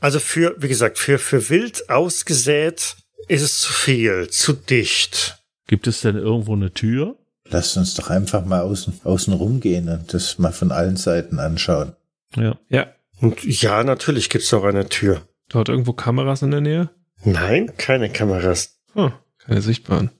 Also 0.00 0.20
für, 0.20 0.54
wie 0.58 0.68
gesagt, 0.68 0.98
für, 0.98 1.18
für 1.18 1.48
wild 1.48 1.90
ausgesät 1.90 2.96
ist 3.28 3.42
es 3.42 3.60
zu 3.60 3.72
viel, 3.72 4.28
zu 4.28 4.52
dicht. 4.52 5.39
Gibt 5.70 5.86
es 5.86 6.00
denn 6.00 6.16
irgendwo 6.16 6.54
eine 6.54 6.72
Tür? 6.72 7.14
Lasst 7.48 7.76
uns 7.76 7.94
doch 7.94 8.10
einfach 8.10 8.44
mal 8.44 8.62
außen, 8.62 9.02
außen 9.04 9.32
rumgehen 9.32 9.88
und 9.88 10.12
das 10.12 10.36
mal 10.36 10.50
von 10.50 10.72
allen 10.72 10.96
Seiten 10.96 11.38
anschauen. 11.38 11.92
Ja. 12.34 12.56
Ja. 12.68 12.88
Und 13.20 13.44
ja, 13.44 13.84
natürlich 13.84 14.30
gibt's 14.30 14.50
noch 14.50 14.64
eine 14.64 14.88
Tür. 14.88 15.22
Dort 15.48 15.68
irgendwo 15.68 15.92
Kameras 15.92 16.42
in 16.42 16.50
der 16.50 16.60
Nähe? 16.60 16.90
Nein, 17.22 17.70
keine 17.76 18.10
Kameras. 18.10 18.80
Hm, 18.94 19.12
keine 19.38 19.62
sichtbaren. 19.62 20.10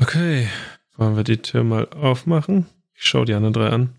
Okay, 0.00 0.46
wollen 0.96 1.16
wir 1.16 1.24
die 1.24 1.38
Tür 1.38 1.64
mal 1.64 1.88
aufmachen? 1.88 2.66
Ich 2.94 3.06
schaue 3.06 3.24
die 3.24 3.34
anderen 3.34 3.54
drei 3.54 3.70
an. 3.70 3.96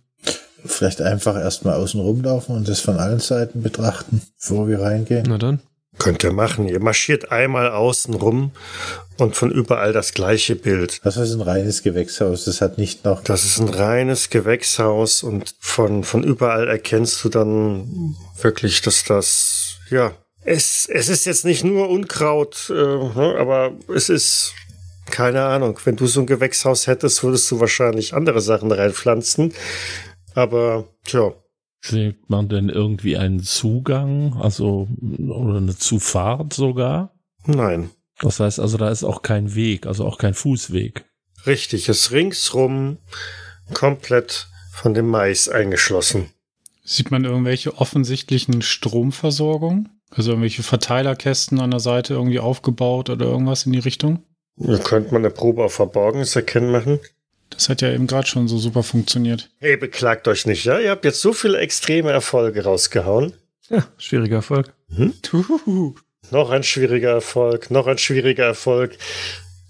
Vielleicht 0.63 1.01
einfach 1.01 1.35
erstmal 1.35 1.73
außen 1.73 1.99
rumlaufen 1.99 2.55
und 2.55 2.69
das 2.69 2.79
von 2.79 2.95
allen 2.95 3.19
Seiten 3.19 3.61
betrachten, 3.61 4.21
bevor 4.39 4.69
wir 4.69 4.79
reingehen. 4.79 5.25
Na 5.27 5.37
dann. 5.37 5.59
Könnt 5.97 6.23
ihr 6.23 6.31
machen. 6.31 6.67
Ihr 6.67 6.79
marschiert 6.79 7.31
einmal 7.31 7.69
außen 7.69 8.13
rum 8.13 8.51
und 9.17 9.35
von 9.35 9.51
überall 9.51 9.93
das 9.93 10.13
gleiche 10.13 10.55
Bild. 10.55 10.99
Das 11.03 11.17
ist 11.17 11.33
ein 11.33 11.41
reines 11.41 11.83
Gewächshaus. 11.83 12.45
Das 12.45 12.61
hat 12.61 12.77
nicht 12.77 13.05
noch. 13.05 13.23
Das 13.23 13.45
ist 13.45 13.59
ein 13.59 13.69
reines 13.69 14.29
Gewächshaus 14.29 15.21
und 15.21 15.53
von, 15.59 16.03
von 16.03 16.23
überall 16.23 16.67
erkennst 16.67 17.23
du 17.23 17.29
dann 17.29 18.15
wirklich, 18.41 18.81
dass 18.81 19.03
das, 19.03 19.77
ja, 19.89 20.13
es, 20.43 20.87
es 20.89 21.09
ist 21.09 21.25
jetzt 21.25 21.45
nicht 21.45 21.63
nur 21.63 21.89
Unkraut, 21.89 22.69
äh, 22.69 22.73
ne, 22.73 23.35
aber 23.37 23.73
es 23.93 24.09
ist, 24.09 24.53
keine 25.11 25.43
Ahnung, 25.43 25.79
wenn 25.83 25.97
du 25.97 26.07
so 26.07 26.21
ein 26.21 26.25
Gewächshaus 26.25 26.87
hättest, 26.87 27.23
würdest 27.23 27.49
du 27.51 27.59
wahrscheinlich 27.59 28.13
andere 28.13 28.41
Sachen 28.41 28.71
reinpflanzen. 28.71 29.53
Aber, 30.33 30.87
tja, 31.05 31.33
Sieht 31.83 32.29
man 32.29 32.47
denn 32.47 32.69
irgendwie 32.69 33.17
einen 33.17 33.41
Zugang, 33.41 34.33
also 34.39 34.87
oder 35.19 35.57
eine 35.57 35.75
Zufahrt 35.75 36.53
sogar? 36.53 37.13
nein. 37.45 37.89
Das 38.19 38.39
heißt 38.39 38.59
also, 38.59 38.77
da 38.77 38.91
ist 38.91 39.03
auch 39.03 39.23
kein 39.23 39.55
Weg, 39.55 39.87
also 39.87 40.05
auch 40.05 40.19
kein 40.19 40.35
Fußweg. 40.35 41.05
Richtig, 41.47 41.89
es 41.89 42.01
ist 42.01 42.11
ringsrum 42.11 42.99
komplett 43.73 44.47
von 44.71 44.93
dem 44.93 45.09
Mais 45.09 45.49
eingeschlossen. 45.49 46.29
Sieht 46.83 47.09
man 47.09 47.25
irgendwelche 47.25 47.77
offensichtlichen 47.77 48.61
Stromversorgungen? 48.61 49.89
Also 50.11 50.31
irgendwelche 50.31 50.61
Verteilerkästen 50.61 51.59
an 51.59 51.71
der 51.71 51.79
Seite 51.79 52.13
irgendwie 52.13 52.39
aufgebaut 52.39 53.09
oder 53.09 53.25
irgendwas 53.25 53.65
in 53.65 53.71
die 53.71 53.79
Richtung? 53.79 54.23
Könnte 54.83 55.13
man 55.13 55.25
eine 55.25 55.33
Probe 55.33 55.63
auf 55.63 55.73
Verborgenes 55.73 56.35
erkennen 56.35 56.71
machen? 56.71 56.99
Das 57.51 57.69
hat 57.69 57.81
ja 57.81 57.91
eben 57.91 58.07
gerade 58.07 58.27
schon 58.27 58.47
so 58.47 58.57
super 58.57 58.83
funktioniert. 58.83 59.49
Hey, 59.59 59.77
beklagt 59.77 60.27
euch 60.27 60.45
nicht, 60.45 60.65
ja? 60.65 60.79
Ihr 60.79 60.89
habt 60.89 61.05
jetzt 61.05 61.21
so 61.21 61.33
viele 61.33 61.59
extreme 61.59 62.11
Erfolge 62.11 62.63
rausgehauen. 62.63 63.33
Ja, 63.69 63.85
schwieriger 63.97 64.37
Erfolg. 64.37 64.73
Mhm. 64.89 65.13
Noch 66.31 66.49
ein 66.49 66.63
schwieriger 66.63 67.11
Erfolg, 67.11 67.71
noch 67.71 67.87
ein 67.87 67.97
schwieriger 67.97 68.45
Erfolg. 68.45 68.97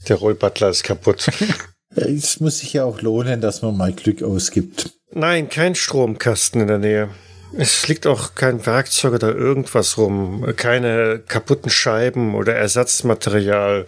Der 0.08 0.16
Rollbutler 0.16 0.70
ist 0.70 0.84
kaputt. 0.84 1.28
es 1.96 2.40
muss 2.40 2.60
sich 2.60 2.74
ja 2.74 2.86
auch 2.86 3.02
lohnen, 3.02 3.42
dass 3.42 3.62
man 3.62 3.78
mal 3.78 3.94
Glück 3.94 4.24
ausgibt. 4.24 4.92
Nein, 5.14 5.50
kein 5.50 5.76
Stromkasten 5.76 6.62
in 6.62 6.68
der 6.68 6.78
Nähe. 6.78 7.10
Es 7.58 7.88
liegt 7.88 8.08
auch 8.08 8.36
kein 8.36 8.66
Werkzeug 8.66 9.14
oder 9.14 9.36
irgendwas 9.36 9.98
rum, 9.98 10.54
keine 10.56 11.20
kaputten 11.20 11.70
Scheiben 11.70 12.36
oder 12.36 12.56
Ersatzmaterial. 12.56 13.86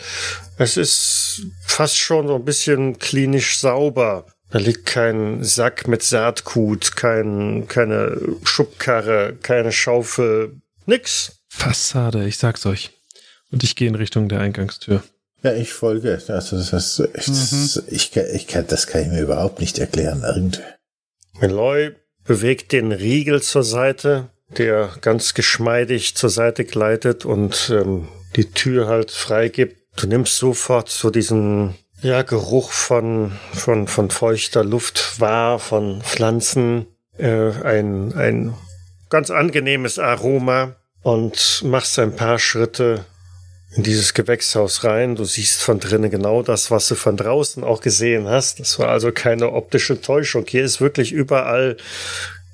Es 0.57 0.77
ist 0.77 1.43
fast 1.65 1.97
schon 1.97 2.27
so 2.27 2.35
ein 2.35 2.45
bisschen 2.45 2.99
klinisch 2.99 3.59
sauber. 3.59 4.25
Da 4.51 4.59
liegt 4.59 4.85
kein 4.85 5.43
Sack 5.43 5.87
mit 5.87 6.03
Saatgut, 6.03 6.95
kein, 6.95 7.67
keine 7.67 8.17
Schubkarre, 8.43 9.35
keine 9.41 9.71
Schaufel, 9.71 10.61
nix. 10.85 11.39
Fassade, 11.49 12.27
ich 12.27 12.37
sag's 12.37 12.65
euch. 12.65 12.91
Und 13.51 13.63
ich 13.63 13.75
gehe 13.75 13.87
in 13.87 13.95
Richtung 13.95 14.29
der 14.29 14.41
Eingangstür. 14.41 15.03
Ja, 15.41 15.53
ich 15.53 15.73
folge. 15.73 16.21
Also 16.27 16.57
das, 16.57 16.69
das, 16.69 17.77
mhm. 17.77 17.83
ich, 17.87 18.15
ich 18.15 18.47
kann, 18.47 18.67
das 18.67 18.87
kann 18.87 19.01
ich 19.01 19.07
mir 19.07 19.21
überhaupt 19.21 19.59
nicht 19.59 19.79
erklären. 19.79 20.23
Irgendwie. 20.23 20.61
Meloy 21.39 21.95
bewegt 22.25 22.71
den 22.71 22.91
Riegel 22.91 23.41
zur 23.41 23.63
Seite, 23.63 24.29
der 24.57 24.91
ganz 25.01 25.33
geschmeidig 25.33 26.15
zur 26.15 26.29
Seite 26.29 26.65
gleitet 26.65 27.25
und 27.25 27.71
ähm, 27.73 28.07
die 28.35 28.51
Tür 28.51 28.87
halt 28.87 29.11
freigibt. 29.11 29.77
Du 29.95 30.07
nimmst 30.07 30.37
sofort 30.37 30.89
so 30.89 31.09
diesen 31.09 31.75
ja, 32.01 32.21
Geruch 32.21 32.71
von, 32.71 33.31
von, 33.53 33.87
von 33.87 34.09
feuchter 34.09 34.63
Luft 34.63 35.19
wahr, 35.19 35.59
von 35.59 36.01
Pflanzen, 36.01 36.87
äh, 37.17 37.51
ein, 37.63 38.13
ein 38.13 38.53
ganz 39.09 39.29
angenehmes 39.29 39.99
Aroma 39.99 40.75
und 41.01 41.61
machst 41.63 41.99
ein 41.99 42.15
paar 42.15 42.39
Schritte 42.39 43.05
in 43.75 43.83
dieses 43.83 44.13
Gewächshaus 44.13 44.83
rein. 44.83 45.15
Du 45.15 45.23
siehst 45.25 45.61
von 45.61 45.79
drinnen 45.79 46.11
genau 46.11 46.43
das, 46.43 46.71
was 46.71 46.87
du 46.87 46.95
von 46.95 47.17
draußen 47.17 47.63
auch 47.63 47.81
gesehen 47.81 48.27
hast. 48.27 48.59
Das 48.59 48.79
war 48.79 48.89
also 48.89 49.11
keine 49.11 49.51
optische 49.51 49.99
Täuschung. 50.01 50.45
Hier 50.47 50.63
ist 50.63 50.81
wirklich 50.81 51.11
überall 51.11 51.77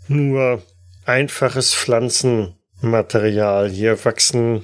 nur 0.07 0.61
einfaches 1.05 1.74
Pflanzenmaterial. 1.74 3.70
Hier 3.70 4.03
wachsen 4.05 4.63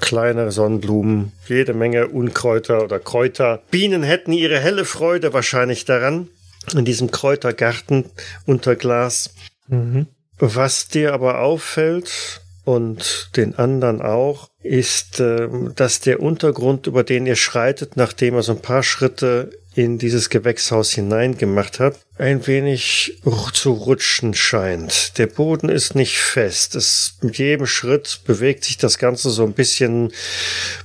kleine 0.00 0.50
Sonnenblumen, 0.50 1.32
jede 1.46 1.74
Menge 1.74 2.08
Unkräuter 2.08 2.82
oder 2.82 2.98
Kräuter. 2.98 3.62
Bienen 3.70 4.02
hätten 4.02 4.32
ihre 4.32 4.58
helle 4.58 4.84
Freude 4.84 5.32
wahrscheinlich 5.32 5.84
daran, 5.84 6.28
in 6.74 6.84
diesem 6.84 7.10
Kräutergarten 7.10 8.06
unter 8.46 8.76
Glas. 8.76 9.34
Mhm. 9.68 10.06
Was 10.38 10.88
dir 10.88 11.12
aber 11.12 11.40
auffällt, 11.40 12.42
und 12.64 13.30
den 13.36 13.56
anderen 13.56 14.00
auch, 14.00 14.48
ist, 14.62 15.20
äh, 15.20 15.48
dass 15.74 16.00
der 16.00 16.20
Untergrund, 16.20 16.86
über 16.86 17.04
den 17.04 17.26
ihr 17.26 17.36
schreitet, 17.36 17.96
nachdem 17.96 18.34
er 18.34 18.42
so 18.42 18.52
ein 18.52 18.62
paar 18.62 18.82
Schritte 18.82 19.50
in 19.74 19.98
dieses 19.98 20.28
Gewächshaus 20.28 20.90
hineingemacht 20.90 21.80
hat, 21.80 21.98
ein 22.18 22.46
wenig 22.46 23.20
zu 23.52 23.72
rutschen 23.72 24.34
scheint. 24.34 25.16
Der 25.18 25.26
Boden 25.26 25.68
ist 25.68 25.94
nicht 25.94 26.18
fest. 26.18 26.74
Es, 26.74 27.16
mit 27.22 27.38
jedem 27.38 27.66
Schritt 27.66 28.20
bewegt 28.26 28.64
sich 28.64 28.76
das 28.76 28.98
Ganze 28.98 29.30
so 29.30 29.44
ein 29.44 29.54
bisschen 29.54 30.12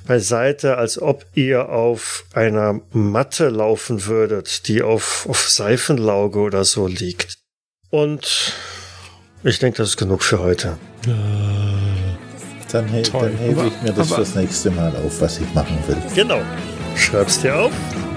beiseite, 0.05 0.77
als 0.77 1.01
ob 1.01 1.25
ihr 1.33 1.69
auf 1.69 2.25
einer 2.33 2.79
Matte 2.91 3.49
laufen 3.49 4.05
würdet, 4.05 4.67
die 4.67 4.81
auf, 4.81 5.25
auf 5.27 5.49
Seifenlauge 5.49 6.39
oder 6.39 6.63
so 6.63 6.87
liegt. 6.87 7.37
Und 7.89 8.53
ich 9.43 9.59
denke, 9.59 9.77
das 9.77 9.89
ist 9.89 9.97
genug 9.97 10.23
für 10.23 10.39
heute. 10.39 10.77
Dann, 12.71 12.87
he 12.87 13.01
dann 13.01 13.37
hebe 13.37 13.67
ich 13.67 13.81
mir 13.81 13.93
das 13.93 14.11
fürs 14.11 14.35
nächste 14.35 14.71
Mal 14.71 14.93
auf, 15.05 15.21
was 15.21 15.39
ich 15.39 15.53
machen 15.53 15.77
will. 15.87 15.97
Genau. 16.15 16.39
Schreib's 16.95 17.39
dir 17.39 17.55
auf, 17.55 17.71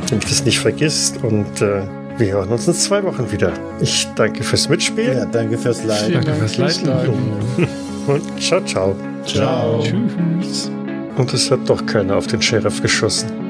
damit 0.09 0.25
du 0.25 0.29
es 0.31 0.45
nicht 0.45 0.59
vergisst 0.59 1.23
und 1.23 1.61
äh, 1.61 1.83
wir 2.17 2.33
hören 2.33 2.49
uns 2.49 2.67
in 2.67 2.75
zwei 2.75 3.03
Wochen 3.03 3.31
wieder. 3.31 3.53
Ich 3.81 4.09
danke 4.15 4.43
fürs 4.43 4.69
Mitspielen. 4.69 5.17
Ja, 5.17 5.25
danke 5.25 5.57
fürs 5.57 5.85
Leiden. 5.85 6.25
Danke 6.25 6.35
fürs 6.35 6.83
Leiden. 6.83 7.15
Und 8.07 8.43
ciao, 8.43 8.61
ciao. 8.65 8.97
Ciao. 9.25 9.83
Tschüss. 9.83 10.71
Und 11.17 11.33
es 11.33 11.51
hat 11.51 11.61
doch 11.67 11.85
keiner 11.87 12.17
auf 12.17 12.27
den 12.27 12.41
Sheriff 12.41 12.81
geschossen. 12.83 13.50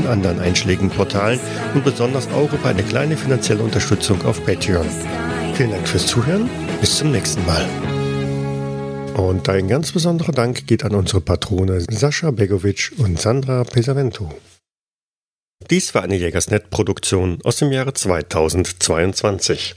und 0.01 0.07
anderen 0.07 0.39
einschlägigen 0.39 0.91
und 1.73 1.83
besonders 1.83 2.27
auch 2.29 2.51
über 2.51 2.69
eine 2.69 2.83
kleine 2.83 3.17
finanzielle 3.17 3.63
Unterstützung 3.63 4.23
auf 4.25 4.43
Patreon. 4.45 4.87
Vielen 5.53 5.71
Dank 5.71 5.87
fürs 5.87 6.07
Zuhören, 6.07 6.49
bis 6.79 6.97
zum 6.97 7.11
nächsten 7.11 7.45
Mal. 7.45 7.65
Und 9.15 9.47
ein 9.49 9.67
ganz 9.67 9.91
besonderer 9.91 10.31
Dank 10.31 10.67
geht 10.67 10.83
an 10.83 10.95
unsere 10.95 11.21
Patrone 11.21 11.81
Sascha 11.81 12.31
Begovic 12.31 12.93
und 12.97 13.19
Sandra 13.19 13.63
Pesavento. 13.63 14.29
Dies 15.69 15.93
war 15.93 16.03
eine 16.03 16.15
Jägersnet-Produktion 16.15 17.39
aus 17.43 17.57
dem 17.57 17.71
Jahre 17.71 17.93
2022. 17.93 19.69